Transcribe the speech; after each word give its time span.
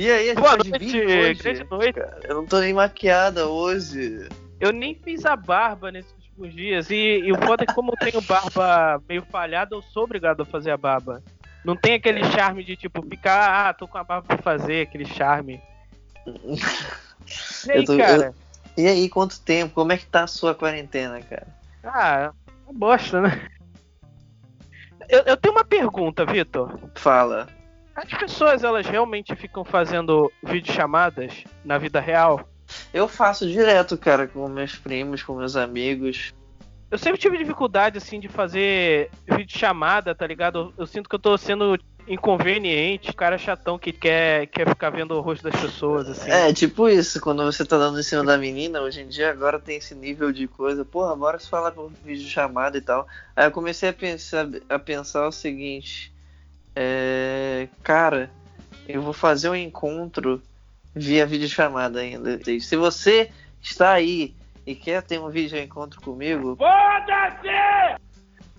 E 0.00 0.10
aí, 0.10 0.30
a 0.30 0.34
gente 0.34 0.40
Boa 0.40 0.56
noite, 0.56 0.96
hoje? 0.98 1.66
noite. 1.70 1.92
Cara, 1.92 2.20
eu 2.24 2.36
não 2.36 2.46
tô 2.46 2.58
nem 2.58 2.72
maquiada 2.72 3.48
hoje. 3.48 4.26
Eu 4.58 4.72
nem 4.72 4.94
fiz 4.94 5.26
a 5.26 5.36
barba 5.36 5.92
nesses 5.92 6.10
últimos 6.14 6.54
dias. 6.54 6.88
E, 6.88 7.18
e 7.18 7.30
o 7.30 7.36
foda 7.36 7.64
é 7.64 7.66
que, 7.66 7.74
como 7.74 7.92
eu 7.92 7.96
tenho 7.98 8.18
barba 8.22 8.98
meio 9.06 9.22
falhada, 9.26 9.76
eu 9.76 9.82
sou 9.82 10.04
obrigado 10.04 10.40
a 10.40 10.46
fazer 10.46 10.70
a 10.70 10.76
barba. 10.78 11.22
Não 11.62 11.76
tem 11.76 11.92
aquele 11.92 12.24
charme 12.32 12.64
de 12.64 12.76
tipo 12.78 13.02
ficar, 13.02 13.68
ah, 13.68 13.74
tô 13.74 13.86
com 13.86 13.98
a 13.98 14.02
barba 14.02 14.26
pra 14.26 14.38
fazer, 14.38 14.86
aquele 14.86 15.04
charme. 15.04 15.60
E 17.66 17.70
aí, 17.70 17.76
Eu 17.76 17.84
tô- 17.84 17.98
cara? 17.98 18.34
E 18.78 18.86
aí, 18.88 19.08
quanto 19.10 19.38
tempo? 19.42 19.74
Como 19.74 19.92
é 19.92 19.98
que 19.98 20.06
tá 20.06 20.24
a 20.24 20.26
sua 20.26 20.54
quarentena, 20.54 21.20
cara? 21.20 21.46
Ah, 21.84 22.32
é 22.66 22.72
bosta, 22.72 23.20
né? 23.20 23.46
Eu, 25.10 25.20
eu 25.26 25.36
tenho 25.36 25.54
uma 25.54 25.64
pergunta, 25.64 26.24
Vitor. 26.24 26.76
Fala. 26.94 27.46
As 28.00 28.18
pessoas, 28.18 28.64
elas 28.64 28.86
realmente 28.86 29.36
ficam 29.36 29.62
fazendo 29.62 30.32
videochamadas 30.42 31.44
na 31.62 31.76
vida 31.76 32.00
real? 32.00 32.48
Eu 32.94 33.06
faço 33.06 33.46
direto, 33.46 33.98
cara, 33.98 34.26
com 34.26 34.48
meus 34.48 34.74
primos, 34.74 35.22
com 35.22 35.34
meus 35.34 35.54
amigos. 35.54 36.32
Eu 36.90 36.96
sempre 36.96 37.20
tive 37.20 37.36
dificuldade, 37.36 37.98
assim, 37.98 38.18
de 38.18 38.26
fazer 38.26 39.10
videochamada, 39.28 40.14
tá 40.14 40.26
ligado? 40.26 40.58
Eu, 40.58 40.74
eu 40.78 40.86
sinto 40.86 41.10
que 41.10 41.14
eu 41.14 41.18
tô 41.18 41.36
sendo 41.36 41.78
inconveniente, 42.08 43.12
cara 43.12 43.36
chatão 43.36 43.78
que 43.78 43.92
quer, 43.92 44.46
quer 44.46 44.66
ficar 44.66 44.88
vendo 44.88 45.14
o 45.14 45.20
rosto 45.20 45.44
das 45.44 45.60
pessoas, 45.60 46.08
assim. 46.08 46.30
É, 46.30 46.52
tipo 46.54 46.88
isso, 46.88 47.20
quando 47.20 47.44
você 47.44 47.66
tá 47.66 47.76
dando 47.76 48.00
em 48.00 48.02
cima 48.02 48.24
da 48.24 48.38
menina, 48.38 48.80
hoje 48.80 49.02
em 49.02 49.08
dia 49.08 49.30
agora 49.30 49.60
tem 49.60 49.76
esse 49.76 49.94
nível 49.94 50.32
de 50.32 50.48
coisa, 50.48 50.86
porra, 50.86 51.14
bora 51.14 51.38
se 51.38 51.50
falar 51.50 51.70
por 51.72 51.92
vídeo 52.02 52.26
chamada 52.26 52.78
e 52.78 52.80
tal. 52.80 53.06
Aí 53.36 53.46
eu 53.46 53.50
comecei 53.50 53.90
a 53.90 53.92
pensar, 53.92 54.48
a 54.70 54.78
pensar 54.78 55.28
o 55.28 55.32
seguinte, 55.32 56.10
é, 56.74 57.68
cara, 57.82 58.30
eu 58.88 59.02
vou 59.02 59.12
fazer 59.12 59.48
um 59.48 59.54
encontro 59.54 60.42
via 60.94 61.26
videochamada 61.26 62.00
ainda. 62.00 62.40
Se 62.60 62.76
você 62.76 63.30
está 63.60 63.92
aí 63.92 64.34
e 64.66 64.74
quer 64.74 65.02
ter 65.02 65.20
um 65.20 65.28
vídeo 65.28 65.58
encontro 65.58 66.00
comigo, 66.00 66.56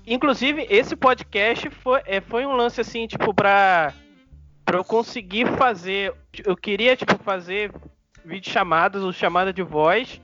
Inclusive, 0.06 0.66
esse 0.70 0.95
podcast 0.95 1.70
foi, 1.70 2.02
é, 2.06 2.20
foi 2.20 2.45
um 2.45 2.54
lance, 2.54 2.82
assim, 2.82 3.06
tipo, 3.08 3.34
pra, 3.34 3.94
pra 4.66 4.78
eu 4.78 4.84
conseguir 4.84 5.48
fazer. 5.58 6.14
Eu 6.44 6.56
queria, 6.56 6.95
tipo, 6.95 7.17
fazer 7.23 7.72
videochamadas 8.26 9.04
ou 9.04 9.14
chamada 9.14 9.54
de 9.54 9.62
voz, 9.62 10.20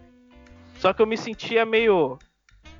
só 0.79 0.93
que 0.93 1.01
eu 1.01 1.07
me 1.07 1.17
sentia 1.17 1.65
meio. 1.65 2.17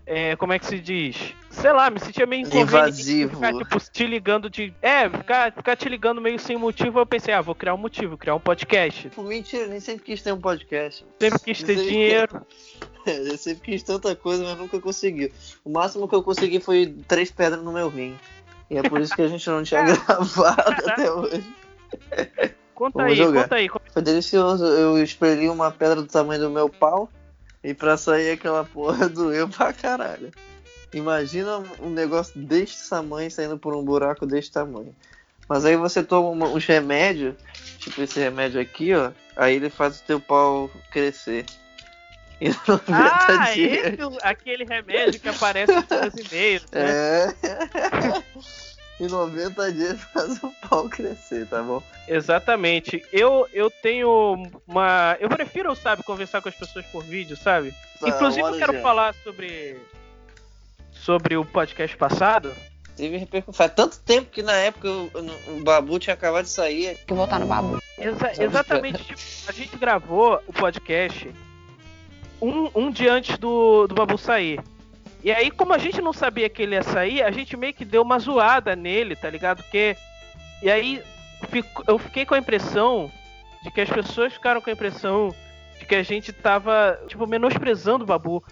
é, 0.05 0.35
como 0.35 0.53
é 0.53 0.59
que 0.59 0.66
se 0.66 0.80
diz? 0.80 1.35
Sei 1.59 1.72
lá, 1.72 1.89
me 1.89 2.00
sentia 2.00 2.25
meio 2.25 2.47
Invasivo. 2.47 3.36
Ficar, 3.36 3.53
tipo, 3.53 3.80
te 3.91 4.05
ligando 4.05 4.50
de. 4.50 4.73
É, 4.81 5.09
ficar, 5.09 5.52
ficar 5.52 5.75
te 5.75 5.89
ligando 5.89 6.22
meio 6.22 6.39
sem 6.39 6.55
motivo. 6.55 7.00
Eu 7.00 7.05
pensei, 7.05 7.33
ah, 7.33 7.41
vou 7.41 7.55
criar 7.55 7.73
um 7.73 7.77
motivo, 7.77 8.17
criar 8.17 8.36
um 8.36 8.39
podcast. 8.39 9.11
Mentira, 9.17 9.67
nem 9.67 9.80
sempre 9.80 10.05
quis 10.05 10.22
ter 10.22 10.31
um 10.31 10.39
podcast. 10.39 11.05
Sempre 11.19 11.39
quis 11.39 11.63
ter 11.63 11.75
dinheiro. 11.75 12.45
Eu 13.05 13.38
sempre 13.38 13.72
quis 13.72 13.83
tanta 13.83 14.13
coisa, 14.16 14.44
mas 14.44 14.58
nunca 14.58 14.81
consegui. 14.81 15.31
O 15.63 15.72
máximo 15.72 16.09
que 16.09 16.16
eu 16.16 16.22
consegui 16.22 16.59
foi 16.59 16.94
três 17.08 17.31
pedras 17.31 17.63
no 17.63 17.72
meu 17.72 17.88
rim. 17.88 18.17
E 18.69 18.78
é 18.78 18.83
por 18.83 19.00
isso 19.00 19.16
que 19.16 19.22
a 19.22 19.30
gente 19.30 19.50
não 19.50 19.63
tinha 19.63 19.81
gravado 20.05 20.89
até 20.89 21.09
hoje. 21.09 21.55
Conta 22.75 22.97
Vamos 22.97 23.13
aí, 23.13 23.17
jogar. 23.17 23.44
conta 23.44 23.55
aí. 23.55 23.69
Foi 23.94 24.02
delicioso. 24.02 24.66
Eu 24.66 25.02
espremi 25.02 25.47
uma 25.47 25.72
pedra 25.72 26.02
do 26.02 26.05
tamanho 26.05 26.41
do 26.41 26.50
meu 26.50 26.67
pau. 26.67 27.09
E 27.63 27.73
pra 27.73 27.95
sair 27.95 28.31
aquela 28.31 28.66
porra 28.66 29.08
doeu 29.09 29.47
pra 29.47 29.72
caralho. 29.72 30.31
Imagina 30.93 31.57
um 31.81 31.89
negócio 31.89 32.39
deste 32.39 32.89
tamanho 32.89 33.30
saindo 33.30 33.57
por 33.57 33.75
um 33.75 33.83
buraco 33.83 34.25
deste 34.25 34.52
tamanho. 34.52 34.95
Mas 35.49 35.63
aí 35.66 35.75
você 35.75 36.03
toma 36.03 36.29
uma- 36.29 36.47
uns 36.47 36.66
remédios, 36.66 37.35
tipo 37.79 38.01
esse 38.01 38.19
remédio 38.19 38.59
aqui, 38.59 38.94
ó. 38.94 39.12
Aí 39.35 39.56
ele 39.56 39.69
faz 39.69 40.00
o 40.00 40.03
teu 40.03 40.19
pau 40.19 40.69
crescer. 40.91 41.45
E 42.39 42.50
90 42.50 42.84
Ah, 42.94 43.51
dias. 43.56 43.94
esse, 43.94 44.03
o- 44.03 44.17
aquele 44.22 44.63
remédio 44.63 45.19
que 45.19 45.28
aparece 45.28 45.73
nos 45.73 46.31
e-mails, 46.31 46.66
né? 46.72 46.84
É. 46.84 47.33
em 49.03 49.07
90 49.07 49.72
dias 49.73 50.00
faz 50.13 50.44
o 50.44 50.51
pau 50.69 50.88
crescer, 50.88 51.47
tá 51.47 51.63
bom? 51.63 51.81
Exatamente. 52.07 53.03
Eu, 53.12 53.47
eu 53.51 53.72
tenho 53.72 54.35
uma. 54.67 55.17
Eu 55.19 55.29
prefiro, 55.29 55.75
sabe, 55.75 56.03
conversar 56.03 56.39
com 56.41 56.50
as 56.50 56.53
pessoas 56.56 56.85
por 56.85 57.03
vídeo, 57.03 57.35
sabe? 57.35 57.73
Tá, 58.00 58.07
Inclusive, 58.09 58.47
eu 58.47 58.57
quero 58.59 58.73
já. 58.73 58.81
falar 58.81 59.16
sobre. 59.23 59.75
Sobre 61.07 61.38
o 61.38 61.45
podcast 61.45 61.95
passado. 61.95 62.53
Teve 62.97 63.16
repercussão. 63.16 63.53
Faz 63.53 63.73
tanto 63.73 63.97
tempo 64.00 64.29
que 64.29 64.44
na 64.44 64.51
época 64.51 64.90
o, 64.90 65.09
o 65.56 65.63
Babu 65.63 65.97
tinha 66.00 66.13
acabado 66.13 66.44
de 66.44 66.50
sair. 66.50 66.97
que 67.07 67.13
voltar 67.13 67.40
no 67.40 67.45
babu. 67.45 67.81
Exa- 67.97 68.34
exatamente. 68.44 69.01
tipo, 69.06 69.19
a 69.47 69.53
gente 69.53 69.78
gravou 69.78 70.38
o 70.45 70.51
podcast 70.51 71.34
um, 72.41 72.69
um 72.75 72.91
dia 72.91 73.13
antes 73.13 73.38
do, 73.38 73.88
do 73.88 73.95
Babu 73.95 74.18
sair. 74.18 74.59
E 75.23 75.31
aí, 75.31 75.50
como 75.50 75.72
a 75.73 75.78
gente 75.78 76.01
não 76.01 76.12
sabia 76.12 76.50
que 76.50 76.62
ele 76.62 76.75
ia 76.75 76.84
sair, 76.84 77.24
a 77.24 77.31
gente 77.31 77.56
meio 77.56 77.74
que 77.74 77.85
deu 77.85 78.01
uma 78.01 78.19
zoada 78.19 78.75
nele, 78.75 79.16
tá 79.16 79.29
ligado? 79.29 79.63
Porque. 79.63 79.95
E 80.62 80.69
aí, 80.69 81.01
fico- 81.50 81.85
eu 81.88 81.97
fiquei 81.97 82.25
com 82.25 82.35
a 82.35 82.38
impressão 82.38 83.09
de 83.63 83.72
que 83.72 83.79
as 83.79 83.89
pessoas 83.89 84.34
ficaram 84.34 84.59
com 84.59 84.69
a 84.69 84.74
impressão 84.74 85.34
de 85.79 85.85
que 85.85 85.95
a 85.95 86.03
gente 86.03 86.34
tava, 86.34 87.00
tipo, 87.07 87.25
menosprezando 87.25 88.03
o 88.03 88.07
Babu. 88.07 88.44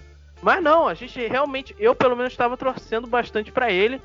Mas 0.45 0.61
não, 0.61 0.87
a 0.87 0.93
gente 0.93 1.19
realmente, 1.27 1.75
eu 1.79 1.95
pelo 1.95 2.15
menos 2.15 2.37
tava 2.37 2.55
torcendo 2.55 3.07
bastante 3.07 3.51
pra 3.51 3.71
ele. 3.71 3.99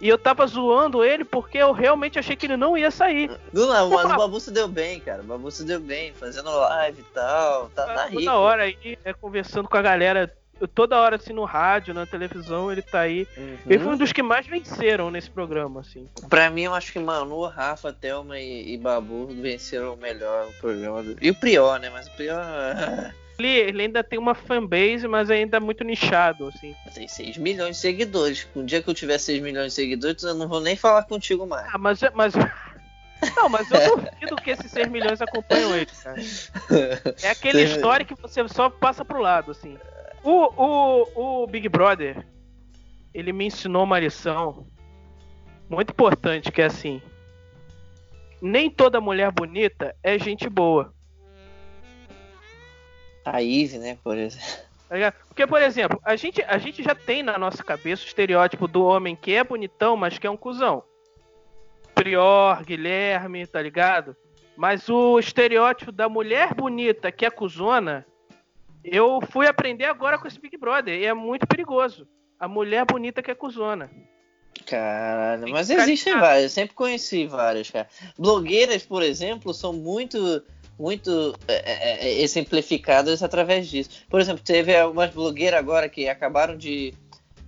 E 0.00 0.08
eu 0.08 0.18
tava 0.18 0.44
zoando 0.44 1.04
ele 1.04 1.24
porque 1.24 1.56
eu 1.58 1.70
realmente 1.70 2.18
achei 2.18 2.34
que 2.34 2.46
ele 2.46 2.56
não 2.56 2.76
ia 2.76 2.90
sair. 2.90 3.30
Não, 3.52 3.68
não, 3.68 3.88
mas 3.90 4.04
o 4.10 4.16
Babu 4.16 4.40
se 4.40 4.50
deu 4.50 4.66
bem, 4.66 4.98
cara. 4.98 5.22
O 5.22 5.24
Babu 5.24 5.48
se 5.52 5.64
deu 5.64 5.78
bem, 5.78 6.12
fazendo 6.14 6.50
live 6.50 7.00
e 7.00 7.04
tal. 7.14 7.68
Tá, 7.70 7.84
tá 7.86 8.06
rico. 8.06 8.16
toda 8.24 8.36
hora 8.36 8.62
aí, 8.64 8.98
é, 9.04 9.12
conversando 9.12 9.68
com 9.68 9.76
a 9.76 9.82
galera, 9.82 10.32
toda 10.74 10.98
hora 10.98 11.14
assim 11.14 11.32
no 11.32 11.44
rádio, 11.44 11.94
na 11.94 12.06
televisão, 12.06 12.72
ele 12.72 12.82
tá 12.82 12.98
aí. 13.00 13.28
Uhum. 13.36 13.56
Ele 13.66 13.78
foi 13.78 13.92
um 13.92 13.96
dos 13.96 14.12
que 14.12 14.22
mais 14.22 14.48
venceram 14.48 15.12
nesse 15.12 15.30
programa, 15.30 15.80
assim. 15.82 16.08
Pra 16.28 16.50
mim, 16.50 16.62
eu 16.62 16.74
acho 16.74 16.92
que 16.92 16.98
Manu, 16.98 17.46
Rafa, 17.46 17.92
Thelma 17.92 18.36
e, 18.40 18.74
e 18.74 18.78
Babu 18.78 19.26
venceram 19.28 19.94
melhor 19.96 20.48
o 20.48 20.52
programa. 20.54 21.04
do- 21.04 21.16
E 21.20 21.30
o 21.30 21.34
Prior, 21.36 21.78
né? 21.78 21.88
Mas 21.88 22.08
o 22.08 22.10
Prior 22.16 22.36
ah, 22.40 23.12
Ele, 23.38 23.48
ele 23.48 23.82
ainda 23.82 24.02
tem 24.02 24.18
uma 24.18 24.34
fanbase, 24.34 25.06
mas 25.06 25.30
ainda 25.30 25.58
é 25.58 25.60
muito 25.60 25.84
nichado, 25.84 26.48
assim. 26.48 26.74
tem 26.92 27.06
6 27.06 27.36
milhões 27.38 27.76
de 27.76 27.82
seguidores. 27.82 28.48
Um 28.54 28.64
dia 28.64 28.82
que 28.82 28.90
eu 28.90 28.94
tiver 28.94 29.16
6 29.16 29.40
milhões 29.40 29.66
de 29.66 29.72
seguidores, 29.74 30.24
eu 30.24 30.34
não 30.34 30.48
vou 30.48 30.60
nem 30.60 30.74
falar 30.74 31.04
contigo 31.04 31.46
mais. 31.46 31.72
Ah, 31.72 31.78
mas. 31.78 32.00
mas... 32.14 32.34
Não, 33.34 33.48
mas 33.48 33.68
eu 33.72 33.96
duvido 33.96 34.36
que 34.36 34.50
esses 34.50 34.70
6 34.70 34.88
milhões 34.88 35.20
acompanham 35.20 35.74
ele, 35.74 35.86
cara. 35.86 36.22
É 37.20 37.30
aquele 37.30 37.64
story 37.64 38.04
que 38.04 38.14
você 38.14 38.46
só 38.48 38.70
passa 38.70 39.04
pro 39.04 39.20
lado, 39.20 39.50
assim. 39.50 39.76
O, 40.22 40.52
o, 40.56 41.42
o 41.42 41.46
Big 41.48 41.68
Brother, 41.68 42.24
ele 43.12 43.32
me 43.32 43.46
ensinou 43.46 43.82
uma 43.82 43.98
lição 43.98 44.68
muito 45.68 45.90
importante, 45.90 46.52
que 46.52 46.62
é 46.62 46.66
assim. 46.66 47.02
Nem 48.40 48.70
toda 48.70 49.00
mulher 49.00 49.32
bonita 49.32 49.96
é 50.00 50.16
gente 50.16 50.48
boa. 50.48 50.94
A 53.32 53.42
Ive, 53.42 53.78
né, 53.78 53.98
por 54.02 54.16
exemplo. 54.16 54.46
tá? 54.88 55.12
Porque, 55.26 55.46
por 55.46 55.60
exemplo, 55.60 56.00
a 56.04 56.16
gente, 56.16 56.42
a 56.42 56.58
gente 56.58 56.82
já 56.82 56.94
tem 56.94 57.22
na 57.22 57.38
nossa 57.38 57.62
cabeça 57.62 58.04
o 58.04 58.06
estereótipo 58.06 58.66
do 58.66 58.84
homem 58.84 59.16
que 59.16 59.34
é 59.34 59.44
bonitão, 59.44 59.96
mas 59.96 60.18
que 60.18 60.26
é 60.26 60.30
um 60.30 60.36
cuzão. 60.36 60.82
Prior, 61.94 62.62
Guilherme, 62.64 63.46
tá 63.46 63.60
ligado? 63.60 64.16
Mas 64.56 64.88
o 64.88 65.18
estereótipo 65.18 65.92
da 65.92 66.08
mulher 66.08 66.54
bonita 66.54 67.12
que 67.12 67.24
é 67.24 67.30
cuzona, 67.30 68.06
eu 68.82 69.20
fui 69.30 69.46
aprender 69.46 69.84
agora 69.84 70.18
com 70.18 70.26
esse 70.26 70.40
Big 70.40 70.56
Brother. 70.56 70.98
E 70.98 71.04
é 71.04 71.14
muito 71.14 71.46
perigoso. 71.46 72.08
A 72.40 72.48
mulher 72.48 72.84
bonita 72.84 73.22
que 73.22 73.30
é 73.30 73.34
cuzona. 73.34 73.90
Caralho, 74.66 75.48
mas 75.50 75.70
existem 75.70 76.18
várias, 76.18 76.42
eu 76.42 76.48
sempre 76.48 76.74
conheci 76.74 77.26
várias, 77.26 77.70
cara. 77.70 77.88
Blogueiras, 78.18 78.82
por 78.82 79.02
exemplo, 79.02 79.54
são 79.54 79.72
muito, 79.72 80.42
muito 80.78 81.34
é, 81.48 81.54
é, 81.54 82.08
é, 82.08 82.22
exemplificadas 82.22 83.22
através 83.22 83.68
disso. 83.68 83.90
Por 84.08 84.20
exemplo, 84.20 84.42
teve 84.44 84.76
algumas 84.76 85.10
blogueiras 85.10 85.58
agora 85.58 85.88
que 85.88 86.08
acabaram 86.08 86.56
de. 86.56 86.94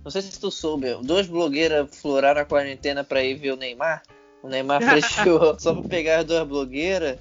Não 0.03 0.11
sei 0.11 0.21
se 0.21 0.39
tu 0.39 0.51
soube, 0.51 0.95
duas 1.03 1.27
blogueiras 1.27 1.95
floraram 1.95 2.41
a 2.41 2.45
quarentena 2.45 3.03
pra 3.03 3.23
ir 3.23 3.35
ver 3.35 3.53
o 3.53 3.55
Neymar. 3.55 4.01
O 4.43 4.49
Neymar 4.49 4.81
fechou 4.83 5.57
só 5.59 5.73
pra 5.73 5.87
pegar 5.87 6.19
as 6.19 6.25
duas 6.25 6.47
blogueiras, 6.47 7.19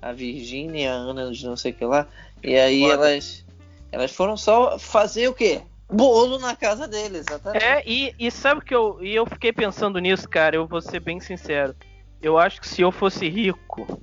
a 0.00 0.12
Virgínia 0.12 0.84
e 0.84 0.86
a 0.86 0.92
Ana 0.92 1.30
de 1.30 1.44
não 1.44 1.56
sei 1.56 1.72
o 1.72 1.74
que 1.74 1.84
lá. 1.84 2.06
E 2.42 2.56
aí 2.56 2.82
Foda. 2.82 2.94
elas, 2.94 3.44
elas 3.92 4.12
foram 4.12 4.36
só 4.36 4.78
fazer 4.78 5.28
o 5.28 5.34
quê? 5.34 5.60
Bolo 5.92 6.38
na 6.38 6.54
casa 6.54 6.86
deles, 6.86 7.26
exatamente. 7.28 7.64
É, 7.64 7.82
e, 7.84 8.14
e 8.16 8.30
sabe 8.30 8.64
que 8.64 8.72
eu, 8.72 9.02
e 9.02 9.12
eu 9.12 9.26
fiquei 9.26 9.52
pensando 9.52 9.98
nisso, 9.98 10.28
cara, 10.28 10.54
eu 10.54 10.66
vou 10.66 10.80
ser 10.80 11.00
bem 11.00 11.18
sincero. 11.18 11.74
Eu 12.22 12.38
acho 12.38 12.60
que 12.60 12.68
se 12.68 12.80
eu 12.80 12.92
fosse 12.92 13.28
rico, 13.28 14.00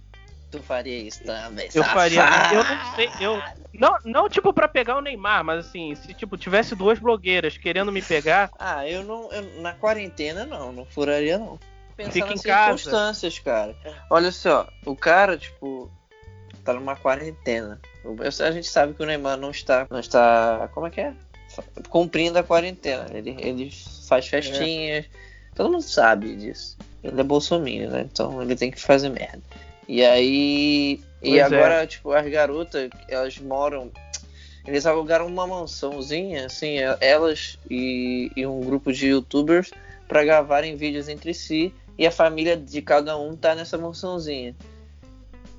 Tu 0.49 0.61
faria 0.61 0.97
isso 0.97 1.23
também, 1.25 1.67
Eu 1.73 1.83
faria. 1.83 2.21
safado. 2.21 2.55
Eu 2.55 2.63
não 2.63 2.95
sei. 2.95 3.09
Eu, 3.19 3.43
não, 3.73 3.97
não 4.05 4.29
tipo 4.29 4.53
pra 4.53 4.67
pegar 4.67 4.95
o 4.97 5.01
Neymar, 5.01 5.43
mas 5.43 5.65
assim, 5.65 5.93
se 5.95 6.13
tipo 6.13 6.37
tivesse 6.37 6.73
duas 6.73 6.99
blogueiras 6.99 7.57
querendo 7.57 7.91
me 7.91 8.01
pegar, 8.01 8.49
Ah, 8.57 8.87
eu 8.87 9.03
não. 9.03 9.31
eu- 9.33 9.61
na 9.61 9.73
quarentena 9.73 10.45
não, 10.45 10.71
não 10.71 10.85
furaria 10.85 11.37
não. 11.37 11.59
pensar 11.97 12.11
Fica 12.13 12.27
nas 12.27 12.39
em 12.39 12.43
casa. 12.47 12.77
circunstâncias, 12.77 13.39
cara. 13.39 13.75
Olha 14.09 14.31
só, 14.31 14.67
o 14.85 14.95
cara, 14.95 15.37
tipo, 15.37 15.91
tá 16.63 16.73
numa 16.73 16.95
quarentena. 16.95 17.79
A 18.45 18.51
gente 18.51 18.67
sabe 18.69 18.93
que 18.93 19.03
o 19.03 19.05
Neymar 19.05 19.35
não 19.35 19.51
está. 19.51 19.85
Não 19.89 19.99
está. 19.99 20.69
Como 20.73 20.87
é 20.87 20.89
que 20.89 21.01
é? 21.01 21.13
Cumprindo 21.89 22.39
a 22.39 22.43
quarentena. 22.43 23.05
Ele, 23.11 23.35
ele 23.39 23.71
faz 24.07 24.27
festinhas. 24.27 25.05
Todo 25.55 25.69
mundo 25.71 25.81
sabe 25.81 26.35
disso. 26.37 26.77
Ele 27.03 27.19
é 27.19 27.23
bolsominion, 27.23 27.89
né? 27.89 28.01
Então 28.09 28.41
ele 28.41 28.55
tem 28.55 28.71
que 28.71 28.79
fazer 28.79 29.09
merda. 29.09 29.41
E 29.87 30.03
aí. 30.03 30.99
e 31.21 31.29
Pois 31.29 31.35
é. 31.35 31.41
agora, 31.41 31.87
tipo, 31.87 32.11
as 32.11 32.27
garotas, 32.27 32.89
elas 33.07 33.37
moram. 33.39 33.91
Eles 34.65 34.85
alugaram 34.85 35.27
uma 35.27 35.47
mansãozinha, 35.47 36.45
assim, 36.45 36.75
elas 36.99 37.57
e, 37.69 38.29
e 38.35 38.45
um 38.45 38.59
grupo 38.59 38.91
de 38.91 39.07
youtubers 39.07 39.71
pra 40.09 40.25
gravarem 40.25 40.75
vídeos 40.75 41.07
entre 41.07 41.33
si 41.33 41.73
e 41.97 42.05
a 42.05 42.11
família 42.11 42.55
de 42.55 42.81
cada 42.81 43.17
um 43.17 43.35
tá 43.35 43.55
nessa 43.55 43.77
mansãozinha. 43.77 44.53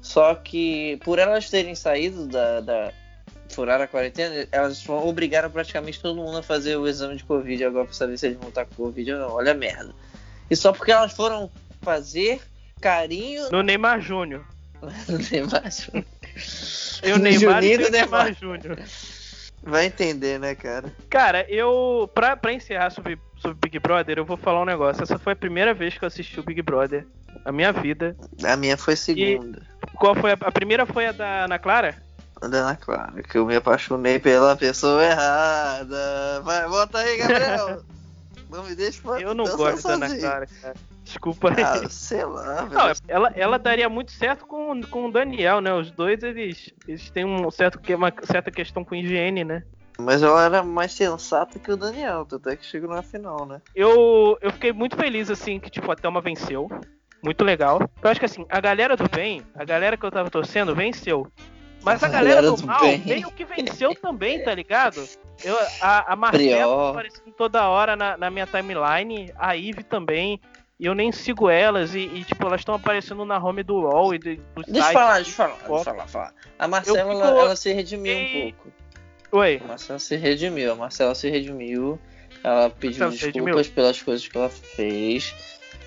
Só 0.00 0.34
que 0.34 0.98
por 1.04 1.18
elas 1.18 1.50
terem 1.50 1.74
saído 1.74 2.26
da, 2.26 2.60
da 2.60 2.92
furar 3.48 3.80
a 3.80 3.86
quarentena, 3.86 4.46
elas 4.52 4.86
obrigaram 4.88 5.50
praticamente 5.50 6.00
todo 6.00 6.16
mundo 6.16 6.38
a 6.38 6.42
fazer 6.42 6.76
o 6.76 6.86
exame 6.86 7.16
de 7.16 7.24
Covid 7.24 7.64
agora 7.64 7.84
pra 7.86 7.94
saber 7.94 8.16
se 8.16 8.26
eles 8.26 8.38
vão 8.38 8.50
estar 8.50 8.64
com 8.66 8.74
Covid 8.74 9.12
ou 9.12 9.18
não. 9.18 9.30
Olha 9.32 9.52
a 9.52 9.54
merda. 9.54 9.94
E 10.50 10.54
só 10.54 10.72
porque 10.72 10.92
elas 10.92 11.12
foram 11.12 11.50
fazer 11.82 12.40
carinho 12.80 13.50
No 13.50 13.62
Neymar 13.62 14.00
Júnior. 14.00 14.44
no 15.08 15.18
Neymar. 15.18 15.62
Eu, 17.02 17.16
No 17.18 17.22
Neymar 17.24 17.62
e 17.64 17.74
Juninho 17.74 17.80
o 17.80 17.84
do 17.84 17.90
Neymar 17.90 18.24
Neymar. 18.24 18.34
Júnior. 18.40 18.78
Vai 19.62 19.86
entender, 19.86 20.38
né, 20.38 20.54
cara? 20.54 20.92
Cara, 21.10 21.44
eu. 21.50 22.08
Pra, 22.14 22.36
pra 22.36 22.52
encerrar 22.52 22.90
sobre, 22.90 23.18
sobre 23.38 23.58
Big 23.60 23.78
Brother, 23.80 24.16
eu 24.18 24.24
vou 24.24 24.36
falar 24.36 24.62
um 24.62 24.64
negócio. 24.64 25.02
Essa 25.02 25.18
foi 25.18 25.32
a 25.32 25.36
primeira 25.36 25.74
vez 25.74 25.98
que 25.98 26.04
eu 26.04 26.06
assisti 26.06 26.38
o 26.38 26.44
Big 26.44 26.62
Brother. 26.62 27.04
A 27.44 27.50
minha 27.52 27.72
vida. 27.72 28.16
A 28.44 28.56
minha 28.56 28.76
foi 28.76 28.94
segunda. 28.96 29.60
Qual 29.96 30.14
foi 30.14 30.30
a, 30.32 30.38
a 30.40 30.52
primeira 30.52 30.86
foi 30.86 31.06
a 31.08 31.12
da 31.12 31.44
Ana 31.44 31.58
Clara? 31.58 31.96
A 32.40 32.46
da 32.46 32.58
Ana 32.58 32.76
Clara, 32.76 33.22
que 33.22 33.36
eu 33.36 33.44
me 33.44 33.56
apaixonei 33.56 34.18
pela 34.20 34.56
pessoa 34.56 35.04
errada. 35.04 36.40
Vai, 36.44 36.66
volta 36.68 36.98
aí, 36.98 37.16
Gabriel. 37.18 37.82
não 38.50 38.62
me 38.64 38.74
deixa 38.76 39.00
fa- 39.02 39.20
Eu 39.20 39.34
não 39.34 39.44
gosto 39.56 39.86
da 39.88 39.94
Ana. 39.94 40.16
Clara, 40.18 40.46
cara. 40.62 40.74
Desculpa 41.08 41.48
aí. 41.48 41.62
Ah, 41.64 41.88
sei 41.88 42.22
lá, 42.24 42.66
velho. 42.66 42.74
Não, 42.74 42.92
ela, 43.08 43.32
ela 43.34 43.58
daria 43.58 43.88
muito 43.88 44.12
certo 44.12 44.46
com, 44.46 44.78
com 44.82 45.06
o 45.06 45.10
Daniel, 45.10 45.60
né? 45.62 45.72
Os 45.72 45.90
dois, 45.90 46.22
eles, 46.22 46.70
eles 46.86 47.10
têm 47.10 47.24
um 47.24 47.50
certo, 47.50 47.78
que- 47.80 47.94
uma 47.94 48.12
certa 48.24 48.50
questão 48.50 48.84
com 48.84 48.94
higiene, 48.94 49.42
né? 49.42 49.62
Mas 49.98 50.22
ela 50.22 50.44
era 50.44 50.62
mais 50.62 50.92
sensata 50.92 51.58
que 51.58 51.72
o 51.72 51.76
Daniel, 51.78 52.26
tanto 52.26 52.50
é 52.50 52.56
que 52.56 52.64
chegou 52.64 52.90
na 52.94 53.02
final, 53.02 53.46
né? 53.46 53.60
Eu, 53.74 54.36
eu 54.42 54.52
fiquei 54.52 54.70
muito 54.72 54.96
feliz, 54.96 55.30
assim, 55.30 55.58
que, 55.58 55.70
tipo, 55.70 55.90
a 55.90 55.96
Thelma 55.96 56.20
venceu. 56.20 56.68
Muito 57.24 57.42
legal. 57.42 57.80
Eu 58.02 58.10
acho 58.10 58.20
que, 58.20 58.26
assim, 58.26 58.44
a 58.50 58.60
galera 58.60 58.94
do 58.96 59.08
bem, 59.08 59.42
a 59.56 59.64
galera 59.64 59.96
que 59.96 60.04
eu 60.04 60.10
tava 60.10 60.30
torcendo, 60.30 60.74
venceu. 60.74 61.26
Mas 61.82 62.02
a 62.02 62.06
A 62.06 62.10
galera, 62.10 62.34
galera 62.42 62.50
do, 62.54 62.60
do 62.60 62.66
mal 62.66 62.80
bem. 62.82 62.98
meio 63.06 63.30
que 63.32 63.44
venceu 63.44 63.94
também, 63.94 64.40
tá 64.44 64.54
ligado? 64.54 65.08
Eu, 65.42 65.56
a, 65.80 66.12
a 66.12 66.16
Marcela 66.16 66.84
tá 66.84 66.90
aparecendo 66.90 67.32
toda 67.32 67.68
hora 67.68 67.96
na, 67.96 68.16
na 68.16 68.30
minha 68.30 68.46
timeline, 68.46 69.32
a 69.36 69.52
Ivy 69.56 69.82
também. 69.84 70.40
E 70.80 70.86
eu 70.86 70.94
nem 70.94 71.10
sigo 71.10 71.50
elas, 71.50 71.94
e, 71.94 72.00
e, 72.00 72.24
tipo, 72.24 72.46
elas 72.46 72.60
estão 72.60 72.74
aparecendo 72.74 73.24
na 73.24 73.36
home 73.42 73.62
do 73.64 73.74
UOL 73.74 74.14
e 74.14 74.18
do, 74.18 74.36
do 74.36 74.62
Deixa 74.66 74.70
eu 74.78 74.82
site. 74.82 74.92
falar, 74.94 75.14
deixa 75.16 75.30
eu 75.30 75.34
falar, 75.34 75.56
deixa 75.68 75.84
falar, 75.84 76.06
falar. 76.08 76.34
A 76.58 76.68
Marcela, 76.68 76.98
fico- 76.98 77.10
ela, 77.24 77.40
ela 77.40 77.56
se 77.56 77.72
redimiu 77.72 78.14
um 78.14 78.16
Ei. 78.16 78.52
pouco. 78.52 78.72
Oi. 79.32 79.60
A 79.62 79.66
Marcela 79.68 79.98
se 79.98 80.16
redimiu, 80.16 80.72
a 80.72 80.76
Marcela 80.76 81.14
se 81.14 81.28
redimiu. 81.28 81.98
Ela 82.44 82.70
pediu 82.70 83.06
Marcela 83.08 83.32
desculpas 83.32 83.68
pelas 83.68 84.00
coisas 84.02 84.28
que 84.28 84.36
ela 84.38 84.48
fez. 84.48 85.34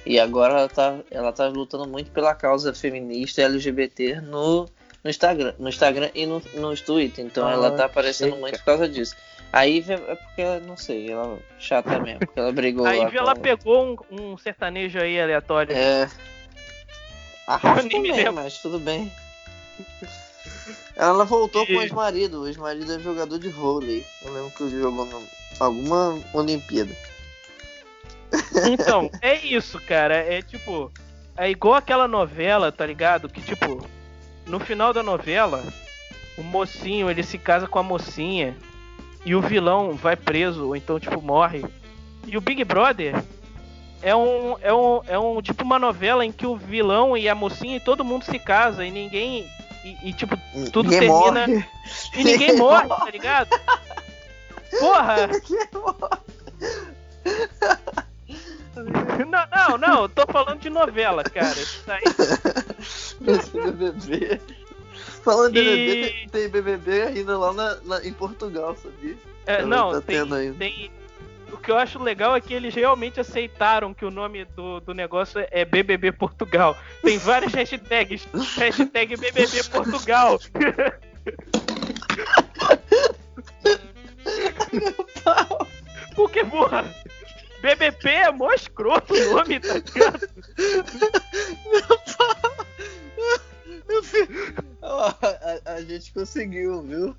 E 0.06 0.20
agora 0.20 0.54
ela 0.56 0.68
tá, 0.68 1.00
ela 1.10 1.32
tá 1.32 1.48
lutando 1.48 1.88
muito 1.88 2.12
pela 2.12 2.36
causa 2.36 2.74
feminista 2.74 3.40
e 3.42 3.44
LGBT 3.46 4.20
no, 4.22 4.66
no 5.04 5.10
Instagram. 5.10 5.54
No 5.58 5.70
Instagram 5.70 6.10
e 6.14 6.26
no, 6.26 6.42
no 6.56 6.76
Twitter. 6.76 7.24
Então 7.24 7.48
Ah, 7.48 7.52
ela 7.54 7.72
tá 7.72 7.86
aparecendo 7.86 8.32
chega. 8.32 8.42
muito 8.42 8.58
por 8.60 8.66
causa 8.66 8.90
disso. 8.90 9.16
A 9.54 9.64
Ivy 9.64 9.94
é 9.94 9.98
porque 10.16 10.42
ela, 10.42 10.60
não 10.62 10.78
sei, 10.78 11.12
ela 11.12 11.36
é 11.36 11.60
chata 11.60 12.00
mesmo, 12.00 12.20
porque 12.20 12.40
ela 12.40 12.52
brigou 12.54 12.86
A 12.88 12.94
Ivy, 12.94 13.18
ela 13.18 13.36
com- 13.36 13.42
pegou 13.42 13.98
um, 14.12 14.32
um 14.32 14.38
sertanejo 14.38 15.00
aí 15.00 15.20
aleatório. 15.20 15.76
É. 15.76 16.10
Arrasta 17.48 17.90
também, 17.90 18.32
mas 18.32 18.58
tudo 18.60 18.80
bem. 18.80 19.12
Ela 20.96 21.26
voltou 21.26 21.66
com 21.66 21.72
E- 21.74 21.78
o 21.78 21.82
ex-marido. 21.82 22.42
O 22.44 22.48
ex-marido 22.48 22.94
é 22.94 23.00
jogador 23.00 23.40
de 23.40 23.50
vôlei. 23.50 24.06
Eu 24.24 24.32
lembro 24.34 24.52
que 24.52 24.64
ele 24.64 24.80
jogou 24.82 25.06
em 25.08 25.28
alguma 25.60 26.20
Olimpíada. 26.34 26.96
Então, 28.72 29.10
é 29.22 29.36
isso, 29.46 29.80
cara. 29.82 30.16
É 30.16 30.42
tipo. 30.42 30.92
É 31.38 31.50
igual 31.50 31.76
aquela 31.76 32.08
novela, 32.08 32.72
tá 32.72 32.86
ligado? 32.86 33.28
Que, 33.28 33.42
tipo, 33.42 33.86
no 34.46 34.60
final 34.60 34.94
da 34.94 35.02
novela, 35.02 35.64
o 36.38 36.44
mocinho 36.44 37.10
ele 37.10 37.24
se 37.24 37.38
casa 37.38 37.68
com 37.68 37.80
a 37.80 37.84
mocinha 37.84 38.56
e 39.26 39.36
o 39.36 39.42
vilão 39.42 39.94
vai 39.96 40.16
preso, 40.16 40.68
ou 40.68 40.76
então, 40.76 41.00
tipo, 41.00 41.22
morre. 41.22 41.64
E 42.26 42.38
o 42.38 42.42
Big 42.42 42.64
Brother 42.64 43.22
é 44.02 44.16
um, 44.16 44.56
é 44.62 44.74
um, 44.74 45.02
é 45.08 45.20
um 45.20 45.42
tipo 45.42 45.64
uma 45.64 45.78
novela 45.78 46.26
em 46.26 46.32
que 46.32 46.46
o 46.46 46.56
vilão 46.56 47.16
e 47.16 47.30
a 47.30 47.36
mocinha 47.36 47.78
e 47.78 47.80
todo 47.80 48.04
mundo 48.04 48.26
se 48.26 48.40
casa 48.40 48.86
e 48.86 48.92
ninguém. 48.92 49.48
E, 49.84 50.10
e, 50.10 50.14
tipo, 50.14 50.38
Tudo 50.72 50.90
Ninguém 50.90 51.10
termina- 51.10 51.48
morre. 51.48 51.66
e 52.16 52.24
ninguém 52.24 52.56
morre, 52.56 52.88
tá 52.88 53.10
ligado? 53.12 53.50
Porra! 54.80 55.16
Não, 59.28 59.48
não, 59.52 59.78
não, 59.78 60.02
eu 60.04 60.10
tô 60.10 60.26
falando 60.32 60.60
de 60.60 60.70
novela, 60.70 61.24
cara. 61.24 61.52
Isso 61.52 61.84
aí. 61.88 62.04
Esse 63.28 63.52
BBB. 63.60 64.42
Falando 65.24 65.54
de 65.54 65.60
E- 65.60 65.64
BBB, 65.64 66.10
tem, 66.10 66.30
tem 66.30 66.50
BBB 66.50 67.02
ainda 67.04 67.38
lá 67.38 67.54
na, 67.54 67.76
na- 67.84 68.04
em 68.06 68.14
Portugal, 68.14 68.76
sabia? 68.82 69.16
É, 69.46 69.64
não, 69.66 69.92
tá 69.92 70.02
tem, 70.02 70.54
tem. 70.54 70.92
O 71.52 71.58
que 71.58 71.70
eu 71.70 71.78
acho 71.78 72.02
legal 72.02 72.36
é 72.36 72.42
que 72.42 72.54
eles 72.54 72.74
realmente 72.74 73.20
aceitaram 73.20 73.94
que 73.94 74.06
o 74.06 74.10
nome 74.12 74.46
do, 74.46 74.80
do 74.80 74.94
negócio 74.94 75.46
é 75.52 75.66
BBB 75.66 76.12
Portugal. 76.14 76.78
Tem 77.04 77.18
várias 77.18 77.54
hashtags. 77.54 78.26
Hashtag 78.58 79.18
BBB 79.18 79.64
Portugal. 79.70 80.40
Porque, 86.16 86.44
porra, 86.46 86.84
BBB 87.62 88.10
é 88.10 88.32
mó 88.32 88.52
escroto 88.54 89.14
o 89.14 89.34
nome, 89.36 89.60
tá 89.60 89.74
ligado? 89.76 90.30
Eu 93.90 94.04
fi- 94.04 94.28
Ó, 94.58 94.61
a, 95.02 95.74
a 95.74 95.82
gente 95.82 96.14
conseguiu, 96.14 96.82
viu? 96.82 97.16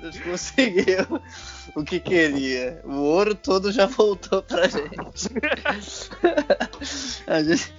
A 0.00 0.04
gente 0.04 0.22
conseguiu 0.22 1.20
o 1.76 1.84
que 1.84 2.00
queria. 2.00 2.80
O 2.84 2.94
ouro 2.94 3.34
todo 3.34 3.70
já 3.70 3.86
voltou 3.86 4.42
pra 4.42 4.66
gente. 4.66 4.90
A 7.26 7.42
gente... 7.42 7.74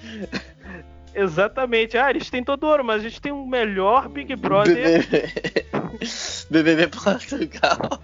Exatamente. 1.13 1.97
Ah, 1.97 2.09
eles 2.09 2.29
têm 2.29 2.43
todo 2.43 2.65
ouro, 2.65 2.83
mas 2.83 3.01
a 3.01 3.03
gente 3.03 3.19
tem 3.19 3.31
o 3.31 3.45
melhor 3.45 4.07
Big 4.07 4.35
Brother. 4.35 5.07
BBB. 5.09 5.65
BBB 6.49 6.87
Portugal. 6.87 8.01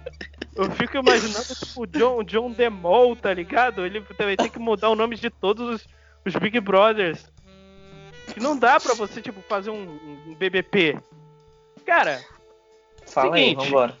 Eu 0.54 0.70
fico 0.72 0.98
imaginando, 0.98 1.54
tipo, 1.54 1.82
o 1.82 1.86
John, 1.86 2.22
John 2.24 2.50
DeMol, 2.50 3.16
tá 3.16 3.32
ligado? 3.32 3.86
Ele 3.86 4.00
vai 4.18 4.36
ter 4.36 4.50
que 4.50 4.58
mudar 4.58 4.90
o 4.90 4.96
nome 4.96 5.16
de 5.16 5.30
todos 5.30 5.68
os, 5.68 5.88
os 6.26 6.36
Big 6.36 6.60
Brothers. 6.60 7.24
Que 8.34 8.40
não 8.40 8.58
dá 8.58 8.78
pra 8.78 8.94
você, 8.94 9.22
tipo, 9.22 9.40
fazer 9.42 9.70
um, 9.70 9.98
um 10.26 10.34
BBP. 10.34 10.98
Cara, 11.88 12.22
Fala 13.06 13.36
aí, 13.36 13.44
Seguinte. 13.48 13.64
vambora. 13.64 13.98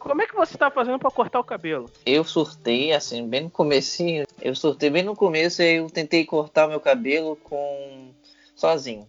como 0.00 0.20
é 0.20 0.26
que 0.26 0.34
você 0.34 0.58
tá 0.58 0.68
fazendo 0.68 0.98
pra 0.98 1.12
cortar 1.12 1.38
o 1.38 1.44
cabelo? 1.44 1.88
Eu 2.04 2.24
surtei, 2.24 2.92
assim, 2.92 3.24
bem 3.28 3.42
no 3.44 3.50
comecinho. 3.50 4.24
Eu 4.40 4.56
surtei 4.56 4.90
bem 4.90 5.04
no 5.04 5.14
começo 5.14 5.62
e 5.62 5.76
eu 5.76 5.88
tentei 5.88 6.24
cortar 6.26 6.66
meu 6.66 6.80
cabelo 6.80 7.36
com 7.36 8.12
sozinho. 8.56 9.06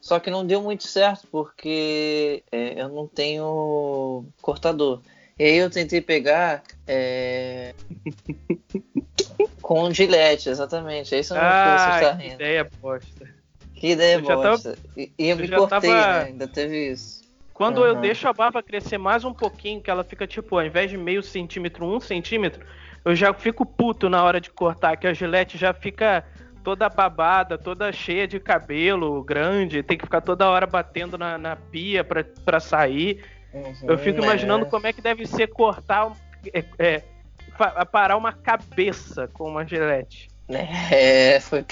Só 0.00 0.18
que 0.18 0.28
não 0.28 0.44
deu 0.44 0.60
muito 0.60 0.88
certo 0.88 1.28
porque 1.30 2.42
é, 2.50 2.82
eu 2.82 2.88
não 2.88 3.06
tenho 3.06 4.24
cortador. 4.42 5.00
E 5.38 5.44
aí 5.44 5.56
eu 5.56 5.70
tentei 5.70 6.00
pegar 6.00 6.64
é, 6.84 7.76
com 9.62 9.92
gilete, 9.92 10.48
exatamente. 10.48 11.14
É 11.14 11.20
isso 11.20 11.32
mesmo 11.32 11.46
que 11.48 11.78
você 11.78 11.90
está 11.90 12.10
Ah, 12.10 12.14
rindo. 12.14 12.34
ideia 12.34 12.68
bosta. 12.80 13.37
Que 13.80 13.92
Eu 13.92 14.24
já 14.24 14.36
tava-. 14.36 14.74
E, 14.96 15.12
eu 15.18 15.28
eu 15.28 15.36
me 15.36 15.48
cortei, 15.48 15.68
tava- 15.68 16.12
né? 16.12 16.20
Ainda 16.24 16.48
teve 16.48 16.90
isso. 16.90 17.22
Quando 17.54 17.84
eu 17.84 17.92
Aham. 17.92 18.00
deixo 18.02 18.28
a 18.28 18.32
barba 18.32 18.62
crescer 18.62 18.98
mais 18.98 19.24
um 19.24 19.32
pouquinho, 19.34 19.80
que 19.80 19.90
ela 19.90 20.04
fica, 20.04 20.26
tipo, 20.26 20.56
ao 20.58 20.64
invés 20.64 20.90
de 20.90 20.96
meio 20.96 21.22
centímetro, 21.22 21.84
um 21.84 21.98
centímetro, 21.98 22.64
eu 23.04 23.14
já 23.16 23.32
fico 23.34 23.66
puto 23.66 24.08
na 24.08 24.22
hora 24.22 24.40
de 24.40 24.50
cortar, 24.50 24.96
que 24.96 25.06
a 25.06 25.12
gilete 25.12 25.58
já 25.58 25.72
fica 25.72 26.24
toda 26.62 26.88
babada, 26.88 27.58
toda 27.58 27.90
cheia 27.92 28.28
de 28.28 28.38
cabelo 28.38 29.22
grande, 29.24 29.82
tem 29.82 29.98
que 29.98 30.04
ficar 30.04 30.20
toda 30.20 30.48
hora 30.48 30.66
batendo 30.66 31.18
na, 31.18 31.36
na 31.36 31.56
pia 31.56 32.04
pra, 32.04 32.22
pra 32.44 32.60
sair. 32.60 33.24
Eu 33.86 33.98
fico 33.98 34.20
Hum, 34.20 34.24
imaginando 34.24 34.64
é. 34.66 34.68
como 34.68 34.86
é 34.86 34.92
que 34.92 35.00
deve 35.00 35.26
ser 35.26 35.48
cortar, 35.48 36.12
é, 36.52 36.64
é, 36.78 37.02
parar 37.90 38.16
uma 38.16 38.32
cabeça 38.32 39.26
com 39.28 39.48
uma 39.50 39.66
gilete. 39.66 40.28
É, 40.48 41.40
foi. 41.40 41.64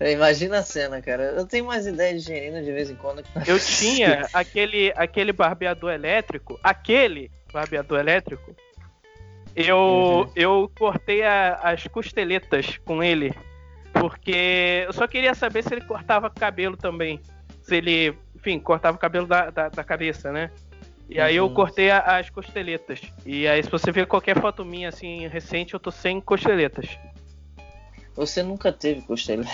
Imagina 0.00 0.58
a 0.58 0.62
cena, 0.62 1.00
cara. 1.00 1.24
Eu 1.36 1.46
tenho 1.46 1.64
mais 1.64 1.86
ideias 1.86 2.22
de 2.22 2.28
gerina 2.28 2.62
de 2.62 2.70
vez 2.70 2.90
em 2.90 2.96
quando. 2.96 3.22
Eu 3.46 3.58
tinha 3.58 4.28
aquele, 4.32 4.92
aquele 4.94 5.32
barbeador 5.32 5.92
elétrico. 5.92 6.60
Aquele 6.62 7.30
barbeador 7.52 7.98
elétrico. 7.98 8.54
Eu, 9.54 9.78
uhum. 9.78 10.32
eu 10.36 10.70
cortei 10.78 11.22
a, 11.22 11.54
as 11.54 11.86
costeletas 11.86 12.78
com 12.84 13.02
ele. 13.02 13.34
Porque 13.94 14.84
eu 14.86 14.92
só 14.92 15.06
queria 15.06 15.34
saber 15.34 15.62
se 15.62 15.72
ele 15.72 15.80
cortava 15.80 16.28
cabelo 16.28 16.76
também. 16.76 17.18
Se 17.62 17.76
ele, 17.76 18.14
enfim, 18.34 18.58
cortava 18.58 18.96
o 18.96 19.00
cabelo 19.00 19.26
da, 19.26 19.48
da, 19.48 19.68
da 19.70 19.82
cabeça, 19.82 20.30
né? 20.30 20.50
E 21.08 21.18
aí 21.18 21.36
eu 21.36 21.46
uhum. 21.46 21.54
cortei 21.54 21.90
a, 21.90 22.00
as 22.00 22.28
costeletas. 22.28 23.00
E 23.24 23.48
aí, 23.48 23.62
se 23.62 23.70
você 23.70 23.90
ver 23.90 24.06
qualquer 24.06 24.38
foto 24.38 24.64
minha 24.64 24.90
assim 24.90 25.26
recente, 25.28 25.72
eu 25.72 25.80
tô 25.80 25.90
sem 25.90 26.20
costeletas. 26.20 26.98
Você 28.16 28.42
nunca 28.42 28.72
teve 28.72 29.02
costeleta? 29.02 29.50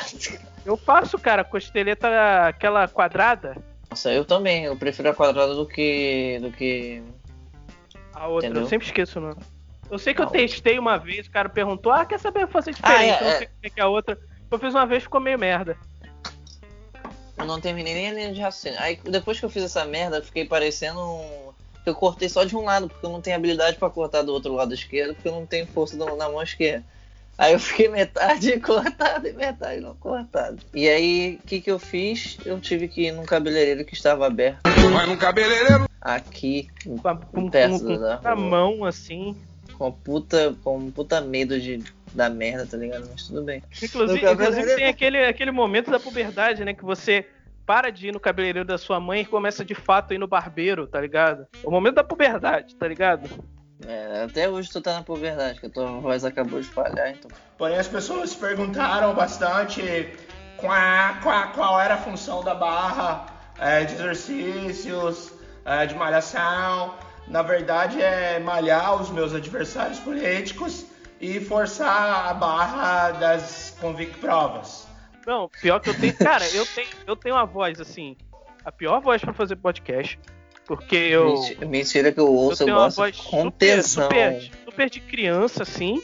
Eu 0.65 0.77
faço, 0.77 1.19
cara, 1.19 1.43
costeleta 1.43 2.47
aquela 2.47 2.87
quadrada. 2.87 3.57
Nossa, 3.91 4.13
eu 4.13 4.25
também. 4.25 4.65
Eu 4.65 4.77
prefiro 4.77 5.11
a 5.11 5.15
quadrada 5.15 5.55
do 5.55 5.67
que. 5.67 6.39
do 6.41 6.53
que. 6.53 7.03
A 8.15 8.29
outra, 8.29 8.49
Entendeu? 8.49 8.63
eu 8.63 8.69
sempre 8.69 8.87
esqueço 8.87 9.19
o 9.19 9.23
nome. 9.23 9.43
Eu 9.91 9.99
sei 9.99 10.15
que 10.15 10.23
a 10.23 10.25
eu 10.25 10.31
testei 10.31 10.79
uma 10.79 10.97
vez, 10.97 11.27
o 11.27 11.31
cara 11.31 11.49
perguntou, 11.49 11.93
ah, 11.93 12.07
quer 12.07 12.19
saber 12.19 12.47
fazer 12.47 12.73
diferente? 12.73 12.99
Ah, 12.99 13.05
é, 13.05 13.21
eu 13.21 13.25
não 13.25 13.31
sei 13.33 13.43
é. 13.43 13.47
como 13.47 13.59
é 13.65 13.71
que 13.71 13.81
é 13.81 13.83
a 13.83 13.89
outra. 13.89 14.19
Eu 14.51 14.59
fiz 14.59 14.75
uma 14.75 14.87
vez 14.87 15.03
ficou 15.03 15.21
meio 15.21 15.39
merda. 15.39 15.77
Eu 17.37 17.45
não 17.45 17.61
terminei 17.61 17.95
nem 17.95 18.09
a 18.09 18.13
linha 18.13 18.33
de 18.33 18.41
raciocínio. 18.41 18.79
Aí 18.81 18.99
depois 19.05 19.39
que 19.41 19.45
eu 19.45 19.51
fiz 19.51 19.65
essa 19.65 19.85
merda, 19.85 20.19
eu 20.19 20.23
fiquei 20.23 20.45
parecendo 20.45 21.01
um. 21.01 21.53
Eu 21.85 21.95
cortei 21.95 22.29
só 22.29 22.45
de 22.45 22.57
um 22.57 22.65
lado, 22.65 22.89
porque 22.89 23.05
eu 23.05 23.11
não 23.11 23.21
tenho 23.21 23.35
habilidade 23.35 23.77
para 23.77 23.91
cortar 23.91 24.23
do 24.23 24.33
outro 24.33 24.55
lado 24.55 24.73
esquerdo, 24.73 25.15
porque 25.15 25.29
eu 25.29 25.33
não 25.33 25.45
tenho 25.45 25.67
força 25.67 25.97
na 25.97 26.29
mão 26.29 26.41
esquerda. 26.41 26.85
Aí 27.39 27.53
eu 27.53 27.59
fiquei 27.59 27.89
metade 27.89 28.59
cortado 28.61 29.27
e 29.27 29.33
metade 29.33 29.81
não 29.81 29.95
cortado. 29.95 30.59
E 30.75 30.89
aí, 30.89 31.39
o 31.43 31.47
que, 31.47 31.61
que 31.61 31.71
eu 31.71 31.79
fiz? 31.79 32.39
Eu 32.45 32.61
tive 32.61 32.89
que 32.89 33.07
ir 33.09 33.13
num 33.13 33.25
cabeleireiro 33.25 33.85
que 33.85 33.95
estava 33.95 34.27
aberto. 34.27 34.61
Vai 34.93 35.07
num 35.07 35.17
cabeleireiro? 35.17 35.89
Aqui, 36.01 36.69
com, 36.85 37.51
perto 37.51 37.85
com, 37.85 37.99
da 37.99 38.21
a 38.25 38.37
mão, 38.37 38.85
assim. 38.85 39.37
Com 39.79 39.91
puta, 39.91 40.55
com 40.63 40.91
puta 40.91 41.21
medo 41.21 41.61
de 41.61 41.83
da 42.15 42.29
merda, 42.29 42.67
tá 42.67 42.77
ligado? 42.77 43.09
Mas 43.11 43.27
tudo 43.27 43.43
bem. 43.43 43.63
Inclusive, 43.83 44.31
inclusive 44.31 44.77
tem 44.77 44.87
aquele, 44.87 45.25
aquele 45.25 45.51
momento 45.51 45.91
da 45.91 45.99
puberdade, 45.99 46.65
né? 46.65 46.75
Que 46.75 46.85
você 46.85 47.27
para 47.65 47.91
de 47.91 48.09
ir 48.09 48.13
no 48.13 48.21
cabeleireiro 48.21 48.67
da 48.67 48.77
sua 48.77 49.01
mãe 49.01 49.23
e 49.23 49.25
começa 49.25 49.65
de 49.65 49.75
fato 49.75 50.11
a 50.11 50.15
ir 50.15 50.19
no 50.19 50.27
barbeiro, 50.27 50.87
tá 50.87 51.01
ligado? 51.01 51.47
O 51.65 51.71
momento 51.71 51.95
da 51.95 52.05
puberdade, 52.05 52.75
tá 52.75 52.87
ligado? 52.87 53.29
É, 53.87 54.25
até 54.25 54.49
hoje 54.49 54.71
tu 54.71 54.81
tá 54.81 54.95
na 54.95 55.03
puberdade, 55.03 55.61
que 55.61 55.67
a 55.67 55.71
tua 55.71 55.87
voz 56.01 56.25
acabou 56.25 56.61
de 56.61 56.69
falhar, 56.69 57.11
então. 57.11 57.31
Porém, 57.59 57.79
as 57.79 57.89
pessoas 57.89 58.35
perguntaram 58.35 59.15
bastante 59.15 60.13
qual, 60.57 60.77
qual, 61.23 61.53
qual 61.53 61.81
era 61.81 61.95
a 61.95 61.99
função 61.99 62.43
da 62.43 62.55
barra 62.55 63.27
é, 63.59 63.85
de 63.85 63.95
exercícios, 63.95 65.33
é, 65.65 65.87
de 65.87 65.95
malhação. 65.95 66.95
Na 67.29 67.43
verdade, 67.43 68.01
é 68.01 68.39
malhar 68.39 69.01
os 69.01 69.11
meus 69.11 69.35
adversários 69.35 69.99
políticos 70.01 70.87
e 71.21 71.41
forçar 71.41 72.29
a 72.29 72.35
barra 72.35 73.13
das 73.13 73.77
convict 73.81 74.19
provas. 74.19 74.87
Não, 75.27 75.49
pior 75.61 75.79
que 75.79 75.91
eu 75.91 75.95
tenho. 75.99 76.17
Cara, 76.19 76.45
eu 76.49 76.67
tenho, 76.67 76.89
eu 77.07 77.17
tenho 77.17 77.37
uma 77.37 77.47
voz 77.47 77.81
assim. 77.81 78.17
A 78.65 78.73
pior 78.73 79.01
voz 79.01 79.23
para 79.23 79.33
fazer 79.33 79.57
podcast. 79.57 80.19
Porque 80.73 80.97
eu. 80.97 81.35
Mentira 81.69 82.11
que 82.11 82.19
eu 82.19 82.33
ouço, 82.33 82.63
eu, 82.63 82.67
tenho 82.67 82.77
eu 82.79 82.81
gosto 82.81 82.99
uma 82.99 83.05
voz 83.05 83.17
com 83.19 83.43
super, 83.43 83.83
super, 83.83 84.51
super, 84.65 84.89
de 84.89 85.01
criança, 85.01 85.65
assim. 85.65 86.03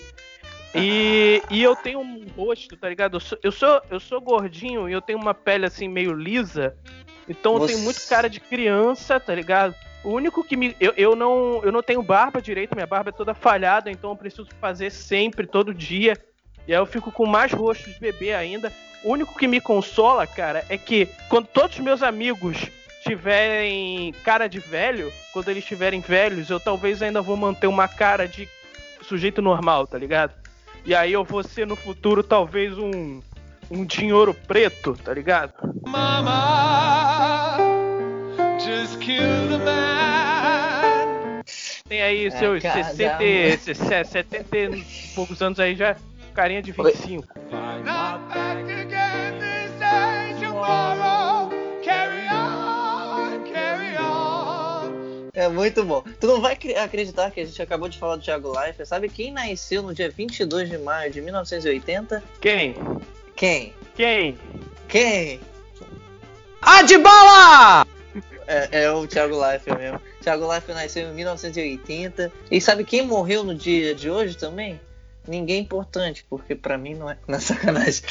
E, 0.74 1.42
e 1.50 1.62
eu 1.62 1.74
tenho 1.74 2.00
um 2.00 2.26
rosto, 2.36 2.76
tá 2.76 2.86
ligado? 2.86 3.16
Eu 3.16 3.20
sou, 3.20 3.38
eu 3.42 3.50
sou, 3.50 3.80
eu 3.90 3.98
sou 3.98 4.20
gordinho 4.20 4.86
e 4.86 4.92
eu 4.92 5.00
tenho 5.00 5.18
uma 5.18 5.32
pele 5.32 5.64
assim 5.64 5.88
meio 5.88 6.12
lisa. 6.12 6.76
Então 7.26 7.54
Você... 7.54 7.62
eu 7.62 7.66
tenho 7.68 7.80
muito 7.80 8.06
cara 8.06 8.28
de 8.28 8.40
criança, 8.40 9.18
tá 9.18 9.34
ligado? 9.34 9.74
O 10.04 10.10
único 10.10 10.44
que 10.44 10.54
me. 10.54 10.76
Eu, 10.78 10.92
eu, 10.98 11.16
não, 11.16 11.62
eu 11.64 11.72
não 11.72 11.82
tenho 11.82 12.02
barba 12.02 12.42
direito, 12.42 12.74
minha 12.74 12.86
barba 12.86 13.08
é 13.08 13.12
toda 13.12 13.32
falhada, 13.32 13.90
então 13.90 14.10
eu 14.10 14.16
preciso 14.16 14.48
fazer 14.60 14.90
sempre, 14.90 15.46
todo 15.46 15.72
dia. 15.72 16.12
E 16.66 16.74
aí 16.74 16.78
eu 16.78 16.84
fico 16.84 17.10
com 17.10 17.24
mais 17.24 17.52
rosto 17.52 17.90
de 17.90 17.98
bebê 17.98 18.34
ainda. 18.34 18.70
O 19.02 19.12
único 19.12 19.34
que 19.38 19.46
me 19.46 19.62
consola, 19.62 20.26
cara, 20.26 20.66
é 20.68 20.76
que 20.76 21.08
quando 21.30 21.46
todos 21.46 21.78
os 21.78 21.82
meus 21.82 22.02
amigos 22.02 22.68
tiverem 23.08 24.12
cara 24.22 24.46
de 24.46 24.60
velho, 24.60 25.12
quando 25.32 25.48
eles 25.48 25.62
estiverem 25.62 26.00
velhos, 26.00 26.50
eu 26.50 26.60
talvez 26.60 27.02
ainda 27.02 27.22
vou 27.22 27.36
manter 27.36 27.66
uma 27.66 27.88
cara 27.88 28.28
de 28.28 28.48
sujeito 29.02 29.40
normal, 29.40 29.86
tá 29.86 29.96
ligado? 29.96 30.34
E 30.84 30.94
aí 30.94 31.12
eu 31.12 31.24
vou 31.24 31.42
ser 31.42 31.66
no 31.66 31.74
futuro 31.74 32.22
talvez 32.22 32.76
um 32.76 33.20
um 33.70 33.84
dinheiro 33.84 34.32
preto, 34.32 34.96
tá 35.04 35.12
ligado? 35.12 35.52
Mama, 35.86 37.58
just 38.58 38.98
kill 38.98 39.48
the 39.48 39.58
man. 39.58 41.42
Tem 41.88 42.02
aí 42.02 42.30
seus 42.30 42.64
é, 42.64 43.56
60, 43.56 44.04
70 44.04 44.56
e 44.56 44.84
poucos 45.14 45.40
anos 45.42 45.58
aí 45.60 45.74
já, 45.74 45.96
carinha 46.34 46.62
de 46.62 46.72
25. 46.72 47.26
Oi. 47.36 47.67
É 55.38 55.48
muito 55.48 55.84
bom. 55.84 56.02
Tu 56.18 56.26
não 56.26 56.40
vai 56.40 56.58
acreditar 56.82 57.30
que 57.30 57.38
a 57.38 57.44
gente 57.44 57.62
acabou 57.62 57.88
de 57.88 57.96
falar 57.96 58.16
do 58.16 58.22
Thiago 58.22 58.50
Leifert. 58.58 58.88
Sabe 58.88 59.08
quem 59.08 59.30
nasceu 59.30 59.82
no 59.82 59.94
dia 59.94 60.10
22 60.10 60.68
de 60.68 60.76
maio 60.78 61.12
de 61.12 61.20
1980? 61.20 62.24
Quem? 62.40 62.74
Quem? 63.36 63.72
Quem? 63.94 64.36
Quem? 64.88 65.40
De 66.84 66.98
bola! 66.98 67.86
É, 68.48 68.82
é, 68.82 68.90
o 68.90 69.06
Thiago 69.06 69.38
Leifert 69.38 69.78
mesmo. 69.78 70.00
Thiago 70.20 70.44
Leifert 70.44 70.76
nasceu 70.76 71.08
em 71.08 71.14
1980. 71.14 72.32
E 72.50 72.60
sabe 72.60 72.82
quem 72.82 73.06
morreu 73.06 73.44
no 73.44 73.54
dia 73.54 73.94
de 73.94 74.10
hoje 74.10 74.36
também? 74.36 74.80
Ninguém 75.24 75.60
importante, 75.60 76.26
porque 76.28 76.56
para 76.56 76.76
mim 76.76 76.96
não 76.96 77.08
é, 77.08 77.16
não 77.28 77.36
é 77.36 77.40
sacanagem. 77.40 78.02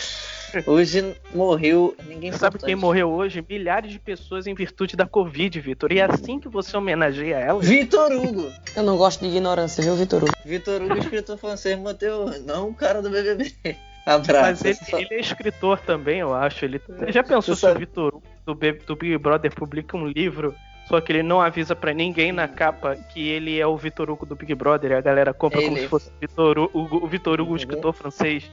Hoje 0.65 1.15
morreu 1.33 1.95
ninguém 2.07 2.31
Sabe 2.31 2.57
quem 2.57 2.75
morreu 2.75 3.09
hoje? 3.09 3.43
Milhares 3.47 3.91
de 3.91 3.99
pessoas 3.99 4.47
em 4.47 4.53
virtude 4.53 4.95
da 4.95 5.05
Covid, 5.05 5.59
Vitor. 5.59 5.91
E 5.91 5.99
é 5.99 6.05
assim 6.05 6.39
que 6.39 6.47
você 6.47 6.75
homenageia 6.75 7.35
ela? 7.35 7.61
Vitor 7.61 8.11
Hugo! 8.11 8.51
Eu 8.75 8.83
não 8.83 8.97
gosto 8.97 9.21
de 9.21 9.27
ignorância, 9.27 9.83
viu, 9.83 9.95
Vitor 9.95 10.23
Hugo? 10.23 10.33
Vitor 10.45 10.81
Hugo, 10.81 10.97
escritor 10.97 11.37
francês, 11.37 11.77
Mateu, 11.79 12.31
não 12.45 12.69
o 12.69 12.73
cara 12.73 13.01
do 13.01 13.09
BBB. 13.09 13.53
Abraço. 14.05 14.63
Mas 14.63 14.89
ele, 14.93 15.05
ele, 15.05 15.15
é 15.15 15.19
escritor 15.19 15.79
também, 15.79 16.19
eu 16.19 16.33
acho. 16.33 16.63
Ele, 16.63 16.81
ele 17.01 17.11
já 17.11 17.23
pensou 17.23 17.55
se 17.55 17.67
o 17.67 17.75
Vitor 17.75 18.15
Hugo 18.15 18.23
do, 18.45 18.55
do 18.85 18.95
Big 18.95 19.17
Brother 19.17 19.53
publica 19.53 19.97
um 19.97 20.07
livro 20.07 20.55
só 20.87 21.01
que 21.01 21.11
ele 21.11 21.23
não 21.23 21.41
avisa 21.41 21.75
para 21.75 21.93
ninguém 21.93 22.31
na 22.31 22.47
capa 22.47 22.95
que 22.95 23.27
ele 23.27 23.59
é 23.59 23.67
o 23.67 23.75
Vitor 23.75 24.09
Hugo 24.09 24.25
do 24.25 24.35
Big 24.35 24.55
Brother 24.55 24.91
e 24.91 24.95
a 24.95 25.01
galera 25.01 25.33
compra 25.33 25.59
ele... 25.59 25.67
como 25.67 25.77
se 25.81 25.87
fosse 25.87 26.11
Vitor 26.19 26.57
Hugo, 26.73 27.03
o 27.03 27.07
Vitor 27.07 27.41
Hugo, 27.41 27.53
o 27.53 27.57
escritor 27.57 27.93
francês. 27.93 28.49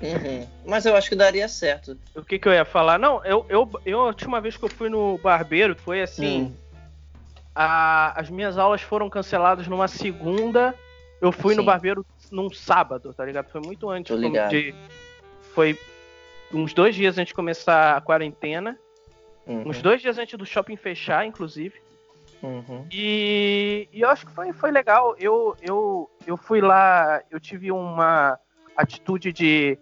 Uhum. 0.00 0.46
Mas 0.64 0.86
eu 0.86 0.94
acho 0.94 1.08
que 1.08 1.16
daria 1.16 1.48
certo. 1.48 1.98
O 2.14 2.22
que, 2.22 2.38
que 2.38 2.48
eu 2.48 2.52
ia 2.52 2.64
falar? 2.64 2.98
Não, 2.98 3.24
eu, 3.24 3.44
eu, 3.48 3.68
eu, 3.84 4.00
a 4.00 4.06
última 4.06 4.40
vez 4.40 4.56
que 4.56 4.64
eu 4.64 4.68
fui 4.68 4.88
no 4.88 5.18
barbeiro 5.18 5.74
foi 5.74 6.02
assim. 6.02 6.42
Hum. 6.42 6.52
A, 7.54 8.20
as 8.20 8.30
minhas 8.30 8.56
aulas 8.56 8.80
foram 8.80 9.10
canceladas 9.10 9.66
numa 9.66 9.88
segunda. 9.88 10.74
Eu 11.20 11.32
fui 11.32 11.54
Sim. 11.54 11.60
no 11.60 11.64
barbeiro 11.64 12.06
num 12.30 12.48
sábado, 12.50 13.12
tá 13.12 13.24
ligado? 13.24 13.50
Foi 13.50 13.60
muito 13.60 13.90
antes 13.90 14.16
de. 14.48 14.74
Foi 15.52 15.76
uns 16.52 16.72
dois 16.72 16.94
dias 16.94 17.18
antes 17.18 17.28
de 17.28 17.34
começar 17.34 17.96
a 17.96 18.00
quarentena. 18.00 18.78
Uhum. 19.44 19.68
Uns 19.68 19.82
dois 19.82 20.00
dias 20.00 20.16
antes 20.16 20.38
do 20.38 20.46
shopping 20.46 20.76
fechar, 20.76 21.26
inclusive. 21.26 21.74
Uhum. 22.40 22.86
E, 22.92 23.88
e 23.92 24.00
eu 24.00 24.08
acho 24.08 24.26
que 24.26 24.32
foi, 24.32 24.52
foi 24.52 24.70
legal. 24.70 25.16
Eu, 25.18 25.56
eu, 25.60 26.08
eu 26.24 26.36
fui 26.36 26.60
lá, 26.60 27.20
eu 27.30 27.40
tive 27.40 27.72
uma 27.72 28.38
atitude 28.76 29.32
de 29.32 29.76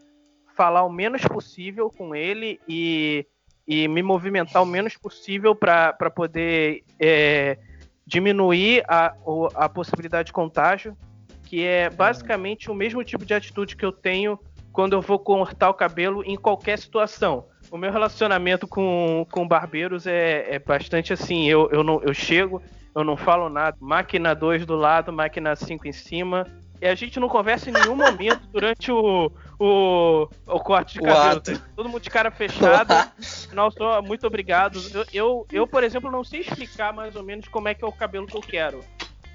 falar 0.56 0.82
o 0.84 0.90
menos 0.90 1.22
possível 1.22 1.90
com 1.90 2.14
ele 2.14 2.58
e, 2.66 3.26
e 3.68 3.86
me 3.86 4.02
movimentar 4.02 4.62
o 4.62 4.66
menos 4.66 4.96
possível 4.96 5.54
para 5.54 6.10
poder 6.10 6.82
é, 6.98 7.58
diminuir 8.06 8.82
a, 8.88 9.14
a 9.54 9.68
possibilidade 9.68 10.26
de 10.26 10.32
contágio, 10.32 10.96
que 11.44 11.62
é 11.62 11.90
basicamente 11.90 12.70
o 12.70 12.74
mesmo 12.74 13.04
tipo 13.04 13.24
de 13.24 13.34
atitude 13.34 13.76
que 13.76 13.84
eu 13.84 13.92
tenho 13.92 14.38
quando 14.72 14.94
eu 14.94 15.00
vou 15.00 15.18
cortar 15.18 15.70
o 15.70 15.74
cabelo 15.74 16.22
em 16.24 16.36
qualquer 16.36 16.78
situação. 16.78 17.46
O 17.70 17.76
meu 17.76 17.90
relacionamento 17.90 18.66
com, 18.66 19.26
com 19.30 19.46
barbeiros 19.46 20.06
é, 20.06 20.54
é 20.54 20.58
bastante 20.58 21.12
assim, 21.12 21.48
eu, 21.48 21.68
eu, 21.70 21.82
não, 21.82 22.00
eu 22.02 22.14
chego, 22.14 22.62
eu 22.94 23.04
não 23.04 23.16
falo 23.16 23.48
nada, 23.48 23.76
máquina 23.80 24.34
2 24.34 24.64
do 24.64 24.76
lado, 24.76 25.12
máquina 25.12 25.54
5 25.56 25.86
em 25.88 25.92
cima, 25.92 26.46
e 26.80 26.86
a 26.86 26.94
gente 26.94 27.18
não 27.18 27.28
conversa 27.28 27.70
em 27.70 27.72
nenhum 27.72 27.96
momento 27.96 28.46
durante 28.52 28.90
o, 28.92 29.30
o, 29.58 30.28
o 30.46 30.60
corte 30.60 30.94
de 30.94 31.00
cabelo. 31.00 31.40
Tá? 31.40 31.52
Todo 31.74 31.88
mundo 31.88 32.02
de 32.02 32.10
cara 32.10 32.30
fechado. 32.30 32.92
Não, 33.52 33.70
só 33.70 34.02
muito 34.02 34.26
obrigado. 34.26 34.78
Eu, 34.92 35.04
eu, 35.12 35.46
eu, 35.52 35.66
por 35.66 35.82
exemplo, 35.82 36.10
não 36.10 36.22
sei 36.22 36.40
explicar 36.40 36.92
mais 36.92 37.16
ou 37.16 37.22
menos 37.22 37.48
como 37.48 37.68
é 37.68 37.74
que 37.74 37.82
é 37.82 37.86
o 37.86 37.92
cabelo 37.92 38.26
que 38.26 38.36
eu 38.36 38.42
quero. 38.42 38.80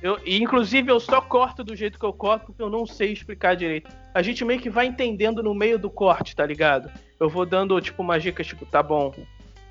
Eu, 0.01 0.19
e, 0.25 0.41
inclusive, 0.41 0.91
eu 0.91 0.99
só 0.99 1.21
corto 1.21 1.63
do 1.63 1.75
jeito 1.75 1.99
que 1.99 2.05
eu 2.05 2.13
corto 2.13 2.47
porque 2.47 2.61
eu 2.61 2.69
não 2.69 2.85
sei 2.85 3.11
explicar 3.11 3.55
direito. 3.55 3.89
A 4.13 4.21
gente 4.21 4.43
meio 4.43 4.59
que 4.59 4.69
vai 4.69 4.85
entendendo 4.85 5.41
no 5.41 5.53
meio 5.53 5.77
do 5.77 5.89
corte, 5.89 6.35
tá 6.35 6.45
ligado? 6.45 6.91
Eu 7.19 7.29
vou 7.29 7.45
dando, 7.45 7.79
tipo, 7.81 8.01
uma 8.01 8.19
dica, 8.19 8.43
tipo, 8.43 8.65
tá 8.65 8.81
bom, 8.81 9.13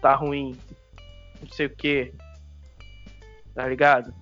tá 0.00 0.15
ruim, 0.15 0.57
não 1.41 1.49
sei 1.50 1.67
o 1.67 1.71
que. 1.71 2.12
Tá 3.55 3.67
ligado? 3.67 4.15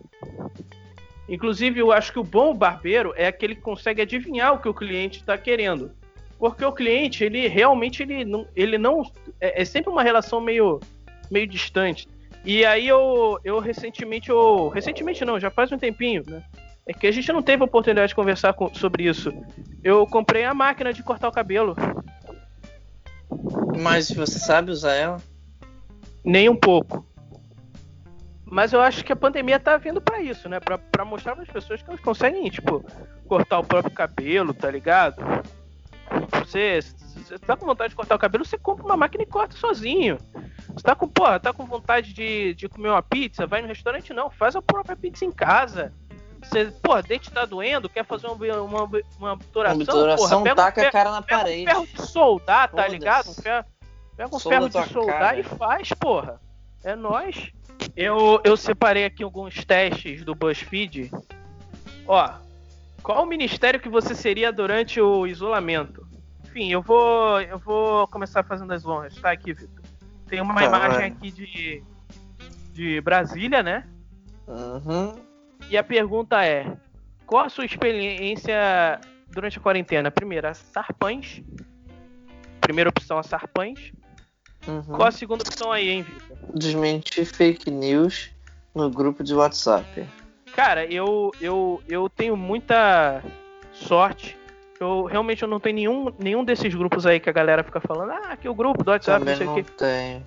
Inclusive, 1.28 1.80
eu 1.80 1.92
acho 1.92 2.12
que 2.12 2.18
o 2.18 2.24
bom 2.24 2.54
barbeiro 2.54 3.12
é 3.16 3.26
aquele 3.26 3.54
que 3.54 3.60
consegue 3.60 4.00
adivinhar 4.00 4.54
o 4.54 4.58
que 4.58 4.68
o 4.68 4.74
cliente 4.74 5.18
está 5.18 5.36
querendo. 5.36 5.92
Porque 6.38 6.64
o 6.64 6.72
cliente, 6.72 7.24
ele 7.24 7.48
realmente 7.48 8.02
ele 8.02 8.24
não, 8.24 8.46
ele 8.54 8.78
não 8.78 9.02
é, 9.40 9.60
é, 9.60 9.64
sempre 9.64 9.90
uma 9.90 10.02
relação 10.02 10.40
meio, 10.40 10.80
meio 11.30 11.46
distante. 11.46 12.08
E 12.44 12.64
aí 12.64 12.86
eu, 12.88 13.38
eu 13.44 13.58
recentemente, 13.58 14.30
eu, 14.30 14.68
recentemente 14.68 15.24
não, 15.24 15.38
já 15.38 15.50
faz 15.50 15.70
um 15.72 15.78
tempinho, 15.78 16.22
né? 16.26 16.42
É 16.86 16.94
que 16.94 17.06
a 17.06 17.12
gente 17.12 17.30
não 17.30 17.42
teve 17.42 17.62
oportunidade 17.62 18.10
de 18.10 18.14
conversar 18.14 18.54
com, 18.54 18.72
sobre 18.72 19.04
isso. 19.06 19.30
Eu 19.84 20.06
comprei 20.06 20.44
a 20.44 20.54
máquina 20.54 20.92
de 20.92 21.02
cortar 21.02 21.28
o 21.28 21.32
cabelo. 21.32 21.76
Mas 23.78 24.10
você 24.10 24.38
sabe 24.38 24.70
usar 24.70 24.94
ela? 24.94 25.18
Nem 26.24 26.48
um 26.48 26.56
pouco. 26.56 27.04
Mas 28.50 28.72
eu 28.72 28.80
acho 28.80 29.04
que 29.04 29.12
a 29.12 29.16
pandemia 29.16 29.60
tá 29.60 29.76
vindo 29.76 30.00
para 30.00 30.20
isso, 30.20 30.48
né? 30.48 30.58
Pra, 30.58 30.78
pra 30.78 31.04
mostrar 31.04 31.34
para 31.34 31.42
as 31.42 31.50
pessoas 31.50 31.82
que 31.82 31.88
elas 31.88 32.00
conseguem, 32.00 32.48
tipo, 32.48 32.84
cortar 33.26 33.58
o 33.58 33.64
próprio 33.64 33.94
cabelo, 33.94 34.54
tá 34.54 34.70
ligado? 34.70 35.22
Você, 36.32 36.80
você 37.14 37.38
tá 37.38 37.56
com 37.56 37.66
vontade 37.66 37.90
de 37.90 37.96
cortar 37.96 38.14
o 38.14 38.18
cabelo, 38.18 38.44
você 38.44 38.56
compra 38.56 38.84
uma 38.84 38.96
máquina 38.96 39.22
e 39.22 39.26
corta 39.26 39.54
sozinho. 39.54 40.18
Você 40.68 40.82
tá 40.82 40.94
com, 40.94 41.06
porra, 41.06 41.38
tá 41.38 41.52
com 41.52 41.66
vontade 41.66 42.14
de, 42.14 42.54
de 42.54 42.68
comer 42.68 42.88
uma 42.88 43.02
pizza, 43.02 43.46
vai 43.46 43.60
no 43.60 43.68
restaurante, 43.68 44.14
não, 44.14 44.30
faz 44.30 44.56
a 44.56 44.62
própria 44.62 44.96
pizza 44.96 45.24
em 45.24 45.32
casa. 45.32 45.92
Você, 46.42 46.66
porra, 46.82 47.02
dente 47.02 47.30
tá 47.30 47.44
doendo, 47.44 47.88
quer 47.88 48.04
fazer 48.04 48.28
uma, 48.28 48.62
uma, 48.62 48.90
uma 49.18 49.32
obturação, 49.32 49.76
uma 49.76 49.82
obturação 49.82 50.42
porra, 50.42 50.54
taca 50.54 50.80
um 50.80 50.84
ferro, 50.84 50.88
a 50.88 50.92
cara 50.92 51.10
na 51.10 51.22
pega 51.22 51.42
parede. 51.42 51.62
um 51.62 51.66
ferro 51.66 51.86
de 51.86 52.02
soldar, 52.02 52.70
tá 52.70 52.88
ligado? 52.88 53.30
Um 53.30 53.34
ferro, 53.34 53.64
pega 54.16 54.36
um 54.36 54.38
Solda 54.38 54.70
ferro 54.70 54.86
de 54.86 54.92
soldar 54.92 55.18
cara. 55.18 55.40
e 55.40 55.42
faz, 55.42 55.88
porra. 55.90 56.40
É 56.84 56.94
nóis. 56.94 57.52
Eu, 57.96 58.40
eu 58.44 58.56
separei 58.56 59.04
aqui 59.04 59.22
alguns 59.22 59.64
testes 59.64 60.24
do 60.24 60.34
BuzzFeed. 60.34 61.10
Ó, 62.06 62.30
qual 63.02 63.22
o 63.24 63.26
ministério 63.26 63.80
que 63.80 63.88
você 63.88 64.14
seria 64.14 64.52
durante 64.52 65.00
o 65.00 65.26
isolamento? 65.26 66.06
Enfim, 66.44 66.70
eu 66.70 66.82
vou 66.82 67.40
eu 67.40 67.58
vou 67.58 68.06
começar 68.08 68.42
fazendo 68.42 68.72
as 68.72 68.86
honras, 68.86 69.14
tá 69.16 69.30
aqui, 69.30 69.52
Vitor. 69.52 69.84
Tem 70.26 70.40
uma 70.40 70.54
Tá, 70.54 70.64
imagem 70.64 71.04
aqui 71.06 71.30
de 71.30 71.82
de 72.72 73.00
Brasília, 73.00 73.62
né? 73.62 73.84
Uhum. 74.46 75.16
E 75.68 75.76
a 75.76 75.82
pergunta 75.82 76.44
é: 76.44 76.76
qual 77.26 77.44
a 77.44 77.48
sua 77.48 77.64
experiência 77.64 79.00
durante 79.30 79.58
a 79.58 79.60
quarentena? 79.60 80.10
Primeira, 80.10 80.54
Sarpães. 80.54 81.42
Primeira 82.60 82.88
opção, 82.90 83.18
a 83.18 83.22
Sarpães. 83.22 83.92
Uhum. 84.68 84.82
Qual 84.82 85.08
a 85.08 85.10
segunda 85.10 85.42
opção 85.42 85.72
aí, 85.72 85.88
hein, 85.88 86.02
Vitor? 86.02 86.36
Desmentir 86.54 87.24
fake 87.24 87.70
news 87.70 88.30
no 88.74 88.90
grupo 88.90 89.24
de 89.24 89.34
WhatsApp. 89.34 90.06
Cara, 90.54 90.84
eu, 90.84 91.32
eu, 91.40 91.82
eu 91.88 92.08
tenho 92.08 92.36
muita 92.36 93.22
sorte. 93.72 94.36
Eu 94.78 95.04
realmente 95.04 95.42
eu 95.42 95.48
não 95.48 95.58
tenho 95.58 95.74
nenhum, 95.76 96.12
nenhum 96.18 96.44
desses 96.44 96.72
grupos 96.74 97.06
aí 97.06 97.18
que 97.18 97.28
a 97.30 97.32
galera 97.32 97.64
fica 97.64 97.80
falando, 97.80 98.10
ah, 98.12 98.32
aqui 98.32 98.46
é 98.46 98.50
o 98.50 98.54
grupo 98.54 98.84
do 98.84 98.90
WhatsApp, 98.90 99.18
Também 99.24 99.34
não 99.46 99.54
sei 99.54 99.62
o 99.62 99.64
quê. 99.64 99.72
tenho. 99.76 100.26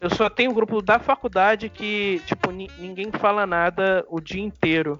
Eu 0.00 0.10
só 0.10 0.28
tenho 0.28 0.50
o 0.50 0.54
grupo 0.54 0.82
da 0.82 0.98
faculdade 0.98 1.68
que, 1.68 2.20
tipo, 2.26 2.50
ni- 2.50 2.70
ninguém 2.78 3.10
fala 3.12 3.46
nada 3.46 4.04
o 4.08 4.20
dia 4.20 4.42
inteiro. 4.42 4.98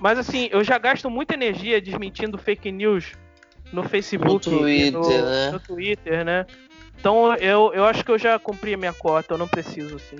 Mas 0.00 0.18
assim, 0.18 0.48
eu 0.50 0.62
já 0.64 0.78
gasto 0.78 1.08
muita 1.10 1.34
energia 1.34 1.80
desmentindo 1.80 2.36
fake 2.38 2.70
news 2.72 3.12
no 3.72 3.82
Facebook, 3.82 4.48
No 4.48 4.68
e 4.68 4.90
no, 4.90 5.00
Twitter, 5.00 5.24
né? 5.24 5.50
no 5.52 5.60
Twitter, 5.60 6.24
né? 6.24 6.46
Então 6.98 7.34
eu, 7.36 7.72
eu 7.74 7.84
acho 7.84 8.04
que 8.04 8.10
eu 8.10 8.18
já 8.18 8.38
cumpri 8.38 8.74
a 8.74 8.78
minha 8.78 8.92
cota, 8.92 9.34
eu 9.34 9.38
não 9.38 9.48
preciso, 9.48 9.96
assim. 9.96 10.16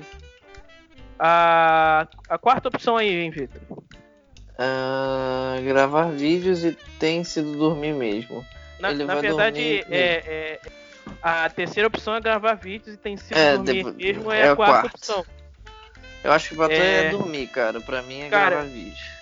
A, 1.18 2.06
a 2.28 2.38
quarta 2.38 2.68
opção 2.68 2.96
aí, 2.96 3.08
hein, 3.08 3.30
Vitor? 3.30 3.60
Ah, 4.58 5.58
gravar 5.64 6.10
vídeos 6.10 6.64
e 6.64 6.72
tem 6.98 7.24
sido 7.24 7.52
dormir 7.56 7.94
mesmo. 7.94 8.44
Na, 8.78 8.92
na 8.92 9.14
verdade, 9.16 9.84
é, 9.90 10.22
é- 10.26 10.60
a 11.22 11.48
terceira 11.48 11.86
opção 11.88 12.14
é 12.14 12.20
gravar 12.20 12.54
vídeos 12.54 12.94
e 12.94 12.98
tem 12.98 13.16
sido 13.16 13.36
É, 13.38 13.56
dormir 13.56 13.84
mesmo 13.94 14.30
é, 14.30 14.40
é 14.40 14.48
a 14.50 14.56
quarta 14.56 14.80
quarta. 14.82 14.96
opção. 14.96 15.26
Eu 16.22 16.32
acho 16.32 16.48
que 16.50 16.54
tu 16.56 16.62
é... 16.64 17.06
É. 17.06 17.10
dormir, 17.10 17.46
cara. 17.48 17.80
Pra 17.80 18.02
mim 18.02 18.22
é 18.22 18.28
Cara, 18.28 18.50
gravar 18.56 18.68
vídeo. 18.68 19.16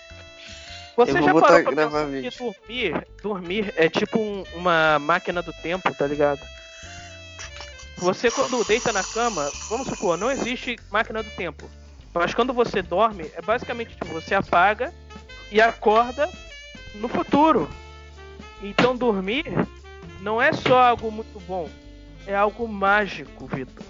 Você 0.97 1.11
Eu 1.11 1.15
já 1.23 1.33
parou 1.33 1.41
pra 1.41 1.61
gravar 1.61 2.05
pensar 2.05 2.05
que 2.05 2.11
vídeo. 2.21 2.31
dormir, 2.67 3.07
dormir 3.21 3.73
é 3.75 3.89
tipo 3.89 4.19
um- 4.19 4.43
uma 4.53 4.97
máquina 4.99 5.41
do 5.41 5.51
tempo, 5.53 5.93
tá 5.93 6.07
ligado? 6.07 6.39
Você 7.97 8.29
quando 8.29 8.63
deita 8.63 8.91
na 8.91 9.03
cama, 9.03 9.51
vamos 9.69 9.87
supor, 9.87 10.17
não 10.17 10.29
existe 10.29 10.77
máquina 10.91 11.23
do 11.23 11.29
tempo. 11.31 11.69
Mas 12.13 12.33
quando 12.33 12.53
você 12.53 12.81
dorme, 12.81 13.29
é 13.35 13.41
basicamente 13.41 13.91
tipo, 13.91 14.05
você 14.07 14.35
apaga 14.35 14.93
e 15.51 15.61
acorda 15.61 16.29
no 16.95 17.07
futuro. 17.07 17.69
Então 18.61 18.95
dormir 18.95 19.45
não 20.21 20.41
é 20.41 20.51
só 20.53 20.81
algo 20.81 21.11
muito 21.11 21.39
bom, 21.41 21.69
é 22.25 22.35
algo 22.35 22.67
mágico, 22.67 23.45
Vitor. 23.47 23.85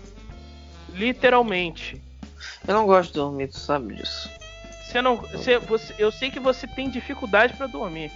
Literalmente. 0.93 2.01
Eu 2.67 2.73
não 2.73 2.85
gosto 2.85 3.09
de 3.09 3.19
dormir, 3.19 3.47
tu 3.47 3.59
sabe 3.59 3.95
disso. 3.95 4.29
Você 4.83 5.01
não, 5.01 5.17
você, 5.17 5.57
você, 5.59 5.93
eu 5.97 6.11
sei 6.11 6.31
que 6.31 6.39
você 6.39 6.65
tem 6.67 6.89
dificuldade 6.89 7.53
pra 7.53 7.67
dormir. 7.67 8.11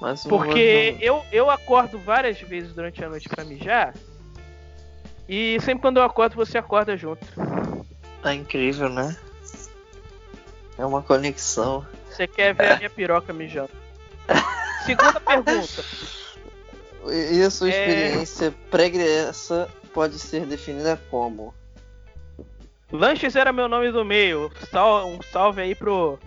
Mas 0.00 0.24
eu 0.24 0.28
Porque 0.28 0.96
eu, 1.00 1.24
eu 1.32 1.50
acordo 1.50 1.98
várias 1.98 2.40
vezes 2.40 2.72
durante 2.72 3.02
a 3.02 3.08
noite 3.08 3.28
pra 3.28 3.44
mijar. 3.44 3.94
E 5.28 5.58
sempre 5.60 5.82
quando 5.82 5.98
eu 5.98 6.04
acordo, 6.04 6.34
você 6.36 6.56
acorda 6.58 6.96
junto. 6.96 7.26
É 8.24 8.32
incrível, 8.34 8.88
né? 8.88 9.16
É 10.78 10.86
uma 10.86 11.02
conexão. 11.02 11.86
Você 12.10 12.26
quer 12.26 12.54
ver 12.54 12.72
a 12.72 12.76
minha 12.76 12.90
piroca 12.90 13.32
mijando. 13.32 13.70
Segunda 14.86 15.20
pergunta. 15.20 15.84
E 17.32 17.42
a 17.42 17.50
sua 17.50 17.68
É. 17.70 17.70
experiência 17.70 18.54
pregressa 18.70 19.68
pode 19.92 20.18
ser 20.18 20.46
definida 20.46 21.00
como? 21.10 21.54
Lanches 22.90 23.36
era 23.36 23.52
meu 23.52 23.68
nome 23.68 23.90
do 23.92 24.04
meio. 24.04 24.50
Sal- 24.70 25.06
um 25.08 25.20
salve 25.30 25.60
aí 25.60 25.74
pro 25.74 26.18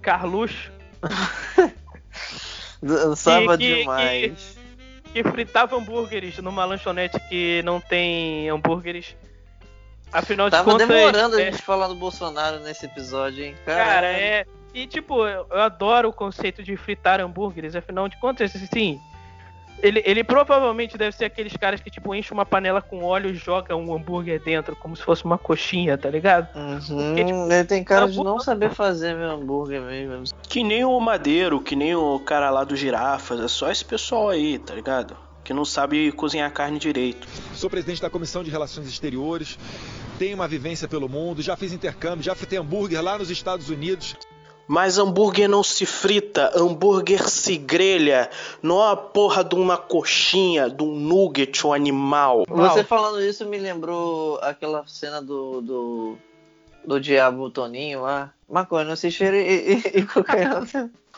Carluxo, 0.00 0.70
Dançava 2.82 3.56
que- 3.58 3.78
demais. 3.80 4.56
Que 5.12 5.22
fritava 5.22 5.76
hambúrgueres 5.76 6.38
numa 6.38 6.64
lanchonete 6.64 7.18
que 7.28 7.62
não 7.64 7.80
tem 7.80 8.48
hambúrgueres. 8.48 9.16
Afinal 10.12 10.46
de 10.48 10.52
Tava 10.52 10.70
contas. 10.70 10.86
demorando 10.88 11.36
a 11.36 11.40
é- 11.42 11.50
gente 11.50 11.62
falar 11.62 11.88
do 11.88 11.94
Bolsonaro 11.94 12.60
nesse 12.60 12.86
episódio, 12.86 13.44
hein? 13.44 13.54
Cara, 13.64 14.06
é. 14.06 14.44
E 14.74 14.86
tipo, 14.86 15.26
eu 15.26 15.46
eu 15.50 15.60
adoro 15.60 16.08
o 16.08 16.12
conceito 16.12 16.62
de 16.62 16.76
fritar 16.76 17.20
hambúrgueres, 17.20 17.74
afinal 17.76 18.08
de 18.08 18.18
contas, 18.18 18.54
assim. 18.56 19.00
Ele, 19.80 20.00
ele 20.06 20.22
provavelmente 20.22 20.96
deve 20.96 21.16
ser 21.16 21.24
aqueles 21.24 21.56
caras 21.56 21.80
que, 21.80 21.90
tipo, 21.90 22.14
enchem 22.14 22.32
uma 22.32 22.46
panela 22.46 22.80
com 22.80 23.02
óleo 23.02 23.30
e 23.30 23.34
joga 23.34 23.74
um 23.74 23.92
hambúrguer 23.94 24.40
dentro, 24.40 24.76
como 24.76 24.94
se 24.96 25.02
fosse 25.02 25.24
uma 25.24 25.36
coxinha, 25.36 25.98
tá 25.98 26.08
ligado? 26.08 26.48
Uhum, 26.56 26.78
Porque, 27.08 27.24
tipo, 27.24 27.52
ele 27.52 27.64
tem 27.64 27.82
cara 27.82 28.06
de 28.06 28.12
hambúrguer- 28.12 28.32
não 28.32 28.38
saber 28.38 28.70
fazer 28.70 29.14
meu 29.16 29.30
hambúrguer 29.30 29.80
mesmo. 29.82 30.24
Que 30.48 30.62
nem 30.62 30.84
o 30.84 31.00
Madeiro, 31.00 31.60
que 31.60 31.74
nem 31.74 31.96
o 31.96 32.20
cara 32.20 32.48
lá 32.50 32.62
do 32.62 32.76
Girafas, 32.76 33.40
é 33.40 33.48
só 33.48 33.70
esse 33.72 33.84
pessoal 33.84 34.28
aí, 34.28 34.56
tá 34.58 34.72
ligado? 34.72 35.16
Que 35.42 35.52
não 35.52 35.64
sabe 35.64 36.12
cozinhar 36.12 36.52
carne 36.52 36.78
direito. 36.78 37.26
Sou 37.52 37.68
presidente 37.68 38.00
da 38.00 38.08
Comissão 38.08 38.44
de 38.44 38.50
Relações 38.50 38.86
Exteriores, 38.86 39.58
tenho 40.16 40.36
uma 40.36 40.46
vivência 40.46 40.86
pelo 40.86 41.08
mundo, 41.08 41.42
já 41.42 41.56
fiz 41.56 41.72
intercâmbio, 41.72 42.22
já 42.22 42.36
fritei 42.36 42.56
hambúrguer 42.56 43.02
lá 43.02 43.18
nos 43.18 43.30
Estados 43.30 43.68
Unidos. 43.68 44.14
Mas 44.72 44.96
hambúrguer 44.96 45.50
não 45.50 45.62
se 45.62 45.84
frita, 45.84 46.50
hambúrguer 46.54 47.28
se 47.28 47.58
grelha. 47.58 48.30
Não 48.62 48.82
é 48.82 48.92
a 48.92 48.96
porra 48.96 49.44
de 49.44 49.54
uma 49.54 49.76
coxinha, 49.76 50.70
de 50.70 50.82
um 50.82 50.94
nugget, 50.94 51.66
um 51.66 51.74
animal. 51.74 52.44
Você 52.48 52.82
falando 52.82 53.20
isso 53.20 53.44
me 53.44 53.58
lembrou 53.58 54.38
aquela 54.40 54.82
cena 54.86 55.20
do. 55.20 55.60
do, 55.60 56.18
do 56.86 56.98
Diabo 56.98 57.50
Toninho 57.50 58.00
lá. 58.00 58.32
Maconha, 58.48 58.86
não 58.86 58.96
se 58.96 59.10
cheira 59.10 59.36
e, 59.36 59.74
e, 59.74 59.98
e 59.98 60.02
cocaína. 60.08 60.66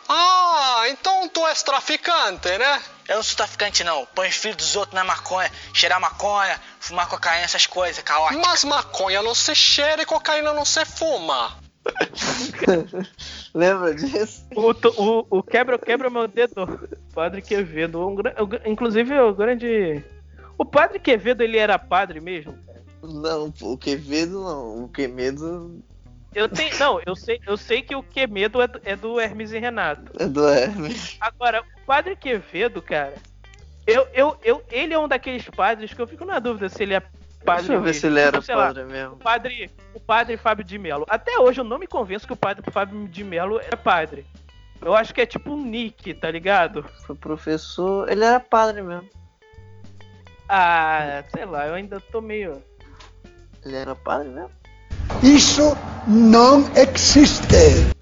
Ah, 0.09 0.87
então 0.88 1.29
tu 1.29 1.47
és 1.47 1.62
traficante, 1.62 2.59
né? 2.59 2.83
Eu 3.09 3.17
não 3.19 3.23
sou 3.23 3.37
traficante, 3.37 3.85
não. 3.85 4.05
Põe 4.17 4.31
os 4.31 4.35
filhos 4.35 4.57
dos 4.57 4.75
outros 4.75 4.97
na 4.97 5.05
maconha, 5.05 5.49
cheirar 5.73 6.01
maconha, 6.01 6.61
fumar 6.81 7.09
cocaína, 7.09 7.45
essas 7.45 7.67
coisas, 7.67 8.03
caótico. 8.03 8.43
Mas 8.45 8.64
maconha 8.64 9.23
não 9.23 9.33
se 9.33 9.55
cheira 9.55 10.03
e 10.03 10.05
cocaína 10.07 10.53
não 10.53 10.64
se 10.64 10.85
fuma. 10.85 11.57
Lembra 13.55 13.95
disso? 13.95 14.45
O, 14.57 14.75
to- 14.75 14.93
o, 14.99 15.38
o 15.38 15.43
quebra, 15.43 15.79
quebra 15.79 16.11
meu 16.11 16.27
dedo. 16.27 16.55
Padre 17.14 17.40
Quevedo. 17.40 18.07
um 18.07 18.14
gra- 18.17 18.35
inclusive, 18.67 19.17
o 19.21 19.33
grande. 19.33 20.03
O 20.59 20.64
Padre 20.64 20.99
Quevedo, 20.99 21.43
ele 21.43 21.57
era 21.57 21.79
padre 21.79 22.21
mesmo? 22.21 22.55
Não, 23.03 23.53
o 23.62 23.77
Quevedo 23.79 24.43
não. 24.43 24.85
O 24.85 24.88
Quemedo. 24.88 25.81
Eu 26.35 26.49
tenho. 26.49 26.77
Não, 26.79 27.01
eu 27.07 27.14
sei, 27.14 27.40
eu 27.47 27.57
sei 27.57 27.81
que 27.81 27.95
o 27.95 28.03
Quemedo 28.03 28.61
é 28.61 28.67
do, 28.67 28.81
é 28.85 28.97
do 28.97 29.21
Hermes 29.21 29.53
e 29.53 29.59
Renato. 29.59 30.11
É 30.19 30.27
do 30.27 30.49
Hermes. 30.49 31.17
Agora, 31.21 31.62
o 31.62 31.87
padre 31.87 32.17
Quevedo, 32.17 32.83
cara. 32.83 33.14
Eu, 33.87 34.09
eu, 34.14 34.37
eu, 34.43 34.64
ele 34.71 34.95
é 34.95 34.99
um 34.99 35.07
daqueles 35.07 35.49
padres 35.51 35.93
que 35.93 36.01
eu 36.01 36.07
fico 36.09 36.25
na 36.25 36.38
dúvida 36.40 36.69
se 36.69 36.83
ele 36.83 36.95
é 36.95 37.03
padre. 37.45 37.63
Deixa 37.63 37.73
eu 37.75 37.81
ver 37.81 37.87
mesmo. 37.87 38.01
se 38.01 38.07
ele 38.07 38.21
era 38.21 38.33
Tipo, 38.33 38.43
sei 38.45 38.55
lá, 38.55 38.67
padre 38.67 38.85
mesmo. 38.85 39.15
o 39.15 39.19
padre, 39.19 39.71
o 39.95 40.01
padre 40.01 40.37
Fábio 40.37 40.65
de 40.65 40.79
Mello. 40.79 41.05
Até 41.09 41.39
hoje 41.39 41.61
eu 41.61 41.65
não 41.65 41.79
me 41.79 41.87
convenço 41.87 42.27
que 42.27 42.33
o 42.33 42.37
padre 42.37 42.69
Fábio 42.71 43.07
de 43.09 43.23
Mello 43.25 43.61
é 43.61 43.77
padre. 43.77 44.27
Eu 44.83 44.95
acho 44.95 45.15
que 45.15 45.21
é 45.21 45.27
tipo 45.27 45.53
um 45.53 45.65
nick, 45.65 46.13
tá 46.15 46.31
ligado? 46.31 46.85
Foi 47.07 47.15
professor. 47.17 48.11
Ele 48.11 48.25
era 48.25 48.39
padre 48.41 48.83
mesmo. 48.83 49.09
Ah, 50.49 51.25
sei 51.35 51.45
lá, 51.47 51.67
eu 51.67 51.75
ainda 51.75 52.01
tô 52.01 52.21
meio. 52.21 52.63
Ele 53.65 53.77
era 53.77 53.95
padre 53.95 54.29
mesmo. 54.29 54.51
Isso 55.23 55.77
não 56.07 56.69
existe. 56.77 57.95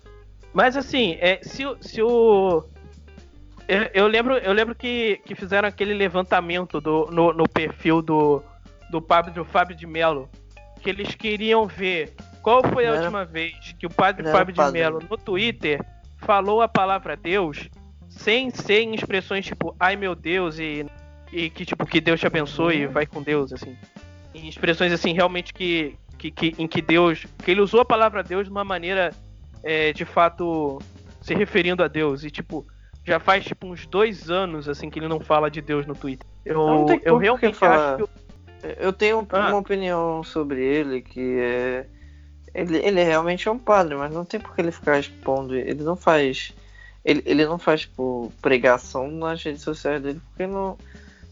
Mas 0.52 0.76
assim, 0.76 1.16
é, 1.20 1.40
se, 1.42 1.64
o- 1.64 1.76
se 1.80 2.02
o. 2.02 2.64
Eu, 3.68 3.82
eu 3.94 4.06
lembro, 4.08 4.36
eu 4.38 4.52
lembro 4.52 4.74
que, 4.74 5.20
que 5.24 5.34
fizeram 5.36 5.68
aquele 5.68 5.94
levantamento 5.94 6.80
do, 6.80 7.06
no, 7.12 7.32
no 7.32 7.48
perfil 7.48 8.02
do, 8.02 8.42
do, 8.92 9.00
Pablo, 9.02 9.32
do 9.32 9.44
Fábio 9.44 9.74
de 9.74 9.86
Mello. 9.86 10.28
Que 10.80 10.90
eles 10.90 11.14
queriam 11.14 11.66
ver 11.66 12.14
qual 12.42 12.62
foi 12.62 12.84
a 12.86 12.88
Não 12.90 12.94
era- 12.96 13.02
última 13.04 13.24
vez 13.24 13.74
que 13.78 13.86
o 13.86 13.90
padre 13.90 14.26
era 14.28 14.36
Fábio 14.36 14.54
de. 14.54 14.70
Mello 14.72 15.00
no 15.08 15.16
Twitter 15.16 15.80
falou 16.18 16.60
a 16.60 16.68
palavra 16.68 17.16
Deus 17.16 17.68
sem 18.08 18.50
ser 18.50 18.80
em 18.82 18.94
expressões 18.94 19.46
tipo 19.46 19.74
ai 19.80 19.96
meu 19.96 20.14
Deus 20.14 20.58
e, 20.58 20.84
e 21.32 21.48
que 21.50 21.64
tipo 21.64 21.86
que 21.86 22.00
Deus 22.00 22.20
te 22.20 22.26
abençoe 22.26 22.86
vai 22.86 23.06
com 23.06 23.22
Deus 23.22 23.52
assim 23.52 23.76
em 24.34 24.48
expressões 24.48 24.92
assim 24.92 25.12
realmente 25.12 25.54
que, 25.54 25.96
que, 26.18 26.30
que 26.30 26.54
em 26.58 26.66
que 26.68 26.82
Deus 26.82 27.26
que 27.44 27.50
ele 27.50 27.60
usou 27.60 27.80
a 27.80 27.84
palavra 27.84 28.22
Deus 28.22 28.44
de 28.44 28.50
uma 28.50 28.64
maneira 28.64 29.12
é, 29.62 29.92
de 29.92 30.04
fato 30.04 30.78
se 31.20 31.34
referindo 31.34 31.82
a 31.82 31.88
Deus 31.88 32.22
e 32.24 32.30
tipo 32.30 32.66
já 33.04 33.18
faz 33.18 33.44
tipo 33.44 33.66
uns 33.66 33.86
dois 33.86 34.30
anos 34.30 34.68
assim 34.68 34.90
que 34.90 34.98
ele 34.98 35.08
não 35.08 35.20
fala 35.20 35.48
de 35.50 35.60
Deus 35.60 35.86
no 35.86 35.94
Twitter 35.94 36.26
eu, 36.44 36.84
tem 36.86 37.00
eu 37.04 37.16
realmente 37.16 37.64
acho 37.64 37.96
que 37.96 38.21
Eu 38.78 38.92
tenho 38.92 39.26
Ah. 39.30 39.48
uma 39.48 39.56
opinião 39.58 40.22
sobre 40.22 40.62
ele 40.64 41.00
que 41.02 41.38
é. 41.40 41.86
Ele, 42.54 42.76
ele 42.78 43.02
realmente 43.02 43.48
é 43.48 43.50
um 43.50 43.58
padre, 43.58 43.94
mas 43.96 44.12
não 44.12 44.24
tem 44.24 44.38
por 44.38 44.54
que 44.54 44.60
ele 44.60 44.70
ficar 44.72 44.98
expondo. 44.98 45.54
Ele 45.54 45.82
não 45.82 45.96
faz. 45.96 46.52
Ele, 47.04 47.22
ele 47.24 47.44
não 47.46 47.58
faz, 47.58 47.80
tipo, 47.82 48.32
pregação 48.42 49.10
nas 49.10 49.42
redes 49.42 49.62
sociais 49.62 50.00
dele, 50.02 50.20
porque 50.28 50.46
não. 50.46 50.76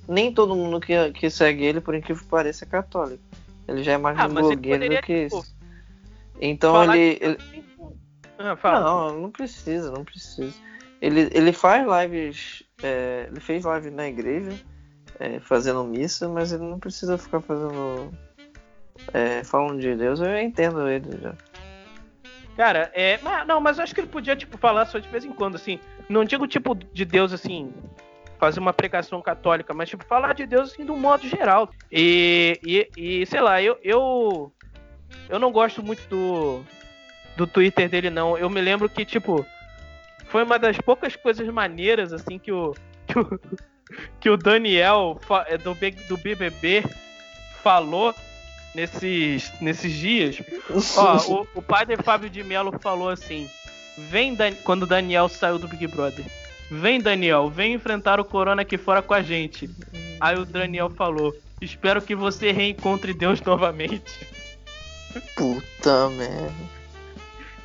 Nem 0.09 0.33
todo 0.33 0.57
mundo 0.57 0.81
que, 0.81 1.13
que 1.13 1.31
segue 1.31 1.65
ele, 1.65 1.81
por 1.81 1.95
incrível 1.95 2.23
que 2.25 2.29
pareça, 2.31 2.65
é 2.65 2.69
católico. 2.69 3.23
Ele 3.69 3.83
já 3.85 3.93
é 3.93 3.99
mais 3.99 4.19
Ah, 4.19 4.27
um 4.27 4.35
blogueiro 4.35 4.83
do 4.89 5.03
que 5.03 5.25
tipo, 5.25 5.39
isso. 5.39 5.55
Então 6.41 6.93
ele, 6.95 7.19
ele- 7.21 7.39
Ah. 8.39 8.81
Não, 8.81 9.21
não 9.21 9.31
precisa, 9.31 9.91
não 9.93 10.03
precisa. 10.05 10.55
Ele, 11.01 11.29
ele 11.33 11.53
faz 11.53 11.87
lives. 11.87 12.63
é, 12.83 13.27
ele 13.31 13.41
fez 13.41 13.63
live 13.65 13.91
na 13.91 14.09
igreja, 14.09 14.53
é, 15.21 15.39
fazendo 15.39 15.85
missa, 15.85 16.29
mas 16.29 16.51
ele 16.51 16.65
não 16.65 16.79
precisa 16.79 17.19
ficar 17.19 17.41
fazendo. 17.43 18.11
é, 19.13 19.45
falando 19.45 19.79
de 19.79 19.95
Deus, 19.95 20.19
eu 20.19 20.39
entendo 20.39 20.89
ele 20.89 21.11
já. 21.23 21.35
Cara, 22.57 22.91
é. 22.95 23.19
Mas, 23.23 23.47
não, 23.47 23.61
mas 23.61 23.77
eu 23.77 23.85
acho 23.85 23.95
que 23.95 24.01
ele 24.01 24.09
podia, 24.09 24.35
tipo, 24.35 24.57
falar 24.57 24.87
só 24.87 24.99
de 24.99 25.09
vez 25.09 25.25
em 25.25 25.33
quando, 25.33 25.57
assim. 25.57 25.79
Não 26.09 26.25
digo 26.25 26.47
tipo 26.49 26.75
de 26.75 27.05
Deus 27.05 27.33
assim. 27.33 27.73
Fazer 28.39 28.59
uma 28.59 28.73
pregação 28.73 29.21
católica, 29.21 29.75
mas 29.75 29.91
tipo, 29.91 30.03
falar 30.07 30.33
de 30.33 30.47
Deus 30.47 30.73
assim 30.73 30.85
de 30.85 30.91
um 30.91 30.97
modo 30.99 31.29
geral. 31.29 31.71
E, 31.93 32.59
e, 32.65 32.89
e, 32.97 33.27
sei 33.27 33.41
lá, 33.41 33.63
eu, 33.63 33.79
eu. 33.83 34.51
Eu 35.29 35.39
não 35.39 35.53
gosto 35.53 35.83
muito 35.83 36.03
do. 36.09 36.65
Do 37.37 37.47
Twitter 37.47 37.89
dele, 37.89 38.11
não. 38.11 38.39
Eu 38.39 38.49
me 38.49 38.61
lembro 38.61 38.89
que, 38.89 39.05
tipo. 39.05 39.45
Foi 40.27 40.45
uma 40.45 40.59
das 40.59 40.79
poucas 40.79 41.15
coisas 41.17 41.47
maneiras, 41.49 42.11
assim, 42.13 42.39
que 42.39 42.51
o. 42.51 42.75
Que 43.07 43.19
o, 43.19 43.41
que 44.21 44.29
o 44.31 44.37
Daniel 44.37 45.21
é, 45.47 45.57
do, 45.59 45.75
B- 45.75 45.91
do 46.09 46.17
BBB 46.17 46.85
falou 47.63 48.15
nesses, 48.75 49.53
nesses 49.61 49.93
dias. 49.93 50.37
Ó, 50.97 51.17
o, 51.43 51.47
o 51.57 51.63
padre 51.63 51.97
Fábio 51.97 52.31
de 52.31 52.43
Mello 52.43 52.73
falou 52.81 53.09
assim: 53.09 53.49
Vem 53.99 54.35
Dan- 54.35 54.55
quando 54.65 54.85
o 54.85 54.87
Daniel 54.87 55.29
saiu 55.29 55.59
do 55.59 55.69
Big 55.69 55.87
Brother. 55.87 56.25
Vem, 56.71 57.01
Daniel, 57.01 57.51
vem 57.51 57.75
enfrentar 57.75 58.21
o 58.21 58.25
Corona 58.25 58.63
aqui 58.63 58.79
fora 58.79 59.03
com 59.03 59.13
a 59.13 59.21
gente. 59.23 59.69
Aí 60.21 60.37
o 60.39 60.45
Daniel 60.45 60.89
falou: 60.91 61.35
Espero 61.61 62.01
que 62.01 62.15
você 62.15 62.53
reencontre 62.53 63.13
Deus 63.13 63.41
novamente. 63.41 64.19
Puta 65.35 66.09
merda. 66.11 66.53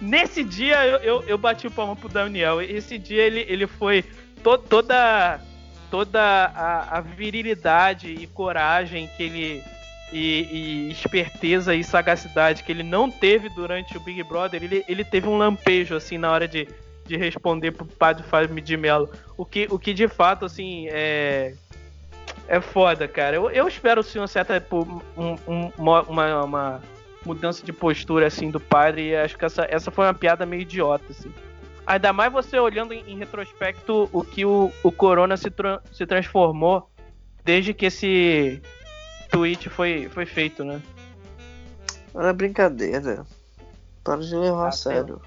Nesse 0.01 0.43
dia 0.43 0.85
eu, 0.85 0.97
eu, 0.99 1.23
eu 1.27 1.37
bati 1.37 1.67
o 1.67 1.71
palmo 1.71 1.95
pro 1.95 2.09
Daniel. 2.09 2.61
Esse 2.61 2.97
dia 2.97 3.21
ele, 3.21 3.45
ele 3.47 3.67
foi 3.67 4.03
to- 4.43 4.57
toda 4.57 5.39
toda 5.95 6.19
a, 6.21 6.97
a 6.97 6.99
virilidade 6.99 8.09
e 8.11 8.27
coragem 8.27 9.09
que 9.15 9.23
ele 9.23 9.63
e, 10.11 10.87
e 10.89 10.91
esperteza 10.91 11.73
e 11.73 11.85
sagacidade 11.85 12.63
que 12.63 12.71
ele 12.73 12.83
não 12.83 13.09
teve 13.09 13.47
durante 13.47 13.95
o 13.95 13.99
Big 14.01 14.21
Brother, 14.23 14.61
ele, 14.61 14.83
ele 14.89 15.05
teve 15.05 15.29
um 15.29 15.37
lampejo 15.37 15.95
assim 15.95 16.17
na 16.17 16.29
hora 16.29 16.49
de, 16.49 16.67
de 17.05 17.15
responder 17.15 17.71
pro 17.71 17.85
padre 17.85 18.23
Fábio 18.23 18.61
de 18.61 18.75
Mello. 18.75 19.09
O 19.37 19.45
que, 19.45 19.67
o 19.71 19.79
que 19.79 19.93
de 19.93 20.09
fato 20.09 20.43
assim 20.43 20.87
é 20.89 21.53
é 22.47 22.59
foda, 22.59 23.07
cara. 23.07 23.37
Eu, 23.37 23.49
eu 23.49 23.65
espero 23.65 24.03
sim 24.03 24.19
uma 24.19 24.27
certa 24.27 24.59
pô, 24.59 24.81
um- 25.17 25.37
um- 25.47 25.71
uma, 25.77 26.01
uma 26.43 26.81
mudança 27.25 27.65
de 27.65 27.71
postura 27.71 28.27
assim 28.27 28.51
do 28.51 28.59
padre 28.59 29.11
e 29.11 29.15
acho 29.15 29.37
que 29.37 29.45
essa, 29.45 29.65
essa 29.69 29.89
foi 29.89 30.05
uma 30.05 30.13
piada 30.13 30.45
meio 30.45 30.63
idiota 30.63 31.05
assim. 31.09 31.31
Ainda 31.87 32.11
mais 32.11 32.31
você 32.31 32.57
olhando 32.59 32.93
em, 32.93 33.03
em 33.11 33.17
retrospecto 33.17 34.09
o 34.11 34.23
que 34.23 34.43
o, 34.45 34.71
o 34.83 34.91
Corona 34.91 35.37
se, 35.37 35.51
tra- 35.51 35.81
se 35.93 36.05
transformou 36.05 36.89
desde 37.43 37.73
que 37.73 37.85
esse 37.85 38.61
tweet 39.29 39.69
foi, 39.69 40.09
foi 40.09 40.25
feito, 40.25 40.63
né? 40.63 40.81
Era 42.15 42.33
brincadeira. 42.33 43.25
Para 44.03 44.21
de 44.21 44.35
levar 44.35 44.65
Ah, 44.65 44.69
a 44.69 44.71
sério. 44.71 45.21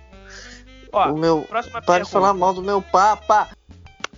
Ó, 0.92 1.12
o 1.12 1.18
meu. 1.18 1.42
próxima 1.42 1.80
Para 1.82 2.02
de 2.02 2.10
pergunta. 2.10 2.10
falar 2.10 2.34
mal 2.34 2.52
do 2.54 2.62
meu 2.62 2.80
papa. 2.82 3.48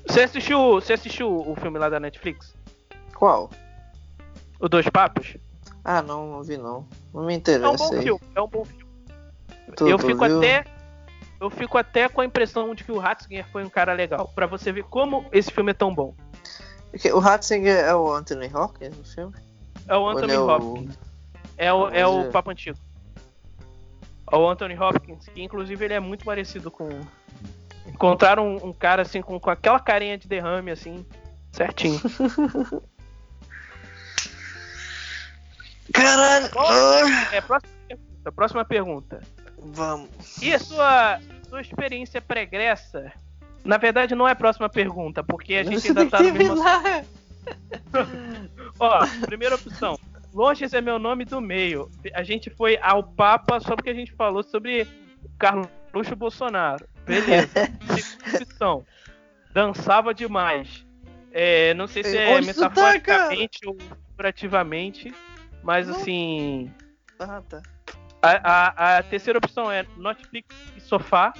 Você 0.07 0.22
assistiu, 0.22 0.59
você 0.74 0.94
assistiu 0.94 1.31
o 1.31 1.55
filme 1.57 1.79
lá 1.79 1.88
da 1.88 2.00
Netflix? 2.00 2.55
Qual? 3.14 3.50
O 4.59 4.68
Dois 4.68 4.88
Papos? 4.88 5.37
Ah, 5.85 6.00
não, 6.00 6.31
não 6.31 6.42
vi 6.42 6.57
não. 6.57 6.87
Não 7.12 7.24
me 7.24 7.33
É 7.33 7.37
um 7.37 7.38
interessa 7.38 7.76
bom 7.76 8.00
filme, 8.03 8.20
é 8.35 8.40
um 8.40 8.48
bom 8.48 8.64
filme. 8.64 8.85
Tu- 9.76 9.88
eu 9.88 9.98
tu 9.98 10.07
fico 10.07 10.24
viu? 10.26 10.38
até 10.38 10.64
eu 11.40 11.48
fico 11.50 11.79
até 11.79 12.09
com 12.09 12.20
a 12.20 12.24
impressão 12.24 12.74
de 12.74 12.85
que 12.85 12.92
o 12.92 12.98
Ratzinger 12.98 13.46
foi 13.50 13.64
um 13.64 13.70
cara 13.70 13.92
legal, 13.94 14.31
Pra 14.35 14.46
você 14.46 14.70
ver 14.70 14.85
como 14.85 15.24
esse 15.33 15.50
filme 15.50 15.70
é 15.70 15.74
tão 15.74 15.94
bom. 15.94 16.14
O 17.14 17.18
Ratzinger 17.18 17.76
é 17.76 17.94
o 17.94 18.12
Anthony 18.12 18.50
Hopkins 18.55 18.96
no 18.96 19.05
filme? 19.05 19.35
É 19.88 19.96
o 19.96 20.00
Ou 20.03 20.09
Anthony 20.11 20.24
ele 20.24 20.35
é 20.35 20.38
o- 20.38 20.48
Hopkins. 20.50 20.98
É 21.57 21.72
o, 21.72 21.88
é 21.88 22.07
o 22.07 22.20
é- 22.22 22.31
Papo 22.31 22.50
Antigo. 22.50 22.79
É 24.31 24.37
o 24.37 24.48
Anthony 24.48 24.79
Hopkins, 24.79 25.29
que 25.29 25.42
inclusive 25.42 25.85
ele 25.85 25.94
é 25.94 26.00
muito 26.00 26.24
parecido 26.24 26.70
com. 26.70 26.88
Encontraram 27.87 28.46
um, 28.57 28.68
um 28.68 28.72
cara 28.72 29.03
assim 29.03 29.20
com, 29.22 29.38
com 29.40 29.50
aquela 29.50 29.81
carinha 29.81 30.16
de 30.16 30.29
derrame 30.29 30.70
assim, 30.70 31.05
certinho. 31.53 32.00
Caralho! 35.92 36.46
É, 37.33 37.40
próxima 37.40 37.72
pergunta. 37.88 38.33
Próxima 38.33 38.64
pergunta. 38.64 39.20
Vamos. 39.62 40.09
E 40.42 40.53
a 40.53 40.59
sua, 40.59 41.20
sua 41.49 41.61
experiência 41.61 42.20
pregressa? 42.20 43.12
Na 43.64 43.77
verdade, 43.77 44.14
não 44.14 44.27
é 44.27 44.33
a 44.33 44.37
próxima 44.37 44.68
pergunta, 44.68 45.23
porque 45.23 45.55
a 45.55 45.62
gente 45.62 45.81
Você 45.81 45.88
ainda 45.88 46.07
tá 46.07 46.23
no 46.23 46.33
mesmo. 46.33 46.57
Ó, 48.79 49.07
primeira 49.27 49.55
opção. 49.55 49.99
Longes 50.33 50.73
é 50.73 50.81
meu 50.81 50.99
nome 50.99 51.25
do 51.25 51.40
meio. 51.40 51.90
A 52.14 52.23
gente 52.23 52.49
foi 52.51 52.79
ao 52.81 53.03
Papa 53.03 53.61
só 53.61 53.75
porque 53.75 53.90
a 53.90 53.94
gente 53.94 54.12
falou 54.12 54.42
sobre 54.42 54.87
Carluxo 55.38 56.16
Bolsonaro. 56.16 56.87
Beleza. 57.05 57.49
Segunda 57.99 58.44
opção. 58.44 58.87
Dançava 59.53 60.14
demais. 60.14 60.87
É, 61.33 61.75
não 61.75 61.87
sei 61.87 62.05
se 62.05 62.16
é 62.16 62.35
Onde 62.35 62.55
tá, 62.55 62.68
metaforicamente 62.68 63.59
ou 63.66 63.77
figurativamente, 64.11 65.14
mas 65.62 65.88
assim. 65.88 66.73
Ah, 67.18 67.42
tá. 67.49 67.62
A, 68.22 68.50
a- 68.94 68.98
a 68.98 69.02
terceira 69.02 69.38
opção 69.38 69.70
é 69.70 69.87
Netflix 69.96 70.54
e 70.76 70.80
sofá. 70.80 71.33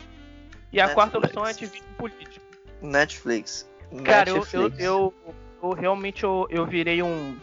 E 0.73 0.81
a 0.81 0.89
quarta 0.91 1.19
Netflix. 1.19 1.37
opção 1.37 1.47
é 1.47 1.51
ativismo 1.51 1.87
político. 1.99 2.47
Netflix. 2.81 3.69
Cara, 4.05 4.31
eu, 4.31 4.37
eu, 4.37 4.41
Netflix. 4.63 4.79
eu, 4.81 5.15
eu 5.63 5.71
realmente 5.73 6.23
eu, 6.25 6.47
eu 6.49 6.65
virei 6.65 7.03
um, 7.03 7.37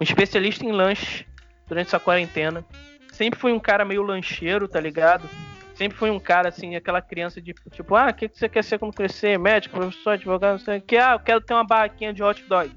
um 0.00 0.02
especialista 0.02 0.64
em 0.64 0.72
lanche 0.72 1.26
durante 1.66 1.88
essa 1.88 1.98
quarentena. 2.00 2.64
Sempre 3.12 3.38
fui 3.38 3.52
um 3.52 3.60
cara 3.60 3.84
meio 3.84 4.02
lancheiro, 4.02 4.66
tá 4.68 4.80
ligado? 4.80 5.28
Sempre 5.74 5.98
fui 5.98 6.08
um 6.10 6.20
cara, 6.20 6.48
assim, 6.48 6.76
aquela 6.76 7.02
criança 7.02 7.40
de 7.40 7.52
tipo, 7.72 7.96
ah, 7.96 8.08
o 8.10 8.14
que, 8.14 8.28
que 8.28 8.38
você 8.38 8.48
quer 8.48 8.62
ser 8.62 8.78
quando 8.78 8.94
crescer? 8.94 9.36
Médico, 9.38 9.76
professor, 9.76 10.10
advogado, 10.10 10.52
não 10.52 10.58
sei 10.60 10.78
o 10.78 10.82
que. 10.82 10.96
Ah, 10.96 11.12
eu 11.14 11.20
quero 11.20 11.40
ter 11.40 11.52
uma 11.52 11.64
barraquinha 11.64 12.12
de 12.14 12.22
hot 12.22 12.42
dog. 12.44 12.70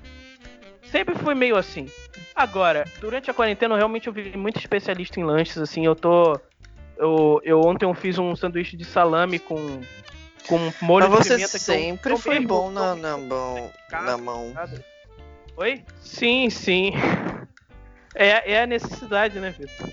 Sempre 0.92 1.16
fui 1.16 1.34
meio 1.36 1.56
assim. 1.58 1.88
Agora, 2.36 2.86
durante 3.00 3.30
a 3.30 3.34
quarentena, 3.34 3.74
eu 3.74 3.78
realmente 3.78 4.08
eu 4.08 4.14
virei 4.14 4.36
muito 4.40 4.60
especialista 4.60 5.20
em 5.20 5.24
lanches, 5.24 5.58
assim, 5.58 5.86
eu 5.86 5.96
tô. 5.96 6.40
Eu, 6.98 7.40
eu 7.44 7.62
ontem 7.62 7.86
eu 7.86 7.94
fiz 7.94 8.18
um 8.18 8.36
sanduíche 8.36 8.76
de 8.78 8.86
salame 8.86 9.38
com, 9.40 9.82
com 10.48 10.72
molho 10.82 11.10
Mas 11.10 11.18
de 11.20 11.24
você 11.30 11.34
pimenta. 11.36 11.50
que 11.52 11.56
eu- 11.58 11.60
sempre 11.60 12.14
eu 12.14 12.18
foi 12.18 12.40
bom 12.40 12.72
na, 12.72 12.96
na 12.96 13.18
mão. 13.18 13.72
Na 13.92 14.18
mão. 14.18 14.54
Oi? 15.58 15.84
Sim, 16.02 16.50
sim. 16.50 16.92
É, 18.20 18.54
é 18.54 18.64
a 18.64 18.66
necessidade, 18.66 19.40
né, 19.40 19.52
Vitor? 19.52 19.92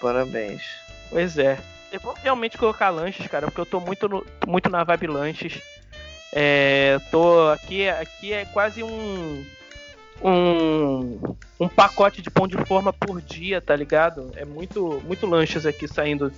Parabéns. 0.00 0.62
Pois 1.10 1.36
é. 1.36 1.58
Eu 1.90 1.98
vou 1.98 2.14
realmente 2.22 2.56
colocar 2.56 2.90
lanches, 2.90 3.26
cara, 3.26 3.48
porque 3.48 3.60
eu 3.60 3.66
tô 3.66 3.80
muito, 3.80 4.08
no- 4.08 4.24
muito 4.46 4.70
na 4.70 4.84
vibe 4.84 5.08
lanches. 5.08 5.60
É, 6.32 6.96
tô 7.10 7.48
aqui, 7.48 7.88
aqui 7.88 8.32
é 8.32 8.44
quase 8.44 8.84
um, 8.84 9.44
um 10.22 11.36
um 11.60 11.68
pacote 11.68 12.22
de 12.22 12.30
pão 12.30 12.46
de 12.46 12.56
forma 12.66 12.92
por 12.92 13.20
dia, 13.20 13.60
tá 13.60 13.74
ligado? 13.74 14.30
É 14.36 14.44
muito 14.44 15.02
muito 15.04 15.26
lanches 15.26 15.66
aqui 15.66 15.88
saindo. 15.88 16.32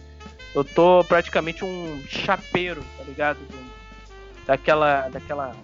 Eu 0.55 0.65
tô 0.65 1.05
praticamente 1.05 1.65
um 1.65 2.03
chapeiro, 2.09 2.83
tá 2.99 3.05
ligado? 3.05 3.39
Do- 3.39 3.71
Daquela 4.47 5.09
daquela 5.11 5.55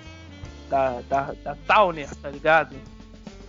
da, 0.68 1.00
da, 1.08 1.32
da 1.42 1.56
Towner, 1.66 2.08
tá 2.16 2.28
ligado? 2.30 2.76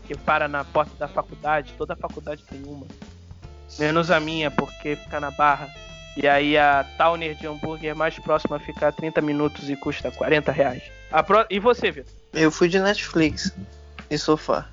Que 0.08 0.16
para 0.18 0.48
na 0.48 0.64
porta 0.64 0.92
da 0.98 1.08
faculdade, 1.08 1.74
toda 1.78 1.96
faculdade 1.96 2.44
tem 2.50 2.64
uma. 2.64 2.86
Menos 3.78 4.10
a 4.10 4.20
minha, 4.20 4.50
porque 4.50 4.96
fica 4.96 5.20
na 5.20 5.30
barra. 5.30 5.68
E 6.16 6.28
aí 6.28 6.58
a 6.58 6.84
Towner 6.98 7.36
de 7.36 7.46
hambúrguer 7.46 7.96
mais 7.96 8.18
próxima 8.18 8.58
fica 8.60 8.88
a 8.88 8.92
30 8.92 9.22
minutos 9.22 9.70
e 9.70 9.76
custa 9.76 10.10
40 10.10 10.52
reais. 10.52 10.82
Pro- 11.28 11.46
E 11.50 11.60
você, 11.60 11.92
Vitor? 11.92 12.12
Eu 12.34 12.50
fui 12.52 12.68
de 12.70 12.80
Netflix 12.80 13.54
e 14.10 14.18
sofá. 14.18 14.70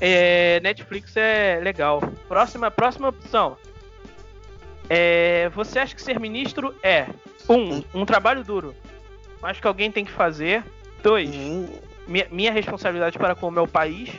É, 0.00 0.60
Netflix 0.60 1.16
é 1.16 1.60
legal. 1.62 2.00
Próxima, 2.28 2.70
próxima 2.70 3.08
opção. 3.08 3.56
É, 4.88 5.48
você 5.50 5.78
acha 5.78 5.94
que 5.94 6.02
ser 6.02 6.20
ministro 6.20 6.74
é 6.82 7.06
um, 7.48 7.82
um 7.94 8.04
trabalho 8.04 8.44
duro, 8.44 8.74
mas 9.40 9.58
que 9.58 9.66
alguém 9.66 9.90
tem 9.90 10.04
que 10.04 10.12
fazer. 10.12 10.62
Dois, 11.02 11.30
minha, 12.06 12.26
minha 12.30 12.52
responsabilidade 12.52 13.18
para 13.18 13.34
com 13.34 13.48
o 13.48 13.50
meu 13.50 13.66
país. 13.66 14.10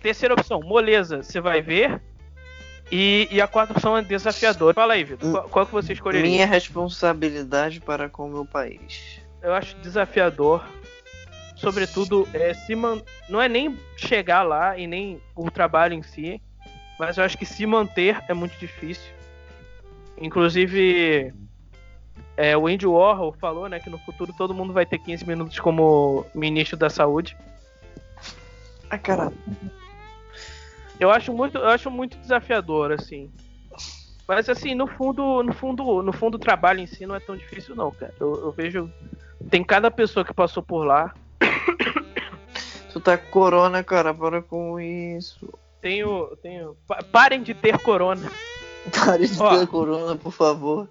Terceira 0.00 0.34
opção, 0.34 0.60
moleza, 0.60 1.22
você 1.22 1.40
vai 1.40 1.62
ver. 1.62 2.00
E, 2.92 3.26
e 3.30 3.40
a 3.40 3.46
quarta 3.46 3.72
opção 3.72 3.96
é 3.96 4.02
desafiador. 4.02 4.74
Fala 4.74 4.94
aí, 4.94 5.04
Vitor. 5.04 5.30
Qual, 5.30 5.48
qual 5.48 5.66
que 5.66 5.72
você 5.72 5.94
escolheria? 5.94 6.30
Minha 6.30 6.46
responsabilidade 6.46 7.80
para 7.80 8.08
com 8.08 8.26
o 8.26 8.30
meu 8.30 8.44
país. 8.44 9.20
eu 9.42 9.54
acho 9.54 9.74
desafiador. 9.76 10.62
Sobretudo, 11.56 12.28
é, 12.32 12.52
se 12.52 12.74
man... 12.74 13.00
não 13.28 13.40
é 13.40 13.48
nem 13.48 13.78
chegar 13.96 14.42
lá 14.42 14.76
e 14.76 14.86
nem 14.86 15.20
o 15.34 15.50
trabalho 15.50 15.94
em 15.94 16.02
si, 16.02 16.40
mas 16.98 17.16
eu 17.16 17.24
acho 17.24 17.38
que 17.38 17.46
se 17.46 17.64
manter 17.66 18.22
é 18.28 18.34
muito 18.34 18.58
difícil. 18.58 19.12
Inclusive, 20.18 21.32
é, 22.36 22.56
o 22.56 22.66
Andy 22.66 22.86
Warhol 22.86 23.32
falou 23.32 23.68
né, 23.68 23.78
que 23.78 23.90
no 23.90 23.98
futuro 23.98 24.32
todo 24.36 24.54
mundo 24.54 24.72
vai 24.72 24.84
ter 24.84 24.98
15 24.98 25.26
minutos 25.26 25.58
como 25.60 26.26
ministro 26.34 26.76
da 26.76 26.90
saúde. 26.90 27.36
Ah, 28.90 28.98
caralho. 28.98 29.36
Eu 30.98 31.10
acho 31.10 31.32
muito, 31.32 31.58
eu 31.58 31.68
acho 31.68 31.90
muito 31.90 32.16
desafiador, 32.18 32.92
assim. 32.92 33.30
Mas 34.26 34.48
assim, 34.48 34.74
no 34.74 34.86
fundo, 34.86 35.42
no 35.42 35.52
fundo, 35.52 36.02
no 36.02 36.12
fundo 36.12 36.36
o 36.36 36.38
trabalho 36.38 36.80
em 36.80 36.86
si 36.86 37.04
não 37.04 37.14
é 37.14 37.20
tão 37.20 37.36
difícil 37.36 37.74
não, 37.74 37.90
cara. 37.90 38.14
Eu, 38.18 38.34
eu 38.36 38.52
vejo 38.52 38.90
tem 39.50 39.62
cada 39.62 39.90
pessoa 39.90 40.24
que 40.24 40.32
passou 40.32 40.62
por 40.62 40.84
lá. 40.84 41.14
Tu 42.92 43.00
tá 43.00 43.18
com 43.18 43.28
corona, 43.30 43.82
cara, 43.82 44.14
para 44.14 44.40
com 44.40 44.78
isso. 44.78 45.52
Tenho, 45.80 46.36
tenho. 46.42 46.76
pa- 46.86 47.02
Parem 47.10 47.42
de 47.42 47.52
ter 47.52 47.76
corona. 47.80 48.30
Pare 49.04 49.26
de 49.26 49.42
Ó. 49.42 49.58
ter 49.58 49.66
corona, 49.66 50.14
por 50.16 50.30
favor. 50.32 50.88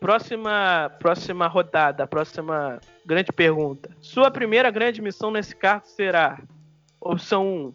Próxima, 0.00 0.90
próxima 0.98 1.46
rodada, 1.46 2.06
próxima 2.06 2.80
grande 3.04 3.32
pergunta. 3.32 3.90
Sua 4.00 4.30
primeira 4.30 4.70
grande 4.70 5.02
missão 5.02 5.30
nesse 5.30 5.54
cargo 5.54 5.86
será 5.86 6.38
opção 7.00 7.74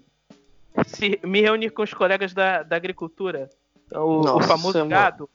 1, 0.78 0.84
se 0.86 1.20
me 1.24 1.42
reunir 1.42 1.70
com 1.72 1.84
os 1.84 1.94
colegas 1.94 2.34
da, 2.34 2.64
da 2.64 2.76
agricultura, 2.76 3.50
o, 3.92 3.98
o 3.98 4.22
Nossa, 4.24 4.48
famoso 4.48 4.78
mano. 4.80 4.90
gado. 4.90 5.30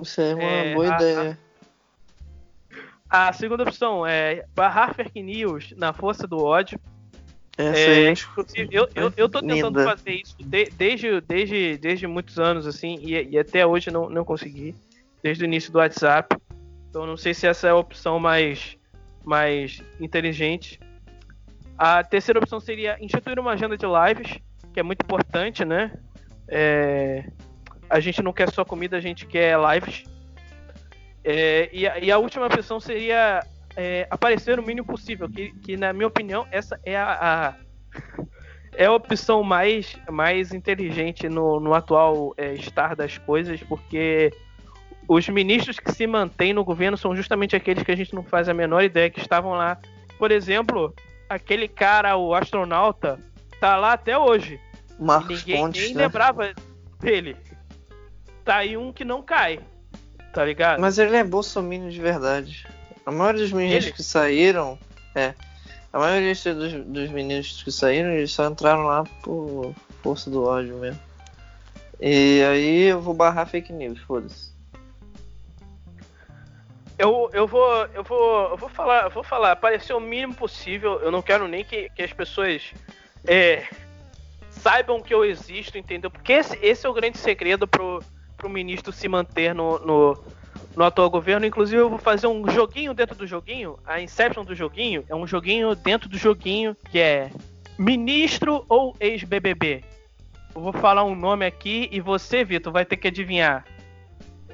Isso 0.00 0.20
é 0.20 0.34
uma 0.34 0.42
É, 0.42 0.74
boa 0.74 0.92
a- 0.92 0.96
ideia. 0.96 1.30
A 1.30 1.51
segunda 3.32 3.62
opção 3.62 4.06
é 4.06 4.44
barrar 4.54 4.94
fake 4.94 5.22
news 5.22 5.74
na 5.76 5.92
força 5.92 6.26
do 6.26 6.42
ódio. 6.42 6.78
É, 7.58 8.08
é 8.08 8.14
eu, 8.70 8.88
eu, 8.94 9.12
eu 9.14 9.28
tô 9.28 9.40
tentando 9.40 9.78
linda. 9.78 9.84
fazer 9.84 10.12
isso 10.12 10.36
de- 10.38 10.70
desde, 10.70 11.20
desde, 11.20 11.76
desde 11.76 12.06
muitos 12.06 12.38
anos, 12.38 12.66
assim, 12.66 12.98
e, 13.02 13.30
e 13.30 13.38
até 13.38 13.66
hoje 13.66 13.90
não, 13.90 14.08
não 14.08 14.24
consegui. 14.24 14.74
Desde 15.22 15.44
o 15.44 15.46
início 15.46 15.70
do 15.70 15.78
WhatsApp. 15.78 16.34
Então 16.88 17.06
não 17.06 17.16
sei 17.16 17.34
se 17.34 17.46
essa 17.46 17.66
é 17.66 17.70
a 17.70 17.76
opção 17.76 18.18
mais, 18.18 18.76
mais 19.24 19.82
inteligente. 20.00 20.80
A 21.76 22.02
terceira 22.02 22.40
opção 22.40 22.60
seria 22.60 22.96
instituir 23.00 23.38
uma 23.38 23.52
agenda 23.52 23.76
de 23.76 23.84
lives, 23.86 24.38
que 24.72 24.80
é 24.80 24.82
muito 24.82 25.02
importante, 25.02 25.64
né? 25.64 25.92
É, 26.48 27.24
a 27.88 28.00
gente 28.00 28.22
não 28.22 28.32
quer 28.32 28.50
só 28.50 28.64
comida, 28.64 28.96
a 28.96 29.00
gente 29.00 29.26
quer 29.26 29.58
lives. 29.58 30.04
É, 31.24 31.68
e, 31.72 31.86
a, 31.86 31.98
e 31.98 32.10
a 32.10 32.18
última 32.18 32.46
opção 32.46 32.80
seria 32.80 33.40
é, 33.76 34.06
aparecer 34.10 34.58
o 34.58 34.62
mínimo 34.62 34.86
possível, 34.86 35.28
que, 35.28 35.52
que 35.60 35.76
na 35.76 35.92
minha 35.92 36.06
opinião 36.08 36.46
essa 36.50 36.78
é 36.84 36.96
a, 36.96 37.12
a- 37.20 37.54
é 38.74 38.86
a 38.86 38.92
opção 38.92 39.42
mais, 39.42 39.96
mais 40.10 40.52
inteligente 40.54 41.28
no, 41.28 41.60
no 41.60 41.74
atual 41.74 42.32
é, 42.36 42.54
estar 42.54 42.96
das 42.96 43.18
coisas, 43.18 43.62
porque 43.62 44.32
os 45.06 45.28
ministros 45.28 45.78
que 45.78 45.92
se 45.92 46.06
mantêm 46.06 46.52
no 46.54 46.64
governo 46.64 46.96
são 46.96 47.14
justamente 47.14 47.54
aqueles 47.54 47.82
que 47.82 47.92
a 47.92 47.96
gente 47.96 48.14
não 48.14 48.22
faz 48.22 48.48
a 48.48 48.54
menor 48.54 48.82
ideia 48.82 49.10
que 49.10 49.20
estavam 49.20 49.52
lá. 49.52 49.78
Por 50.18 50.30
exemplo, 50.30 50.94
aquele 51.28 51.68
cara, 51.68 52.16
o 52.16 52.34
astronauta, 52.34 53.18
tá 53.60 53.76
lá 53.76 53.92
até 53.92 54.16
hoje. 54.16 54.58
Marcos 54.98 55.40
Ninguém 55.44 55.60
Pontes, 55.62 55.82
nem 55.82 55.94
né? 55.94 56.02
lembrava 56.04 56.52
dele. 56.98 57.36
Tá 58.44 58.56
aí 58.56 58.76
um 58.76 58.90
que 58.92 59.04
não 59.04 59.20
cai. 59.22 59.60
Tá 60.32 60.44
ligado? 60.44 60.80
Mas 60.80 60.98
ele 60.98 61.16
é 61.16 61.22
bolsominion 61.22 61.90
de 61.90 62.00
verdade. 62.00 62.66
A 63.04 63.10
maioria 63.10 63.42
dos 63.42 63.52
meninos 63.52 63.84
Ele? 63.84 63.92
que 63.92 64.02
saíram. 64.02 64.78
É. 65.14 65.34
A 65.92 65.98
maioria 65.98 66.32
dos, 66.32 66.72
dos 66.86 67.10
meninos 67.10 67.62
que 67.62 67.70
saíram, 67.70 68.10
eles 68.10 68.32
só 68.32 68.46
entraram 68.46 68.84
lá 68.84 69.04
por 69.22 69.74
força 70.02 70.30
do 70.30 70.42
ódio 70.44 70.76
mesmo. 70.78 71.00
E 72.00 72.42
aí 72.42 72.84
eu 72.84 73.00
vou 73.00 73.12
barrar 73.12 73.46
fake 73.46 73.72
news, 73.72 74.00
foda-se. 74.00 74.52
Eu, 76.98 77.30
eu 77.32 77.46
vou 77.46 77.86
eu 77.94 78.02
vou 78.02 78.50
eu 78.50 78.56
vou 78.56 78.68
falar 78.68 79.04
eu 79.04 79.10
vou 79.10 79.24
falar 79.24 79.56
parecer 79.56 79.92
o 79.92 80.00
mínimo 80.00 80.34
possível 80.34 81.00
eu 81.00 81.10
não 81.10 81.22
quero 81.22 81.48
nem 81.48 81.64
que, 81.64 81.88
que 81.90 82.02
as 82.02 82.12
pessoas 82.12 82.72
é, 83.26 83.66
saibam 84.50 85.00
que 85.00 85.12
eu 85.12 85.24
existo 85.24 85.78
entendeu 85.78 86.10
porque 86.10 86.32
esse, 86.32 86.56
esse 86.62 86.86
é 86.86 86.88
o 86.88 86.92
grande 86.92 87.18
segredo 87.18 87.66
pro, 87.66 88.00
pro 88.42 88.50
ministro 88.50 88.92
se 88.92 89.08
manter 89.08 89.54
no, 89.54 89.78
no, 89.78 90.24
no 90.76 90.84
atual 90.84 91.08
governo 91.08 91.46
inclusive 91.46 91.80
eu 91.80 91.88
vou 91.88 91.98
fazer 91.98 92.26
um 92.26 92.48
joguinho 92.50 92.92
dentro 92.92 93.14
do 93.14 93.26
joguinho 93.26 93.78
a 93.86 94.00
Inception 94.00 94.44
do 94.44 94.54
joguinho 94.54 95.04
é 95.08 95.14
um 95.14 95.26
joguinho 95.26 95.74
dentro 95.74 96.08
do 96.08 96.18
joguinho 96.18 96.76
que 96.90 96.98
é 96.98 97.30
ministro 97.78 98.64
ou 98.68 98.96
ex-BBB 99.00 99.84
eu 100.54 100.60
vou 100.60 100.72
falar 100.72 101.04
um 101.04 101.14
nome 101.14 101.46
aqui 101.46 101.88
e 101.92 102.00
você 102.00 102.44
Vitor 102.44 102.72
vai 102.72 102.84
ter 102.84 102.96
que 102.96 103.08
adivinhar 103.08 103.64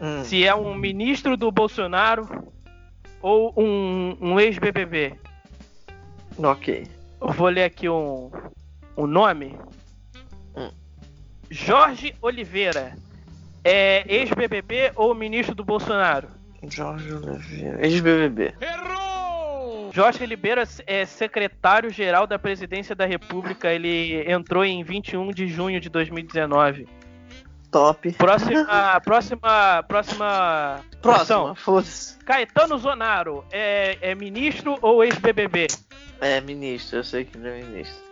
Hum. 0.01 0.23
se 0.25 0.45
é 0.45 0.55
um 0.55 0.75
ministro 0.75 1.37
do 1.37 1.51
Bolsonaro 1.51 2.53
ou 3.21 3.53
um, 3.57 4.17
um 4.21 4.41
ex-BBB. 4.41 5.15
Ok. 6.39 6.87
Eu 7.21 7.33
vou 7.33 7.49
ler 7.49 7.65
aqui 7.65 7.89
um, 7.89 8.31
um 8.97 9.07
nome. 9.07 9.59
Hum. 10.57 10.71
Jorge 11.51 12.15
Oliveira. 12.23 12.97
É 13.71 14.03
ex-BBB 14.09 14.93
ou 14.97 15.15
ministro 15.15 15.55
do 15.55 15.63
Bolsonaro? 15.63 16.29
Jorge 16.71 17.13
Oliveira. 17.13 17.87
Ex-BBB. 17.87 18.55
Jorge 19.93 20.23
Oliveira 20.23 20.65
é 20.87 21.05
secretário-geral 21.05 22.27
da 22.27 22.39
Presidência 22.39 22.95
da 22.95 23.05
República. 23.05 23.71
Ele 23.71 24.25
entrou 24.27 24.65
em 24.65 24.83
21 24.83 25.33
de 25.33 25.47
junho 25.47 25.79
de 25.83 25.91
2019. 25.91 26.89
Top. 27.71 28.11
Próxima. 28.17 29.01
próxima. 29.05 29.83
Próxima. 29.87 30.81
Próxima, 31.03 31.55
foda-se. 31.55 32.19
Caetano 32.21 32.79
Zonaro 32.79 33.45
é, 33.53 33.99
é 34.01 34.15
ministro 34.15 34.79
ou 34.81 35.05
ex-BBB? 35.05 35.67
É, 36.23 36.41
ministro, 36.41 37.01
eu 37.01 37.05
sei 37.05 37.27
que 37.27 37.37
ele 37.37 37.49
é 37.49 37.63
ministro. 37.63 38.03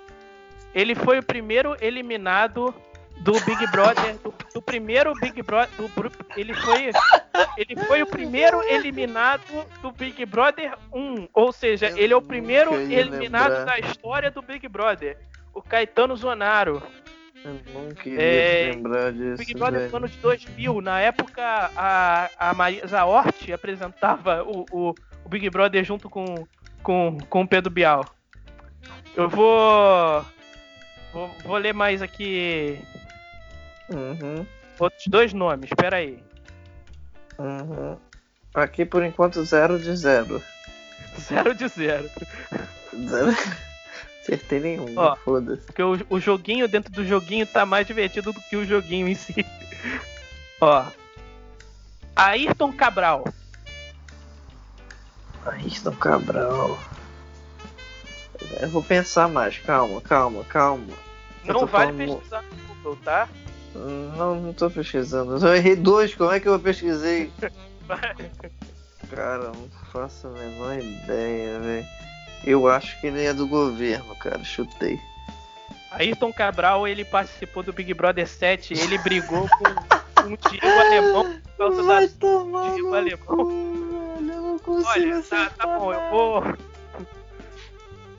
Ele 0.74 0.94
foi 0.94 1.18
o 1.18 1.22
primeiro 1.22 1.74
eliminado 1.80 2.74
do 3.18 3.32
Big 3.40 3.66
Brother, 3.70 4.16
do, 4.18 4.34
do 4.54 4.62
primeiro 4.62 5.12
Big 5.14 5.42
Brother, 5.42 5.70
do, 5.76 5.90
ele 6.36 6.54
foi 6.54 6.90
ele 7.56 7.76
foi 7.86 8.02
o 8.02 8.06
primeiro 8.06 8.62
eliminado 8.62 9.42
do 9.82 9.90
Big 9.92 10.24
Brother 10.26 10.74
1, 10.92 11.28
ou 11.32 11.52
seja, 11.52 11.92
ele 11.98 12.12
é 12.12 12.16
o 12.16 12.22
primeiro 12.22 12.74
eliminado 12.74 13.52
lembrar. 13.52 13.64
da 13.64 13.78
história 13.78 14.30
do 14.30 14.42
Big 14.42 14.68
Brother, 14.68 15.18
o 15.54 15.62
Caetano 15.62 16.16
Zonaro. 16.16 16.82
Eu 17.44 17.60
não 17.72 17.88
queria 17.90 18.20
É, 18.20 18.70
lembrar 18.74 19.12
disso. 19.12 19.36
Big 19.38 19.54
Brother 19.54 19.80
velho. 19.80 19.90
no 19.92 19.96
ano 19.98 20.08
de 20.08 20.16
2000, 20.18 20.80
na 20.80 21.00
época 21.00 21.70
a, 21.76 22.30
a 22.38 22.54
Marisa 22.54 23.04
Hort 23.04 23.50
apresentava 23.50 24.42
o, 24.42 24.64
o, 24.72 24.94
o 25.24 25.28
Big 25.28 25.48
Brother 25.50 25.84
junto 25.84 26.10
com, 26.10 26.46
com, 26.82 27.18
com 27.28 27.42
o 27.42 27.48
Pedro 27.48 27.70
Bial. 27.70 28.04
Eu 29.14 29.28
vou, 29.28 30.24
vou. 31.12 31.30
Vou 31.44 31.56
ler 31.56 31.72
mais 31.72 32.02
aqui 32.02 32.78
Uhum, 33.88 34.46
outros 34.78 35.06
dois 35.06 35.32
nomes, 35.32 35.70
pera 35.76 35.96
aí. 35.98 36.22
uhum. 37.38 37.96
Aqui 38.54 38.84
por 38.86 39.04
enquanto 39.04 39.44
zero 39.44 39.78
de 39.78 39.94
zero. 39.94 40.42
Zero 41.20 41.54
de 41.54 41.68
zero. 41.68 42.10
Zero. 42.94 43.36
Acertei 44.22 44.58
nenhum, 44.60 44.94
foda-se. 45.24 45.62
Porque 45.62 45.82
o, 45.82 45.98
o 46.10 46.18
joguinho 46.20 46.66
dentro 46.66 46.90
do 46.92 47.04
joguinho 47.06 47.46
tá 47.46 47.64
mais 47.64 47.86
divertido 47.86 48.32
do 48.32 48.40
que 48.42 48.56
o 48.56 48.64
joguinho 48.66 49.06
em 49.08 49.14
si. 49.14 49.46
Ó. 50.60 50.84
Ayrton 52.16 52.72
Cabral. 52.72 53.24
Ayrton 55.44 55.92
Cabral. 55.92 56.78
Eu 58.60 58.68
vou 58.70 58.82
pensar 58.82 59.28
mais, 59.28 59.58
calma, 59.58 60.00
calma, 60.00 60.44
calma. 60.44 60.86
Não 61.44 61.66
vale 61.66 61.92
falando- 61.92 62.14
pesquisar 62.16 62.42
no 62.42 62.56
Google, 62.74 62.96
tá? 63.04 63.28
Não, 63.74 64.34
não 64.40 64.52
tô 64.52 64.70
pesquisando. 64.70 65.44
Eu 65.44 65.54
errei 65.54 65.76
dois, 65.76 66.14
como 66.14 66.30
é 66.30 66.40
que 66.40 66.48
eu 66.48 66.58
pesquisei? 66.58 67.30
Cara, 69.10 69.52
não 69.52 69.68
faço 69.92 70.26
a 70.26 70.30
menor 70.30 70.78
ideia, 70.78 71.60
velho. 71.60 71.86
Eu 72.44 72.68
acho 72.68 73.00
que 73.00 73.06
ele 73.06 73.24
é 73.24 73.32
do 73.32 73.46
governo, 73.46 74.14
cara. 74.16 74.42
Chutei. 74.44 75.00
Ayrton 75.90 76.32
Cabral, 76.32 76.86
ele 76.86 77.04
participou 77.04 77.62
do 77.62 77.72
Big 77.72 77.94
Brother 77.94 78.26
7, 78.26 78.74
ele 78.74 78.98
brigou 78.98 79.48
com, 79.48 80.22
com 80.22 80.32
o 80.32 80.36
Diego 80.36 80.66
Alemão 80.66 81.40
por 81.40 81.56
causa 81.56 81.82
da 81.82 82.08
tomar 82.08 82.76
no 82.76 82.94
Alemão. 82.94 83.18
cu, 83.24 83.44
velho. 83.44 84.16
Eu 84.18 84.42
não 84.42 84.58
consigo 84.58 84.88
Olha, 84.88 85.22
tá, 85.22 85.50
tá 85.50 85.66
bom, 85.78 85.92
eu 85.92 86.10
vou. 86.10 86.44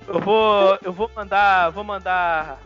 Eu 0.07 0.19
vou. 0.19 0.79
Eu 0.83 0.93
vou 0.93 1.11
mandar. 1.15 1.69
Vou 1.71 1.83
mandar. 1.83 2.59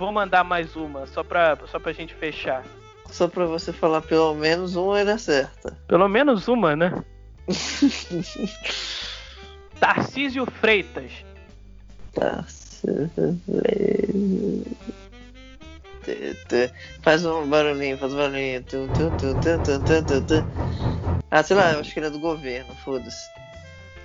Vou 0.00 0.10
mandar 0.10 0.42
mais 0.42 0.74
uma, 0.76 1.06
só 1.06 1.22
pra, 1.22 1.58
só 1.66 1.78
pra 1.78 1.92
gente 1.92 2.14
fechar. 2.14 2.64
Só 3.10 3.28
pra 3.28 3.44
você 3.44 3.70
falar 3.70 4.00
pelo 4.00 4.34
menos 4.34 4.74
um, 4.74 4.96
ele 4.96 5.10
acerta. 5.10 5.76
Pelo 5.86 6.08
menos 6.08 6.48
uma, 6.48 6.74
né? 6.74 7.04
Tarcísio 9.78 10.46
Freitas. 10.46 11.12
Tê, 16.02 16.34
tê. 16.48 16.70
Faz 17.02 17.26
um 17.26 17.46
barulhinho, 17.46 17.98
faz 17.98 18.14
um 18.14 18.16
barulhinho. 18.16 18.64
Ah, 21.30 21.42
sei 21.42 21.56
lá, 21.56 21.72
eu 21.72 21.80
acho 21.80 21.92
que 21.92 21.98
ele 21.98 22.06
é 22.06 22.10
do 22.10 22.20
governo, 22.20 22.74
foda-se. 22.76 23.28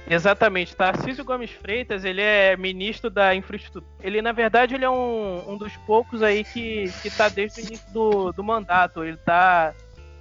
Exatamente, 0.08 0.76
Tarcísio 0.76 1.26
Gomes 1.26 1.52
Freitas, 1.52 2.06
ele 2.06 2.22
é 2.22 2.56
ministro 2.56 3.10
da 3.10 3.34
infraestrutura. 3.34 3.86
Ele, 4.02 4.22
na 4.22 4.32
verdade, 4.32 4.76
ele 4.76 4.86
é 4.86 4.90
um, 4.90 5.52
um 5.52 5.58
dos 5.58 5.76
poucos 5.78 6.22
aí 6.22 6.44
que, 6.44 6.92
que 7.02 7.10
tá 7.10 7.28
desde 7.28 7.62
o 7.62 7.66
início 7.66 7.92
do, 7.92 8.32
do 8.32 8.44
mandato. 8.44 9.04
Ele 9.04 9.18
tá 9.18 9.74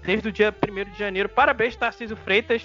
desde 0.03 0.29
o 0.29 0.33
dia 0.33 0.53
1 0.53 0.93
de 0.93 0.99
janeiro. 0.99 1.29
Parabéns, 1.29 1.77
Tarcísio 1.77 2.17
Freitas. 2.17 2.63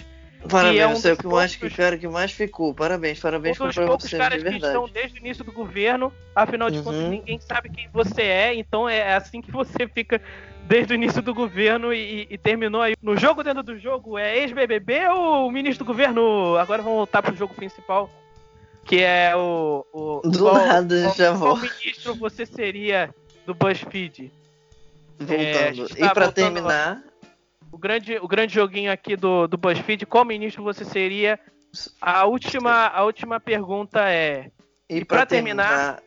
Parabéns, 0.48 0.80
é 0.82 0.88
um 0.88 0.96
você 0.96 1.10
é 1.10 1.14
o 1.14 1.18
que 1.18 1.28
mais 1.28 1.54
que 1.54 1.60
poucos- 1.62 1.76
cara 1.78 1.98
que 1.98 2.08
mais 2.08 2.32
ficou. 2.32 2.74
Parabéns, 2.74 3.20
parabéns 3.20 3.60
um 3.60 3.66
dos 3.68 3.76
poucos 3.76 4.10
você 4.10 4.18
caras 4.18 4.42
de 4.44 4.50
que 4.50 4.56
estão 4.56 4.88
desde 4.88 5.18
o 5.18 5.20
início 5.20 5.44
do 5.44 5.52
governo. 5.52 6.14
Afinal 6.34 6.70
de 6.70 6.78
Uhum. 6.78 6.84
contas, 6.86 7.10
ninguém 7.10 7.40
sabe 7.42 7.70
quem 7.70 7.90
você 7.92 8.22
é, 8.22 8.54
então 8.56 8.88
é 8.88 9.16
assim 9.16 9.42
que 9.42 9.52
você 9.52 9.88
fica 9.88 10.22
desde 10.66 10.94
o 10.94 10.96
início 10.96 11.22
do 11.22 11.34
governo 11.34 11.94
e, 11.94 12.26
e 12.30 12.38
terminou 12.38 12.82
aí. 12.82 12.94
No 13.02 13.18
jogo 13.18 13.44
dentro 13.44 13.64
do 13.64 13.78
jogo, 13.78 14.18
é 14.18 14.38
ex-BBB 14.38 15.08
ou 15.10 15.48
o 15.48 15.52
ministro 15.52 15.84
do 15.84 15.88
governo? 15.88 16.56
Agora 16.58 16.82
vamos 16.82 16.98
voltar 16.98 17.22
pro 17.22 17.36
jogo 17.36 17.54
principal, 17.54 18.10
que 18.86 19.02
é 19.02 19.36
o. 19.36 19.86
o 19.92 20.22
Do 20.24 20.40
qual, 20.40 20.56
nada, 20.56 21.02
qual, 21.04 21.16
já 21.16 21.28
qual 21.30 21.56
volto. 21.56 21.62
ministro 21.84 22.16
você 22.16 22.46
seria 22.46 23.14
do 23.46 23.54
BuzzFeed? 23.54 24.32
É, 25.20 25.26
Voltando. 25.26 25.76
gente 25.90 25.94
e 26.02 26.10
pra 26.14 26.26
voltando 26.26 26.34
terminar, 26.54 27.04
O 27.72 27.78
grande, 27.78 28.18
o 28.18 28.28
grande 28.28 28.54
joguinho 28.54 28.92
aqui 28.92 29.16
do, 29.16 29.48
do 29.48 29.58
BuzzFeed, 29.58 30.06
qual 30.06 30.26
ministro 30.26 30.64
você 30.64 30.84
seria? 30.84 31.40
A 32.02 32.26
última, 32.26 32.88
a 32.88 33.04
última 33.04 33.40
pergunta 33.40 34.10
é: 34.10 34.50
e, 34.90 34.98
E 34.98 35.06
pra 35.06 35.18
pra 35.20 35.26
terminar, 35.26 36.02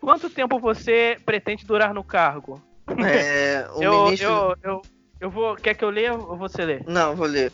quanto 0.00 0.28
tempo 0.28 0.58
você 0.58 1.16
pretende 1.24 1.64
durar 1.64 1.94
no 1.94 2.02
cargo? 2.02 2.60
é, 3.06 3.66
o 3.74 3.82
eu, 3.82 4.04
ministro. 4.04 4.26
eu, 4.28 4.56
eu, 4.62 4.82
eu 5.20 5.30
vou. 5.30 5.54
Quer 5.56 5.74
que 5.74 5.84
eu 5.84 5.90
leia 5.90 6.14
ou 6.14 6.36
você 6.36 6.64
lê? 6.64 6.80
Não, 6.86 7.14
vou 7.14 7.26
ler. 7.26 7.52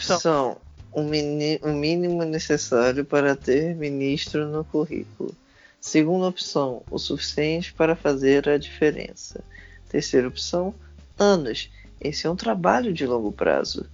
São- 0.00 0.18
São 0.20 0.56
o, 0.92 1.02
mini- 1.02 1.60
o 1.62 1.68
mínimo 1.68 2.24
necessário 2.24 3.04
para 3.04 3.36
ter 3.36 3.74
ministro 3.76 4.46
no 4.48 4.64
currículo. 4.64 5.34
Segunda 5.80 6.26
opção, 6.26 6.82
o 6.90 6.98
suficiente 6.98 7.72
para 7.72 7.94
fazer 7.94 8.48
a 8.48 8.58
diferença. 8.58 9.44
Terceira 9.88 10.26
opção, 10.26 10.74
anos. 11.16 11.70
Esse 12.00 12.26
é 12.26 12.30
um 12.30 12.36
trabalho 12.36 12.92
de 12.92 13.06
longo 13.06 13.32
prazo. 13.32 13.86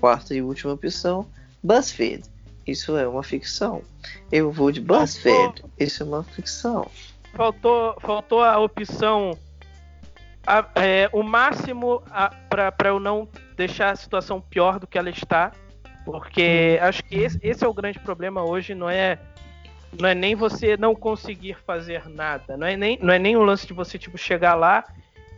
Quarta 0.00 0.34
e 0.34 0.40
última 0.42 0.72
opção, 0.72 1.26
BuzzFeed. 1.62 2.24
Isso 2.66 2.96
é 2.96 3.06
uma 3.06 3.22
ficção. 3.22 3.82
Eu 4.30 4.50
vou 4.50 4.70
de 4.72 4.80
BuzzFeed. 4.80 5.62
Isso 5.78 6.02
é 6.02 6.06
uma 6.06 6.22
ficção. 6.22 6.90
Faltou, 7.34 7.96
faltou 8.00 8.42
a 8.42 8.58
opção. 8.58 9.36
a- 10.46 10.66
é, 10.74 11.08
o 11.12 11.22
máximo 11.22 12.02
para 12.48 12.88
eu 12.88 12.98
não 12.98 13.28
deixar 13.56 13.90
a 13.90 13.96
situação 13.96 14.40
pior 14.40 14.78
do 14.80 14.86
que 14.86 14.96
ela 14.98 15.10
está. 15.10 15.52
Porque 16.04 16.78
acho 16.80 17.04
que 17.04 17.14
esse, 17.16 17.38
esse 17.42 17.62
é 17.62 17.68
o 17.68 17.74
grande 17.74 17.98
problema 17.98 18.42
hoje, 18.42 18.74
não 18.74 18.88
é. 18.88 19.18
Não 20.00 20.08
é 20.08 20.14
nem 20.14 20.34
você 20.34 20.76
não 20.76 20.94
conseguir 20.94 21.56
fazer 21.66 22.08
nada. 22.08 22.56
Não 22.56 22.66
é 22.66 22.76
nem, 22.76 22.98
não 23.02 23.12
é 23.12 23.18
nem 23.18 23.36
o 23.36 23.42
lance 23.42 23.66
de 23.66 23.72
você 23.74 23.98
tipo, 23.98 24.16
chegar 24.16 24.54
lá 24.54 24.84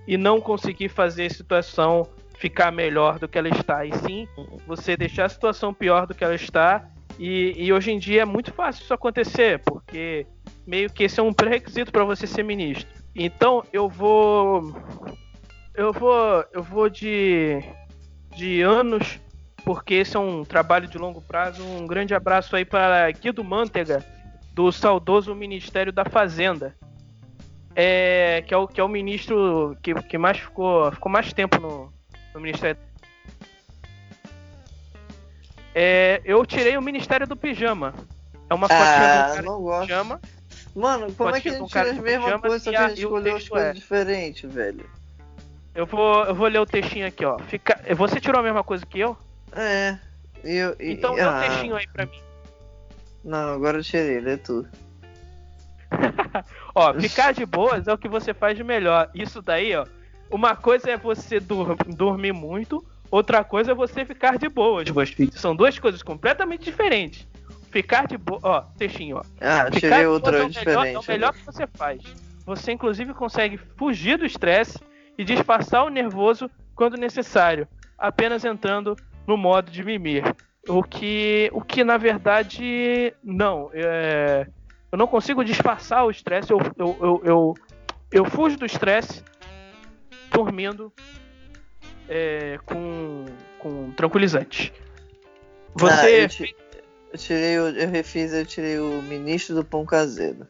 e 0.07 0.17
não 0.17 0.41
conseguir 0.41 0.88
fazer 0.88 1.27
a 1.27 1.31
situação 1.31 2.09
ficar 2.38 2.73
melhor 2.73 3.19
do 3.19 3.29
que 3.29 3.38
ela 3.38 3.49
está. 3.49 3.87
E 3.87 3.93
sim, 3.99 4.29
você 4.67 4.97
deixar 4.97 5.27
a 5.27 5.29
situação 5.29 5.73
pior 5.73 6.07
do 6.07 6.15
que 6.15 6.25
ela 6.25 6.35
está. 6.35 6.88
E, 7.19 7.55
e 7.57 7.73
hoje 7.73 7.93
em 7.93 7.99
dia 7.99 8.23
é 8.23 8.25
muito 8.25 8.53
fácil 8.53 8.83
isso 8.83 8.95
acontecer, 8.95 9.61
porque 9.61 10.27
meio 10.67 10.91
que 10.91 11.05
esse 11.05 11.21
é 11.21 11.23
um 11.23 11.33
pré-requisito 11.33 11.93
para 11.93 12.05
você 12.05 12.27
ser 12.27 12.43
ministro. 12.43 12.88
Então 13.15 13.62
eu 13.73 13.88
vou. 13.88 14.75
Eu 15.75 15.93
vou. 15.93 16.45
Eu 16.53 16.62
vou 16.62 16.88
de. 16.88 17.62
de 18.35 18.62
anos, 18.62 19.21
porque 19.65 19.95
esse 19.95 20.17
é 20.17 20.21
um 20.21 20.45
trabalho 20.45 20.88
de 20.88 20.99
longo 20.99 21.21
prazo. 21.21 21.62
Um 21.62 21.87
grande 21.87 22.15
abraço 22.15 22.57
aí 22.57 22.65
para 22.65 23.11
Guido 23.12 23.45
Mantega, 23.45 24.05
do 24.53 24.73
saudoso 24.73 25.35
Ministério 25.35 25.93
da 25.93 26.05
Fazenda. 26.05 26.75
É, 27.75 28.43
que, 28.47 28.53
é 28.53 28.57
o, 28.57 28.69
que 28.69 28.81
é 28.81 28.85
o 28.85 28.89
ministro 28.89 29.77
que, 29.83 29.95
que 30.03 30.19
mais 30.19 30.39
ficou, 30.39 30.91
ficou 30.93 31.11
mais 31.11 31.33
tempo 31.33 31.59
no, 31.61 31.93
no 32.35 32.41
Ministério. 32.41 32.79
É, 35.75 36.21
eu 36.25 36.45
tirei 36.45 36.77
o 36.77 36.83
Ministério 36.83 37.27
do 37.27 37.37
Pijama. 37.37 37.95
É 38.51 38.55
uma 38.55 38.69
fotinha 38.69 38.85
Ah, 39.09 39.23
do 39.23 39.29
cara 39.31 39.43
não 39.43 39.57
de 39.57 39.63
gosto. 39.63 39.81
pijama. 39.87 40.21
Mano, 40.75 41.13
como 41.15 41.35
é 41.35 41.41
que 41.41 41.49
a 41.49 41.53
Fotinha 41.53 41.55
um 41.55 41.67
gente 41.67 41.73
cara 41.73 41.87
tira 41.87 41.91
as 41.91 41.97
de 41.97 42.03
mesmas 42.21 42.41
coisas, 42.41 42.63
que 42.63 42.77
a 42.77 42.89
gente 42.89 42.99
o 42.99 43.09
escolheu 43.09 43.33
as 43.33 43.39
texto 43.41 43.51
coisas 43.51 43.69
é- 43.71 43.73
diferentes, 43.73 44.53
velho? 44.53 44.91
Eu 45.75 45.87
vou, 45.87 46.25
eu 46.25 46.35
vou 46.35 46.49
ler 46.49 46.59
o 46.59 46.67
textinho 46.67 47.07
aqui, 47.07 47.25
ó. 47.25 47.39
Fica, 47.39 47.81
você 47.97 48.21
tirou 48.21 48.41
a 48.41 48.43
mesma 48.43 48.63
coisa 48.63 48.85
que 48.85 49.01
eu? 49.01 49.17
É. 49.55 49.99
E 50.45 50.57
eu, 50.57 50.77
e, 50.79 50.93
Então 50.93 51.15
e- 51.15 51.17
lê 51.17 51.25
o 51.25 51.31
ah, 51.31 51.41
textinho 51.41 51.77
aí 51.77 51.87
pra 51.91 52.05
mim. 52.05 52.21
Não, 53.25 53.55
agora 53.55 53.79
eu 53.79 53.83
tirei, 53.83 54.21
lê 54.21 54.37
tu. 54.37 54.67
Ó, 56.75 56.95
ficar 56.95 57.33
de 57.33 57.45
boas 57.45 57.87
é 57.87 57.93
o 57.93 57.99
que 57.99 58.09
você 58.09 58.33
faz 58.33 58.57
de 58.57 58.65
melhor. 58.65 59.11
Isso 59.15 59.43
daí, 59.43 59.75
ó. 59.75 59.85
Uma 60.31 60.57
coisa 60.57 60.90
é 60.90 60.96
você 60.96 61.38
dur- 61.38 61.77
dormir 61.88 62.33
muito, 62.33 62.83
outra 63.11 63.44
coisa 63.44 63.73
é 63.73 63.75
você 63.75 64.05
ficar 64.05 64.38
de 64.38 64.49
boas. 64.49 64.88
São 65.33 65.55
duas 65.55 65.79
coisas 65.79 66.03
completamente 66.03 66.65
diferentes. 66.65 67.27
Ficar 67.71 68.07
de 68.07 68.17
boa, 68.19 68.40
ó, 68.42 68.61
textinho, 68.79 69.17
ó. 69.17 69.23
Ah, 69.40 69.67
Ficar 69.73 69.81
tirei 69.96 70.07
outra 70.07 70.33
boas 70.33 70.57
é 70.57 70.61
o 70.61 70.65
melhor, 70.65 70.87
é 70.87 70.88
diferente. 70.90 70.96
o 71.09 71.11
melhor 71.13 71.33
que 71.35 71.44
você 71.44 71.67
faz. 71.67 72.03
Você 72.46 72.73
inclusive 72.73 73.15
consegue 73.15 73.57
fugir 73.77 74.19
do 74.19 74.27
estresse 74.27 74.79
e 75.17 75.25
disfarçar 75.25 75.85
o 75.85 75.88
nervoso 75.90 76.51
quando 76.75 76.96
necessário, 76.96 77.69
apenas 77.99 78.44
entrando 78.44 78.96
no 79.27 79.37
modo 79.37 79.71
de 79.71 79.85
mimir. 79.85 80.25
O 80.69 80.83
que, 80.83 81.51
o 81.53 81.61
que 81.61 81.85
na 81.85 81.96
verdade 81.96 83.13
não, 83.23 83.71
é, 83.75 84.46
eu 84.93 84.99
não 84.99 85.07
consigo 85.07 85.43
disfarçar 85.45 86.05
o 86.05 86.11
estresse. 86.11 86.51
Eu, 86.53 86.61
eu, 86.79 86.99
eu, 87.01 87.23
eu, 87.25 87.55
eu 88.13 88.25
fujo 88.27 88.59
do 88.59 88.67
estresse 88.67 89.23
dormindo 90.31 90.93
é, 92.09 92.59
com, 92.67 93.25
com 93.59 93.90
tranquilizante. 93.93 94.73
Ah, 95.75 95.79
Você 95.79 96.25
eu, 96.25 96.29
ti- 96.29 96.57
eu 97.13 97.19
tirei 97.19 97.55
eu 97.57 97.88
refiz, 97.90 98.33
eu 98.33 98.45
tirei 98.45 98.79
o 98.79 99.03
ministro 99.03 99.55
do 99.55 99.65
pão 99.65 99.85
caseiro. 99.87 100.47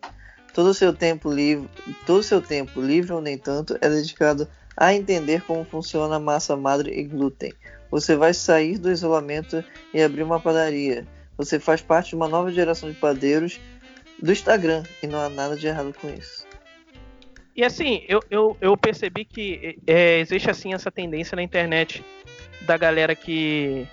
Todo 0.53 0.66
o 0.70 0.74
seu 0.74 0.93
tempo 0.93 1.32
livre, 1.32 1.68
todo 2.05 2.22
seu 2.22 2.43
tempo 2.43 2.80
livre 2.80 3.12
ou 3.12 3.20
nem 3.20 3.38
tanto 3.38 3.78
é 3.80 3.88
dedicado 3.88 4.47
a 4.76 4.93
entender 4.93 5.43
como 5.43 5.64
funciona 5.64 6.16
a 6.16 6.20
massa 6.20 6.57
madre 6.57 6.90
e 6.99 7.05
glúten. 7.05 7.53
Você 7.90 8.16
vai 8.16 8.34
sair 8.34 8.76
do 8.78 8.90
isolamento 8.90 9.64
e 9.95 10.03
abrir 10.03 10.22
uma 10.22 10.40
padaria. 10.40 11.07
Você 11.38 11.59
faz 11.59 11.80
parte 11.80 12.11
de 12.11 12.16
uma 12.16 12.28
nova 12.28 12.51
geração 12.51 12.90
de 12.90 12.97
padeiros 12.99 13.59
do 14.22 14.32
Instagram 14.32 14.84
e 15.02 15.06
não 15.06 15.20
há 15.20 15.28
nada 15.28 15.56
de 15.56 15.66
errado 15.66 15.92
com 16.00 16.08
isso. 16.08 16.46
E 17.54 17.64
assim, 17.64 18.02
eu, 18.08 18.22
eu, 18.30 18.56
eu 18.60 18.76
percebi 18.76 19.24
que 19.24 19.78
é, 19.86 20.20
existe 20.20 20.50
assim 20.50 20.72
essa 20.72 20.90
tendência 20.90 21.36
na 21.36 21.42
internet 21.42 22.02
da 22.62 22.78
galera 22.78 23.14
que 23.14 23.86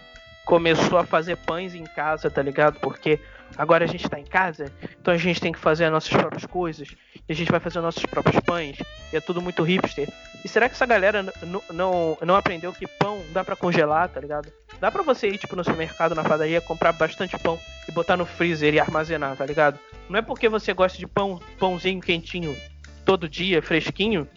começou 0.45 0.97
a 0.97 1.05
fazer 1.05 1.35
pães 1.35 1.75
em 1.75 1.83
casa, 1.83 2.29
tá 2.29 2.41
ligado? 2.41 2.79
Porque 2.79 3.19
agora 3.57 3.83
a 3.83 3.87
gente 3.87 4.07
tá 4.07 4.19
em 4.19 4.23
casa, 4.23 4.71
então 4.99 5.13
a 5.13 5.17
gente 5.17 5.41
tem 5.41 5.51
que 5.51 5.59
fazer 5.59 5.85
as 5.85 5.91
nossas 5.91 6.09
próprias 6.09 6.45
coisas, 6.45 6.89
e 7.27 7.31
a 7.31 7.35
gente 7.35 7.51
vai 7.51 7.59
fazer 7.59 7.79
os 7.79 7.83
nossos 7.83 8.05
próprios 8.05 8.39
pães, 8.39 8.77
e 9.11 9.17
é 9.17 9.21
tudo 9.21 9.41
muito 9.41 9.61
hipster. 9.63 10.07
E 10.43 10.47
será 10.47 10.69
que 10.69 10.75
essa 10.75 10.85
galera 10.85 11.25
não, 11.71 12.17
não 12.21 12.35
aprendeu 12.35 12.71
que 12.71 12.87
pão 12.87 13.21
dá 13.31 13.43
para 13.43 13.55
congelar, 13.55 14.07
tá 14.09 14.21
ligado? 14.21 14.51
Dá 14.79 14.89
pra 14.89 15.03
você 15.03 15.27
ir, 15.27 15.37
tipo, 15.37 15.55
no 15.55 15.63
supermercado, 15.63 16.15
na 16.15 16.23
padaria, 16.23 16.61
comprar 16.61 16.93
bastante 16.93 17.37
pão 17.37 17.59
e 17.87 17.91
botar 17.91 18.15
no 18.15 18.25
freezer 18.25 18.73
e 18.73 18.79
armazenar, 18.79 19.35
tá 19.35 19.45
ligado? 19.45 19.77
Não 20.09 20.17
é 20.17 20.21
porque 20.23 20.49
você 20.49 20.73
gosta 20.73 20.97
de 20.97 21.05
pão, 21.05 21.39
pãozinho 21.59 22.01
quentinho 22.01 22.57
todo 23.05 23.29
dia, 23.29 23.61
fresquinho, 23.61 24.27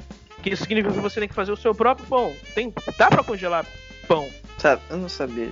que 0.43 0.51
isso 0.51 0.65
significa 0.65 0.93
que 0.93 1.01
você 1.01 1.19
tem 1.19 1.29
que 1.29 1.35
fazer 1.35 1.51
o 1.51 1.57
seu 1.57 1.75
próprio 1.75 2.07
pão. 2.07 2.37
Tem, 2.55 2.73
dá 2.99 3.09
pra 3.09 3.25
congelar 3.25 3.65
pão. 4.07 4.29
Sabe, 4.59 4.83
eu 4.91 4.99
não 4.99 5.09
sabia. 5.09 5.51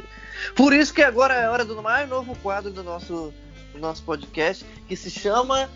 Por 0.54 0.74
isso 0.74 0.92
que 0.92 1.02
agora 1.02 1.32
é 1.34 1.48
hora 1.48 1.64
do 1.64 1.82
mais 1.82 2.06
novo 2.06 2.36
quadro 2.36 2.70
do 2.70 2.84
nosso, 2.84 3.32
do 3.72 3.78
nosso 3.78 4.02
podcast, 4.02 4.62
que 4.86 4.94
se 4.94 5.10
chama. 5.10 5.70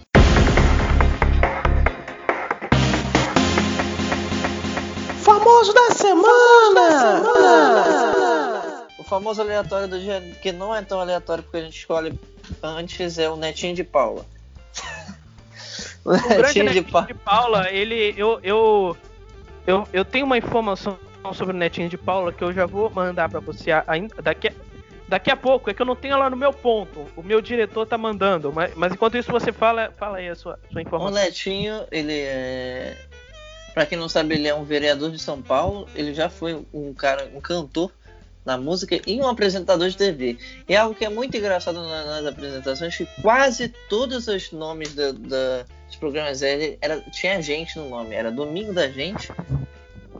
Famoso 5.22 5.72
da 5.72 5.90
semana! 5.90 7.22
O 8.98 9.04
famoso 9.04 9.40
aleatório 9.40 9.88
do 9.88 9.98
dia, 9.98 10.20
que 10.42 10.52
não 10.52 10.74
é 10.74 10.82
tão 10.82 11.00
aleatório 11.00 11.42
porque 11.42 11.56
a 11.56 11.62
gente 11.62 11.78
escolhe 11.78 12.18
antes, 12.62 13.18
é 13.18 13.30
o 13.30 13.36
Netinho 13.36 13.74
de 13.74 13.84
Paula. 13.84 14.33
O 16.04 16.12
grande 16.28 16.62
Netinho 16.62 16.84
de, 16.84 16.92
pa... 16.92 17.00
de 17.02 17.14
Paula, 17.14 17.70
ele. 17.70 18.14
Eu, 18.16 18.38
eu, 18.42 18.96
eu, 19.66 19.88
eu 19.92 20.04
tenho 20.04 20.26
uma 20.26 20.38
informação 20.38 20.98
sobre 21.34 21.54
o 21.54 21.58
Netinho 21.58 21.88
de 21.88 21.96
Paula 21.96 22.32
que 22.32 22.44
eu 22.44 22.52
já 22.52 22.66
vou 22.66 22.90
mandar 22.90 23.28
para 23.28 23.40
você 23.40 23.70
ainda 23.86 24.14
daqui 24.22 24.48
a, 24.48 24.52
daqui 25.08 25.30
a 25.30 25.36
pouco. 25.36 25.70
É 25.70 25.74
que 25.74 25.80
eu 25.80 25.86
não 25.86 25.96
tenho 25.96 26.18
lá 26.18 26.28
no 26.28 26.36
meu 26.36 26.52
ponto. 26.52 27.06
O 27.16 27.22
meu 27.22 27.40
diretor 27.40 27.86
tá 27.86 27.96
mandando. 27.96 28.52
Mas, 28.52 28.74
mas 28.74 28.92
enquanto 28.92 29.16
isso 29.16 29.32
você 29.32 29.52
fala, 29.52 29.92
fala 29.96 30.18
aí 30.18 30.28
a 30.28 30.34
sua, 30.34 30.58
sua 30.70 30.82
informação. 30.82 31.12
O 31.12 31.14
Netinho, 31.14 31.86
ele 31.90 32.20
é. 32.20 32.96
Pra 33.72 33.86
quem 33.86 33.98
não 33.98 34.08
sabe, 34.08 34.34
ele 34.34 34.46
é 34.46 34.54
um 34.54 34.64
vereador 34.64 35.10
de 35.10 35.18
São 35.18 35.40
Paulo. 35.40 35.88
Ele 35.94 36.14
já 36.14 36.28
foi 36.28 36.64
um 36.72 36.92
cara, 36.92 37.28
um 37.34 37.40
cantor 37.40 37.90
na 38.44 38.58
música 38.58 39.00
e 39.06 39.20
um 39.20 39.26
apresentador 39.26 39.88
de 39.88 39.96
TV. 39.96 40.38
E 40.68 40.76
algo 40.76 40.94
que 40.94 41.04
é 41.04 41.08
muito 41.08 41.36
engraçado 41.36 41.82
nas 41.82 42.26
apresentações 42.26 42.96
que 42.96 43.06
quase 43.22 43.68
todos 43.88 44.28
os 44.28 44.52
nomes 44.52 44.94
da, 44.94 45.12
da, 45.12 45.64
dos 45.94 45.96
programas 45.96 46.42
era, 46.42 46.76
era, 46.80 47.00
tinha 47.10 47.40
gente 47.40 47.78
no 47.78 47.88
nome. 47.88 48.14
Era 48.14 48.30
Domingo 48.30 48.72
da 48.72 48.88
Gente, 48.88 49.30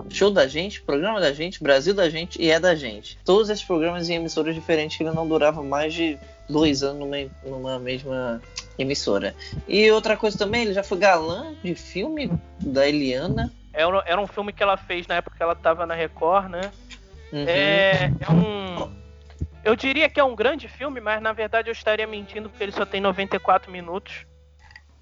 Show 0.09 0.31
da 0.31 0.47
Gente, 0.47 0.81
Programa 0.83 1.21
da 1.21 1.33
Gente, 1.33 1.63
Brasil 1.63 1.95
da 1.95 2.09
Gente 2.09 2.41
e 2.41 2.51
É 2.51 2.61
da 2.61 2.75
Gente. 2.75 3.19
Todos 3.25 3.51
esses 3.51 3.65
programas 3.65 4.09
em 4.09 4.15
emissoras 4.15 4.55
diferentes 4.55 4.97
que 4.97 5.03
ele 5.03 5.11
não 5.11 5.27
durava 5.27 5.63
mais 5.63 5.93
de 5.93 6.19
dois 6.49 6.83
anos 6.83 7.01
numa, 7.01 7.17
numa 7.45 7.79
mesma 7.79 8.41
emissora. 8.79 9.35
E 9.67 9.91
outra 9.91 10.17
coisa 10.17 10.39
também, 10.39 10.63
ele 10.63 10.75
já 10.75 10.83
foi 10.83 10.99
galã 10.99 11.55
de 11.63 11.75
filme 11.75 12.31
da 12.61 12.87
Eliana. 12.87 13.53
Era, 13.73 14.03
era 14.07 14.21
um 14.21 14.27
filme 14.27 14.53
que 14.53 14.63
ela 14.63 14.77
fez 14.77 15.07
na 15.07 15.17
época 15.17 15.37
que 15.37 15.43
ela 15.43 15.55
tava 15.55 15.85
na 15.87 15.95
Record, 15.95 16.49
né? 16.49 16.71
Uhum. 17.33 17.45
É, 17.49 18.13
é 18.21 18.31
um. 18.31 18.95
Eu 19.65 19.75
diria 19.75 20.09
que 20.09 20.21
é 20.21 20.25
um 20.25 20.37
grande 20.37 20.69
filme, 20.69 21.01
mas 21.01 21.23
na 21.23 21.33
verdade 21.33 21.71
eu 21.71 21.73
estaria 21.73 22.07
mentindo 22.07 22.49
porque 22.51 22.63
ele 22.63 22.73
só 22.73 22.85
tem 22.85 23.01
94 23.01 23.73
minutos. 23.73 24.27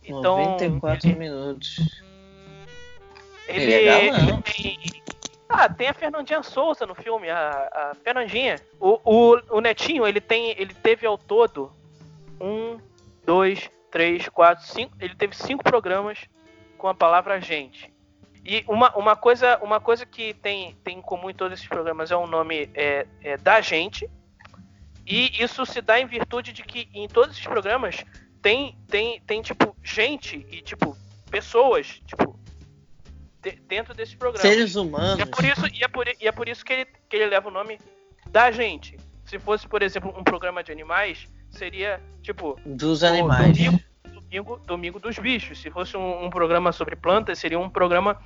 Então, 0.04 0.38
94 0.38 1.08
ele... 1.08 1.18
minutos. 1.18 2.02
Ele, 3.48 3.72
ele, 3.72 3.88
é 3.88 4.06
ele 4.06 4.42
tem. 4.42 5.02
Ah, 5.48 5.68
tem 5.68 5.88
a 5.88 5.94
Fernandinha 5.94 6.42
Souza 6.42 6.86
no 6.86 6.94
filme, 6.94 7.28
a, 7.28 7.50
a 7.72 7.94
Fernandinha. 8.02 8.56
O, 8.80 8.98
o, 9.04 9.56
o, 9.56 9.60
Netinho, 9.60 10.06
ele 10.06 10.20
tem. 10.20 10.50
Ele 10.58 10.72
teve 10.74 11.06
ao 11.06 11.18
todo 11.18 11.72
um, 12.40 12.78
dois, 13.24 13.70
três, 13.90 14.28
quatro, 14.28 14.64
cinco. 14.66 14.94
Ele 14.98 15.14
teve 15.14 15.36
cinco 15.36 15.62
programas 15.62 16.18
com 16.78 16.88
a 16.88 16.94
palavra 16.94 17.40
gente. 17.40 17.92
E 18.44 18.64
uma, 18.66 18.96
uma, 18.96 19.14
coisa, 19.14 19.58
uma 19.62 19.78
coisa 19.78 20.04
que 20.04 20.34
tem, 20.34 20.74
tem 20.82 20.98
em 20.98 21.02
comum 21.02 21.30
em 21.30 21.34
todos 21.34 21.58
esses 21.58 21.68
programas 21.68 22.10
é 22.10 22.16
o 22.16 22.26
nome 22.26 22.68
é, 22.74 23.06
é 23.22 23.36
da 23.36 23.60
gente. 23.60 24.10
E 25.06 25.42
isso 25.42 25.64
se 25.66 25.80
dá 25.80 26.00
em 26.00 26.06
virtude 26.06 26.52
de 26.52 26.62
que 26.62 26.88
em 26.92 27.06
todos 27.06 27.32
esses 27.32 27.46
programas 27.46 28.04
tem, 28.42 28.76
tem, 28.88 29.20
tem 29.20 29.40
tipo, 29.40 29.74
gente 29.82 30.44
e, 30.50 30.60
tipo, 30.60 30.96
pessoas, 31.30 32.02
tipo, 32.06 32.38
de, 33.40 33.52
dentro 33.68 33.94
desse 33.94 34.16
programa. 34.16 34.42
Seres 34.42 34.74
humanos. 34.74 35.18
E 35.18 35.22
é 35.22 35.26
por 35.26 35.44
isso, 35.44 35.66
e 35.66 35.84
é 35.84 35.88
por, 35.88 36.08
e 36.08 36.28
é 36.28 36.32
por 36.32 36.48
isso 36.48 36.64
que, 36.64 36.72
ele, 36.72 36.86
que 37.08 37.16
ele 37.16 37.26
leva 37.26 37.48
o 37.48 37.52
nome 37.52 37.78
da 38.28 38.50
gente. 38.50 38.98
Se 39.24 39.38
fosse, 39.38 39.66
por 39.66 39.82
exemplo, 39.82 40.12
um 40.18 40.24
programa 40.24 40.62
de 40.62 40.72
animais, 40.72 41.28
seria, 41.50 42.02
tipo... 42.20 42.58
Dos 42.66 43.04
animais. 43.04 43.56
Domingo, 43.56 43.80
domingo, 44.12 44.56
domingo 44.66 45.00
dos 45.00 45.18
bichos. 45.18 45.60
Se 45.60 45.70
fosse 45.70 45.96
um, 45.96 46.24
um 46.24 46.28
programa 46.30 46.72
sobre 46.72 46.96
plantas, 46.96 47.38
seria 47.38 47.58
um 47.58 47.70
programa 47.70 48.20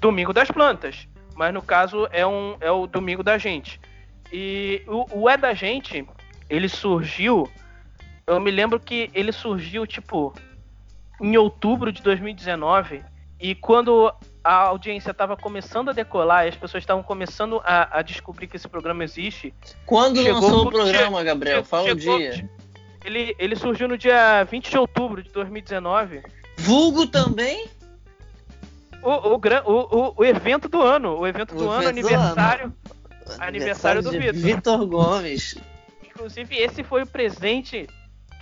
Domingo 0.00 0.32
das 0.32 0.50
Plantas. 0.50 1.08
Mas 1.34 1.52
no 1.52 1.62
caso 1.62 2.08
é, 2.10 2.26
um, 2.26 2.56
é 2.60 2.70
o 2.70 2.86
Domingo 2.86 3.22
da 3.22 3.36
Gente. 3.38 3.80
E 4.32 4.82
o, 4.86 5.22
o 5.22 5.28
É 5.28 5.36
da 5.36 5.54
Gente, 5.54 6.06
ele 6.48 6.68
surgiu. 6.68 7.50
Eu 8.28 8.38
me 8.38 8.50
lembro 8.50 8.78
que 8.78 9.10
ele 9.14 9.32
surgiu, 9.32 9.86
tipo, 9.86 10.34
em 11.18 11.34
outubro 11.38 11.90
de 11.90 12.02
2019. 12.02 13.02
E 13.40 13.54
quando 13.54 14.12
a 14.44 14.54
audiência 14.64 15.12
estava 15.12 15.34
começando 15.34 15.88
a 15.88 15.92
decolar 15.92 16.44
e 16.44 16.50
as 16.50 16.54
pessoas 16.54 16.82
estavam 16.82 17.02
começando 17.02 17.58
a, 17.64 17.98
a, 17.98 18.02
descobrir 18.02 18.46
que 18.46 18.56
esse 18.56 18.68
programa 18.68 19.02
existe. 19.02 19.54
Quando 19.86 20.20
lançou 20.20 20.66
o 20.66 20.70
programa, 20.70 21.24
Gabriel? 21.24 21.64
Fala 21.64 21.92
o 21.92 21.94
dia. 21.94 22.46
Ele, 23.02 23.34
ele 23.38 23.56
surgiu 23.56 23.88
no 23.88 23.96
dia 23.96 24.44
20 24.44 24.70
de 24.70 24.76
outubro 24.76 25.22
de 25.22 25.30
2019. 25.30 26.22
Vulgo 26.58 27.06
também? 27.06 27.66
O, 29.02 29.10
o, 29.10 29.36
o, 29.36 30.14
o, 30.18 30.24
evento 30.24 30.68
do 30.68 30.82
ano. 30.82 31.16
O 31.18 31.26
evento 31.26 31.54
do 31.54 31.70
ano, 31.70 31.84
evento 31.84 31.88
aniversário. 31.88 32.68
Do 32.68 33.32
ano. 33.32 33.42
Aniversário 33.42 34.02
do 34.02 34.10
Vitor. 34.10 34.34
Vitor 34.34 34.86
Gomes. 34.86 35.56
Inclusive, 36.04 36.56
esse 36.56 36.82
foi 36.82 37.04
o 37.04 37.06
presente 37.06 37.88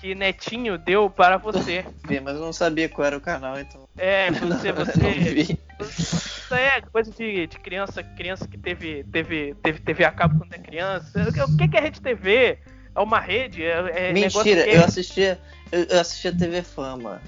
que 0.01 0.14
Netinho 0.14 0.78
deu 0.78 1.09
para 1.11 1.36
você. 1.36 1.84
Mas 2.22 2.34
eu 2.34 2.40
não 2.40 2.53
sabia 2.53 2.88
qual 2.88 3.07
era 3.07 3.16
o 3.16 3.20
canal, 3.20 3.59
então. 3.59 3.88
É, 3.97 4.30
você, 4.32 4.72
você. 4.72 5.59
Isso 5.80 6.55
é 6.55 6.80
coisa 6.80 7.11
de, 7.11 7.47
de 7.47 7.59
criança, 7.59 8.03
criança 8.03 8.47
que 8.47 8.57
teve, 8.57 9.05
teve, 9.05 9.55
teve 9.62 9.80
TV 9.80 10.05
a 10.05 10.12
cabo 10.12 10.38
quando 10.38 10.55
é 10.55 10.59
criança. 10.59 11.28
O 11.49 11.57
que, 11.57 11.68
que 11.68 11.76
é 11.76 11.80
Rede 11.80 12.01
TV? 12.01 12.59
É 12.94 13.01
uma 13.01 13.20
rede? 13.20 13.62
É, 13.62 14.09
é 14.09 14.12
Mentira, 14.12 14.64
que... 14.64 14.70
eu 14.70 14.84
assistia. 14.84 15.38
Eu 15.70 16.01
assistia 16.01 16.34
TV 16.34 16.62
Fama. 16.62 17.20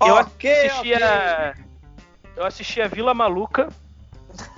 Eu 0.00 0.14
okay, 0.16 0.68
assistia. 0.68 0.96
Okay. 1.50 1.64
Eu 2.36 2.44
assistia 2.44 2.88
Vila 2.88 3.12
Maluca, 3.14 3.68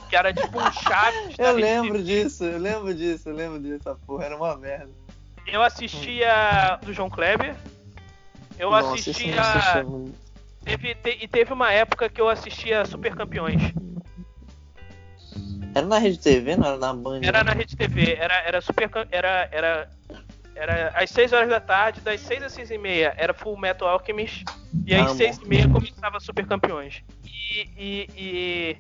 que 0.09 0.17
era 0.17 0.33
tipo 0.33 0.59
um 0.61 0.71
Chaves. 0.73 1.37
eu 1.39 1.55
lembro 1.55 2.03
disso, 2.03 2.45
eu 2.45 2.59
lembro 2.59 2.95
disso, 2.95 3.29
eu 3.29 3.35
lembro 3.35 3.61
disso. 3.61 3.99
porra 4.07 4.27
era 4.27 4.37
uma 4.37 4.57
merda. 4.57 4.91
Eu 5.53 5.63
assistia 5.63 6.79
do 6.83 6.93
João 6.93 7.09
Kleber. 7.09 7.55
Eu 8.59 8.71
Nossa, 8.71 8.95
assistia. 8.95 9.43
Teve, 10.65 10.95
te, 10.97 11.19
e 11.21 11.29
teve 11.29 11.53
uma 11.53 11.73
época 11.73 12.09
que 12.09 12.21
eu 12.21 12.29
assistia 12.29 12.85
Super 12.85 13.15
Campeões. 13.15 13.73
Era 15.75 15.87
na 15.87 15.99
Rede 15.99 16.19
TV, 16.19 16.57
não 16.57 16.67
era 16.67 16.77
na 16.77 16.93
Band? 16.93 17.21
Era 17.23 17.45
na 17.45 17.53
Rede 17.53 17.77
TV, 17.77 18.15
era, 18.15 18.35
era 18.43 18.61
super. 18.61 18.91
Era, 19.11 19.49
era, 19.53 19.91
era 20.55 20.89
às 20.95 21.11
6 21.11 21.33
horas 21.33 21.49
da 21.49 21.61
tarde, 21.61 22.01
das 22.01 22.21
6 22.21 22.43
às 22.43 22.53
6 22.53 22.71
e 22.73 22.79
meia 22.79 23.15
era 23.17 23.33
Full 23.33 23.57
Metal 23.57 23.89
Alchemist, 23.89 24.45
e 24.85 24.95
às 24.95 25.13
6 25.13 25.39
e 25.39 25.47
meia 25.47 25.69
começava 25.69 26.19
Super 26.21 26.47
Campeões. 26.47 27.03
E, 27.25 27.71
e, 27.77 28.09
e, 28.17 28.77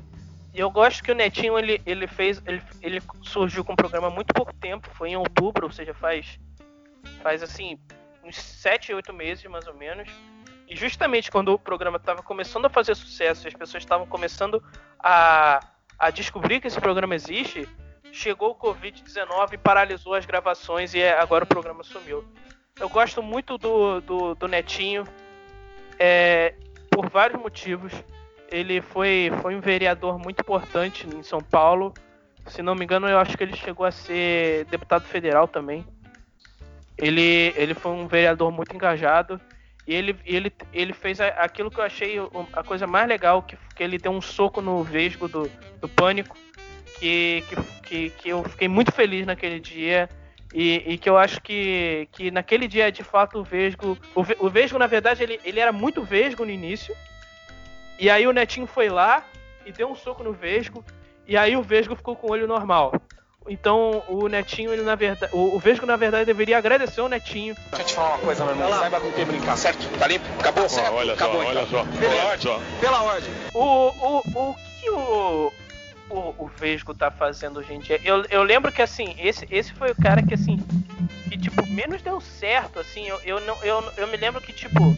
e, 0.55 0.61
eu 0.61 0.71
gosto 0.71 1.03
que 1.03 1.13
o 1.13 1.15
Netinho 1.15 1.59
ele, 1.59 1.81
ele 1.87 2.07
fez. 2.07 2.43
Ele, 2.45 2.61
ele 2.83 3.01
surgiu 3.23 3.65
com 3.65 3.75
um 3.75 3.77
programa 3.77 4.09
há 4.09 4.11
muito 4.11 4.35
pouco 4.35 4.53
tempo, 4.55 4.91
foi 4.95 5.11
em 5.11 5.17
outubro, 5.17 5.67
ou 5.67 5.73
seja, 5.73 5.95
faz. 5.95 6.39
Faz 7.23 7.43
assim, 7.43 7.79
uns 8.25 8.37
7, 8.37 8.95
8 8.95 9.13
meses 9.13 9.45
mais 9.45 9.67
ou 9.67 9.75
menos. 9.75 10.09
E 10.69 10.77
justamente 10.77 11.31
quando 11.31 11.53
o 11.53 11.59
programa 11.59 11.97
estava 11.97 12.23
começando 12.23 12.67
a 12.67 12.69
fazer 12.69 12.95
sucesso 12.95 13.47
e 13.47 13.49
as 13.49 13.55
pessoas 13.55 13.83
estavam 13.83 14.07
começando 14.07 14.63
a, 14.99 15.61
a 15.99 16.11
descobrir 16.11 16.61
que 16.61 16.67
esse 16.67 16.81
programa 16.81 17.15
existe, 17.15 17.67
chegou 18.13 18.51
o 18.51 18.55
Covid-19 18.55 19.55
e 19.55 19.59
paralisou 19.59 20.15
as 20.15 20.27
gravações 20.27 20.93
e 20.95 21.01
é, 21.01 21.19
agora 21.19 21.45
o 21.45 21.47
programa 21.47 21.83
sumiu. 21.83 22.25
Eu 22.79 22.89
gosto 22.89 23.23
muito 23.23 23.57
do, 23.59 24.01
do, 24.01 24.35
do 24.35 24.47
Netinho. 24.47 25.05
é, 25.99 26.55
por 26.91 27.09
vários 27.09 27.41
motivos. 27.41 27.93
Ele 28.51 28.81
foi, 28.81 29.31
foi 29.43 29.55
um 29.55 29.61
vereador 29.61 30.19
muito 30.19 30.41
importante 30.41 31.07
em 31.07 31.23
São 31.23 31.41
Paulo. 31.41 31.95
Se 32.47 32.63
não 32.63 32.75
me 32.75 32.85
engano, 32.85 33.09
eu 33.09 33.19
acho 33.19 33.37
que 33.37 33.45
ele 33.45 33.55
chegou 33.55 33.85
a 33.85 33.91
ser 33.91 34.65
deputado 34.67 35.05
federal 35.05 35.47
também. 35.47 35.87
Ele, 36.99 37.55
ele 37.57 37.75
foi 37.75 37.93
um 37.93 38.07
vereador 38.07 38.51
muito 38.51 38.75
engajado. 38.75 39.41
E 39.87 39.95
ele, 39.95 40.17
ele, 40.27 40.53
ele 40.73 40.93
fez 40.93 41.21
aquilo 41.21 41.71
que 41.71 41.79
eu 41.79 41.85
achei 41.85 42.17
a 42.53 42.63
coisa 42.63 42.87
mais 42.87 43.09
legal, 43.09 43.43
que, 43.43 43.57
que 43.75 43.83
ele 43.83 43.97
deu 43.97 44.13
um 44.13 44.21
soco 44.21 44.61
no 44.61 44.83
vesgo 44.83 45.29
do, 45.29 45.51
do 45.81 45.89
pânico. 45.89 46.37
Que, 46.99 47.45
que, 47.85 48.11
que, 48.11 48.29
eu 48.29 48.43
fiquei 48.45 48.69
muito 48.69 48.93
feliz 48.93 49.27
naquele 49.27 49.61
dia. 49.61 50.09
E, 50.53 50.83
e, 50.87 50.99
que 50.99 51.09
eu 51.09 51.17
acho 51.17 51.41
que, 51.41 52.09
que 52.11 52.31
naquele 52.31 52.67
dia, 52.67 52.91
de 52.91 53.05
fato, 53.05 53.39
o 53.39 53.45
Vesgo. 53.45 53.99
O, 54.15 54.47
o 54.47 54.51
Vesgo, 54.51 54.79
na 54.79 54.87
verdade, 54.87 55.23
ele, 55.23 55.41
ele 55.45 55.61
era 55.61 55.73
muito 55.73 56.03
Vesgo 56.03 56.45
no 56.45 56.51
início. 56.51 56.95
E 57.99 58.09
aí 58.09 58.27
o 58.27 58.33
Netinho 58.33 58.67
foi 58.67 58.89
lá 58.89 59.25
e 59.65 59.73
deu 59.73 59.91
um 59.91 59.95
soco 59.95 60.23
no 60.23 60.33
Vesgo. 60.33 60.85
E 61.27 61.37
aí 61.37 61.57
o 61.57 61.63
Vesgo 61.63 61.95
ficou 61.95 62.17
com 62.17 62.29
o 62.29 62.31
olho 62.31 62.47
normal. 62.47 62.93
Então 63.49 64.03
o 64.09 64.29
Netinho, 64.29 64.73
ele 64.73 64.83
na 64.83 64.95
verdade. 64.95 65.33
O, 65.35 65.57
o 65.57 65.59
Vesgo, 65.59 65.87
na 65.87 65.97
verdade, 65.97 66.25
deveria 66.27 66.59
agradecer 66.59 67.01
o 67.01 67.09
Netinho. 67.09 67.55
Deixa 67.71 67.83
eu 67.83 67.87
te 67.87 67.95
falar 67.95 68.09
uma 68.11 68.19
coisa, 68.19 68.45
meu 68.45 68.55
irmão. 68.55 68.79
Saiba 68.79 69.01
com 69.01 69.11
quem 69.13 69.25
brincar, 69.25 69.57
certo? 69.57 69.89
Tá 69.99 70.07
limpo? 70.07 70.27
Acabou? 70.39 70.69
Certo? 70.69 70.93
olha 70.93 71.15
Acabou, 71.15 71.43
só, 71.43 71.49
olha 71.49 71.63
então. 71.63 71.85
só. 71.85 71.99
Pela 71.99 72.13
Olha 72.13 72.25
ordem. 72.27 72.41
só. 72.43 72.61
Pela 72.81 73.03
ordem. 73.03 73.31
O, 73.55 73.61
o, 73.63 74.19
o 74.51 74.57
que 74.81 74.91
o, 74.91 75.53
o, 76.11 76.35
o 76.39 76.51
Vesgo 76.59 76.95
tá 76.95 77.11
fazendo 77.11 77.59
hoje 77.61 77.73
em 77.73 77.79
dia? 77.81 78.01
Eu, 78.05 78.25
eu 78.31 78.43
lembro 78.43 78.71
que 78.71 78.83
assim, 78.83 79.15
esse, 79.19 79.47
esse 79.51 79.73
foi 79.73 79.91
o 79.93 79.97
cara 79.97 80.23
que 80.23 80.35
assim. 80.35 80.59
Que 81.31 81.39
tipo, 81.39 81.67
menos 81.67 82.03
deu 82.03 82.21
certo, 82.21 82.79
assim. 82.79 83.07
Eu, 83.09 83.19
eu, 83.25 83.41
não, 83.41 83.57
eu, 83.63 83.83
eu 83.97 84.07
me 84.09 84.17
lembro 84.17 84.41
que, 84.41 84.53
tipo, 84.53 84.97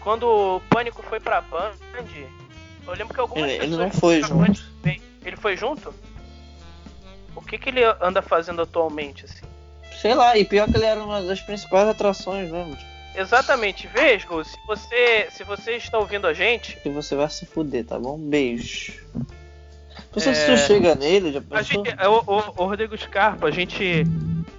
quando 0.00 0.24
o 0.24 0.60
Pânico 0.70 1.02
foi 1.02 1.18
pra 1.20 1.40
Band, 1.40 1.72
eu 2.86 2.94
lembro 2.94 3.12
que 3.14 3.20
algumas 3.20 3.50
Ele- 3.50 3.58
ele 3.64 3.70
pessoas 3.70 3.78
não 3.80 3.90
foi 4.00 4.20
Band 4.20 4.26
junto. 4.28 4.62
também. 4.82 5.02
Ele 5.24 5.36
foi 5.36 5.56
junto? 5.56 5.94
O 7.38 7.42
que, 7.42 7.56
que 7.58 7.68
ele 7.70 7.80
anda 8.00 8.20
fazendo 8.20 8.62
atualmente, 8.62 9.24
assim? 9.24 9.44
Sei 10.00 10.14
lá, 10.14 10.36
e 10.36 10.44
pior 10.44 10.68
que 10.68 10.76
ele 10.76 10.84
era 10.84 11.02
uma 11.02 11.22
das 11.22 11.40
principais 11.40 11.88
atrações, 11.88 12.50
né? 12.50 12.76
Exatamente, 13.14 13.86
Vesgo, 13.88 14.44
se 14.44 14.56
você, 14.66 15.26
se 15.30 15.42
você 15.44 15.72
está 15.72 15.98
ouvindo 15.98 16.26
a 16.26 16.32
gente, 16.32 16.76
Que 16.76 16.88
você 16.90 17.16
vai 17.16 17.28
se 17.30 17.46
fuder, 17.46 17.84
tá 17.84 17.98
bom? 17.98 18.16
Beijo. 18.18 18.92
Você 20.12 20.30
É. 20.30 20.34
se 20.34 20.46
tu 20.46 20.56
chega 20.66 20.94
nele, 20.94 21.32
já 21.32 21.38
A 21.38 21.42
pensou? 21.42 21.84
gente, 21.84 21.96
o, 22.06 22.32
o- 22.32 22.62
o 22.62 22.66
Rodrigo 22.66 22.96
Scarpa, 22.96 23.48
a 23.48 23.50
gente, 23.50 24.04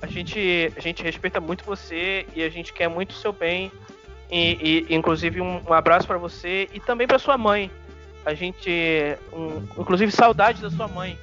a 0.02 0.08
gente, 0.08 0.74
a 0.76 0.80
gente 0.82 1.04
respeita 1.04 1.40
muito 1.40 1.64
você 1.64 2.26
e 2.36 2.44
a 2.44 2.50
gente 2.50 2.74
quer 2.74 2.88
muito 2.90 3.12
o 3.12 3.16
seu 3.16 3.32
bem. 3.32 3.72
E, 4.32 4.86
e, 4.90 4.96
inclusive 4.96 5.42
um, 5.42 5.62
um 5.68 5.74
abraço 5.74 6.06
pra 6.06 6.18
você 6.18 6.68
e 6.74 6.80
também 6.80 7.08
pra 7.08 7.18
sua 7.18 7.38
mãe. 7.38 7.72
A 8.26 8.34
gente, 8.34 8.70
um- 9.34 9.64
inclusive 9.82 10.12
saudade 10.12 10.62
da 10.62 10.70
sua 10.70 10.88
mãe. 10.88 11.18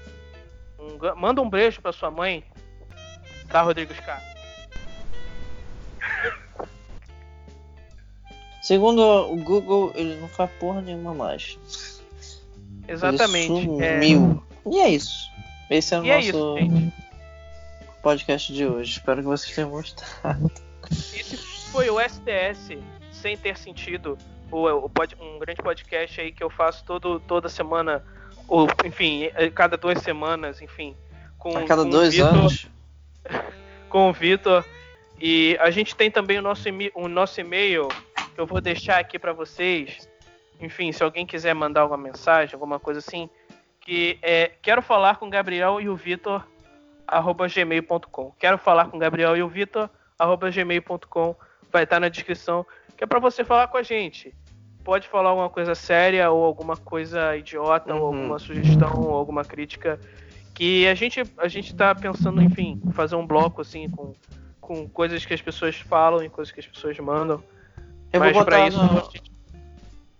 Um 0.96 1.16
manda 1.16 1.40
um 1.40 1.48
beijo 1.48 1.80
pra 1.80 1.92
sua 1.92 2.10
mãe, 2.10 2.44
tá, 3.48 3.62
Rodrigo 3.62 3.94
Scarpa? 3.94 4.36
Segundo 8.62 9.00
o 9.00 9.36
Google, 9.36 9.92
ele 9.94 10.16
não 10.16 10.28
faz 10.28 10.50
porra 10.58 10.80
nenhuma 10.80 11.14
mais. 11.14 11.56
Exatamente. 12.88 13.52
Ele 13.52 13.84
é, 13.84 13.92
sumiu. 13.94 14.42
E 14.70 14.80
é 14.80 14.88
isso. 14.88 15.30
Esse 15.70 15.94
é 15.94 16.00
o 16.00 16.04
e 16.04 16.10
é 16.10 16.16
nosso 16.16 16.28
isso, 16.28 16.58
gente. 16.58 16.92
podcast 18.02 18.52
de 18.52 18.66
hoje. 18.66 18.90
Espero 18.92 19.20
que 19.20 19.28
vocês 19.28 19.54
tenham 19.54 19.70
gostado. 19.70 20.50
Esse 20.90 21.36
foi 21.70 21.90
o 21.90 22.00
STS 22.00 22.76
sem 23.12 23.36
ter 23.36 23.56
sentido. 23.56 24.18
O, 24.50 24.68
um 25.20 25.38
grande 25.38 25.62
podcast 25.62 26.20
aí 26.20 26.32
que 26.32 26.42
eu 26.42 26.50
faço 26.50 26.84
todo, 26.84 27.20
toda 27.20 27.48
semana, 27.48 28.04
ou 28.48 28.68
enfim, 28.84 29.30
cada 29.54 29.76
duas 29.76 29.98
semanas, 30.02 30.60
enfim. 30.62 30.96
Com, 31.38 31.56
A 31.56 31.64
cada 31.64 31.82
com 31.82 31.88
o 31.88 31.90
dois 31.90 32.14
Vitor- 32.14 32.32
anos. 32.34 32.66
Com 33.88 34.10
o 34.10 34.12
Vitor. 34.12 34.64
E 35.20 35.56
a 35.60 35.70
gente 35.70 35.94
tem 35.96 36.10
também 36.10 36.38
o 36.38 36.42
nosso, 36.42 36.68
o 36.94 37.08
nosso 37.08 37.40
e-mail, 37.40 37.88
que 38.34 38.40
eu 38.40 38.46
vou 38.46 38.60
deixar 38.60 38.98
aqui 38.98 39.18
pra 39.18 39.32
vocês. 39.32 40.08
Enfim, 40.60 40.92
se 40.92 41.02
alguém 41.02 41.24
quiser 41.24 41.54
mandar 41.54 41.82
alguma 41.82 42.02
mensagem, 42.02 42.54
alguma 42.54 42.78
coisa 42.78 42.98
assim, 43.00 43.30
que 43.80 44.18
é 44.22 44.50
quero 44.60 44.82
falar 44.82 45.16
com 45.16 45.26
o 45.26 45.30
Gabriel 45.30 45.80
e 45.80 45.88
o 45.88 45.96
Vitor, 45.96 46.44
arroba 47.06 47.46
gmail.com. 47.48 48.32
Quero 48.38 48.58
falar 48.58 48.86
com 48.86 48.96
o 48.96 49.00
Gabriel 49.00 49.36
e 49.36 49.42
o 49.42 49.48
Vitor, 49.48 49.88
arroba 50.18 50.50
gmail.com. 50.50 51.36
Vai 51.72 51.84
estar 51.84 52.00
na 52.00 52.08
descrição, 52.08 52.66
que 52.96 53.04
é 53.04 53.06
pra 53.06 53.18
você 53.20 53.44
falar 53.44 53.68
com 53.68 53.76
a 53.78 53.82
gente. 53.82 54.34
Pode 54.86 55.08
falar 55.08 55.30
alguma 55.30 55.50
coisa 55.50 55.74
séria 55.74 56.30
ou 56.30 56.44
alguma 56.44 56.76
coisa 56.76 57.36
idiota 57.36 57.92
ou 57.92 58.02
Uhum. 58.02 58.06
alguma 58.06 58.38
sugestão 58.38 59.02
ou 59.02 59.16
alguma 59.16 59.44
crítica 59.44 59.98
que 60.54 60.86
a 60.86 60.94
gente 60.94 61.24
a 61.38 61.48
gente 61.48 61.74
tá 61.74 61.92
pensando, 61.92 62.40
enfim, 62.40 62.80
fazer 62.92 63.16
um 63.16 63.26
bloco 63.26 63.62
assim 63.62 63.90
com, 63.90 64.14
com 64.60 64.88
coisas 64.88 65.26
que 65.26 65.34
as 65.34 65.42
pessoas 65.42 65.74
falam 65.80 66.22
e 66.22 66.28
coisas 66.28 66.54
que 66.54 66.60
as 66.60 66.66
pessoas 66.68 66.96
mandam. 67.00 67.42
Eu 68.12 68.20
Mas 68.20 68.32
botar 68.32 68.68
isso 68.68 68.78
no, 68.78 68.98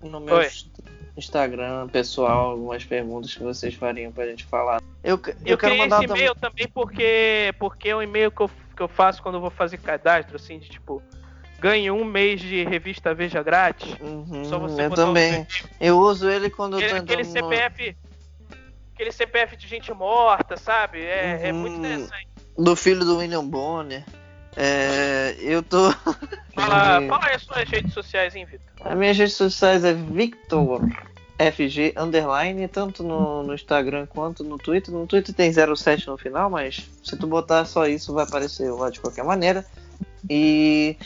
a 0.05 0.09
no 0.09 0.19
meu 0.19 0.39
Oi. 0.39 0.49
Instagram 1.17 1.87
pessoal 1.87 2.51
algumas 2.51 2.85
perguntas 2.85 3.33
que 3.37 3.45
vocês 3.45 3.73
fariam 3.73 4.11
pra 4.11 4.27
gente 4.27 4.43
falar. 4.47 4.83
Eu, 5.05 5.13
eu, 5.13 5.19
Eu, 5.45 5.59
quero 5.59 5.59
criei 5.59 5.79
mandar 5.79 6.03
esse 6.03 6.13
e-mail 6.13 6.35
também 6.35 6.67
porque, 6.75 7.55
porque 7.61 7.91
é 7.91 7.97
um 7.97 8.03
e-mail 8.03 8.33
que 8.33 8.41
eu, 8.43 8.51
que 8.77 8.83
eu 8.83 8.89
faço 8.89 9.23
quando 9.23 9.37
eu 9.37 9.41
vou 9.41 9.51
fazer 9.51 9.79
cadastro, 9.79 10.35
assim, 10.35 10.59
de 10.59 10.69
tipo, 10.69 11.01
ganhe 11.61 11.91
um 11.91 12.05
mês 12.05 12.41
de 12.41 12.65
revista 12.65 13.15
Veja 13.15 13.43
grátis. 13.43 13.95
Uhum, 14.01 14.45
Só 14.45 14.59
você 14.59 14.83
eu 14.83 14.91
também. 14.91 15.47
Eu 15.81 15.99
uso 15.99 16.29
ele 16.29 16.51
quando 16.51 16.75
eu 16.77 16.81
tô 16.81 16.95
Aquele, 16.95 17.01
aquele 17.01 17.25
CPF. 17.25 17.97
Aquele 18.95 19.13
CPF 19.13 19.57
de 19.57 19.69
gente 19.69 19.93
morta, 19.93 20.57
sabe? 20.57 21.03
É, 21.05 21.49
é 21.49 21.53
muito 21.53 21.75
Uhum. 21.75 21.79
interessante. 21.85 22.27
do 22.57 22.75
filho 22.75 23.05
do 23.05 23.19
William 23.19 23.47
Bonner. 23.47 24.05
É, 24.57 25.37
eu 25.41 25.63
tô. 25.63 25.91
Fala, 26.55 27.03
E- 27.03 27.09
fala 27.09 27.27
aí 27.27 27.35
as 27.35 27.43
suas 27.43 27.69
redes 27.69 27.93
sociais, 27.93 28.35
hein, 28.35 28.47
Vitor? 28.47 28.67
As 28.83 28.97
minhas 28.97 29.19
redes 29.19 29.35
sociais 29.35 29.85
é 29.85 29.93
Victor 29.93 30.81
FG 31.39 31.93
underline, 31.99 32.67
tanto 32.69 33.03
no, 33.03 33.43
no 33.43 33.53
Instagram 33.55 34.07
quanto 34.07 34.43
no 34.43 34.57
Twitter. 34.57 34.95
No 34.95 35.07
Twitter 35.07 35.35
tem 35.35 35.53
07 35.53 36.07
no 36.07 36.17
final, 36.17 36.49
mas 36.49 36.89
se 37.05 37.15
tu 37.19 37.27
botar 37.27 37.67
só 37.67 37.87
isso 37.87 38.15
vai 38.15 38.25
aparecer 38.25 38.71
lá 38.73 38.89
de 38.89 38.99
qualquer 39.01 39.25
maneira. 39.25 39.67
E 40.31 40.97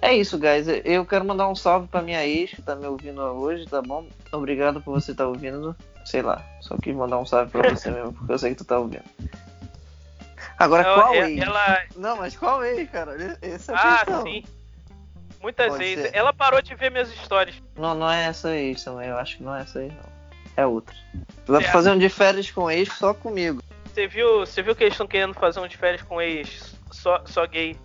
é 0.00 0.14
isso, 0.14 0.38
guys. 0.38 0.66
Eu 0.84 1.04
quero 1.04 1.24
mandar 1.24 1.48
um 1.48 1.54
salve 1.54 1.88
pra 1.88 2.02
minha 2.02 2.24
ex 2.26 2.50
que 2.50 2.62
tá 2.62 2.74
me 2.76 2.86
ouvindo 2.86 3.20
hoje, 3.20 3.66
tá 3.66 3.80
bom? 3.82 4.06
Obrigado 4.32 4.80
por 4.80 4.92
você 5.00 5.12
estar 5.12 5.26
ouvindo. 5.26 5.74
Sei 6.04 6.22
lá, 6.22 6.42
só 6.60 6.76
quis 6.78 6.94
mandar 6.94 7.18
um 7.18 7.26
salve 7.26 7.50
pra 7.50 7.68
você 7.70 7.90
mesmo, 7.90 8.12
porque 8.12 8.32
eu 8.32 8.38
sei 8.38 8.50
que 8.52 8.56
tu 8.56 8.64
tá 8.64 8.78
ouvindo. 8.78 9.04
Agora, 10.58 10.82
Ela- 10.82 10.94
qual 11.02 11.14
ela- 11.14 11.30
ex? 11.30 11.40
ela- 11.42 11.82
Não, 11.96 12.16
mas 12.16 12.36
qual 12.36 12.64
ex, 12.64 12.90
cara? 12.90 13.38
Essa 13.42 13.72
é 13.72 13.74
a 13.74 13.78
Ah, 13.78 13.96
questão. 13.98 14.22
sim. 14.22 14.44
Muitas 15.40 15.68
Pode 15.68 15.78
vezes. 15.84 16.10
ser. 16.10 16.16
Ela 16.16 16.32
parou 16.32 16.60
de 16.60 16.74
ver 16.74 16.90
minhas 16.90 17.12
histórias. 17.12 17.54
Não, 17.76 17.94
não 17.94 18.10
é 18.10 18.24
essa 18.24 18.56
ex 18.56 18.82
também. 18.82 19.08
Eu 19.08 19.16
acho 19.18 19.36
que 19.36 19.42
não 19.44 19.54
é 19.54 19.62
essa 19.62 19.80
ex, 19.82 19.92
não. 19.92 20.18
É 20.56 20.66
outra. 20.66 20.96
Vai 21.46 21.62
É. 21.62 21.68
fazer 21.70 21.90
um 21.92 21.98
de 21.98 22.08
férias 22.08 22.50
com 22.50 22.68
ex 22.68 22.88
só 22.94 23.14
comigo. 23.14 23.62
Você 23.94 24.08
viu, 24.08 24.40
você 24.40 24.62
viu 24.62 24.74
que 24.74 24.82
eles 24.82 24.94
estão 24.94 25.06
querendo 25.06 25.34
fazer 25.34 25.60
um 25.60 25.68
de 25.68 25.76
férias 25.76 26.02
com 26.02 26.20
ex 26.20 26.74
só, 26.90 27.22
só 27.26 27.46
gay? 27.46 27.76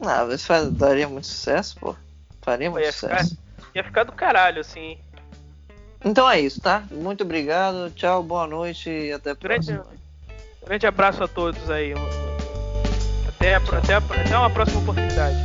Ah, 0.00 0.26
isso 0.32 0.46
faz- 0.46 0.70
daria 0.72 1.08
muito 1.08 1.26
sucesso, 1.26 1.76
pô. 1.80 1.96
Faria 2.42 2.70
muito 2.70 2.84
Ia 2.84 2.92
ficar, 2.92 3.18
sucesso. 3.24 3.38
ia 3.74 3.84
ficar 3.84 4.04
do 4.04 4.12
caralho, 4.12 4.60
assim. 4.60 4.98
Então 6.04 6.28
é 6.30 6.38
isso, 6.40 6.60
tá? 6.60 6.84
Muito 6.90 7.24
obrigado. 7.24 7.90
Tchau, 7.90 8.22
boa 8.22 8.46
noite 8.46 8.90
e 8.90 9.12
até 9.12 9.30
a 9.30 9.34
Grande- 9.34 9.72
próxima. 9.72 9.96
Grande 10.64 10.86
abraço 10.86 11.24
a 11.24 11.28
todos 11.28 11.68
aí. 11.70 11.94
Até, 13.26 13.54
a- 13.54 13.58
até, 13.58 13.94
a- 13.94 13.98
até 13.98 14.38
uma 14.38 14.50
próxima 14.50 14.80
oportunidade. 14.80 15.36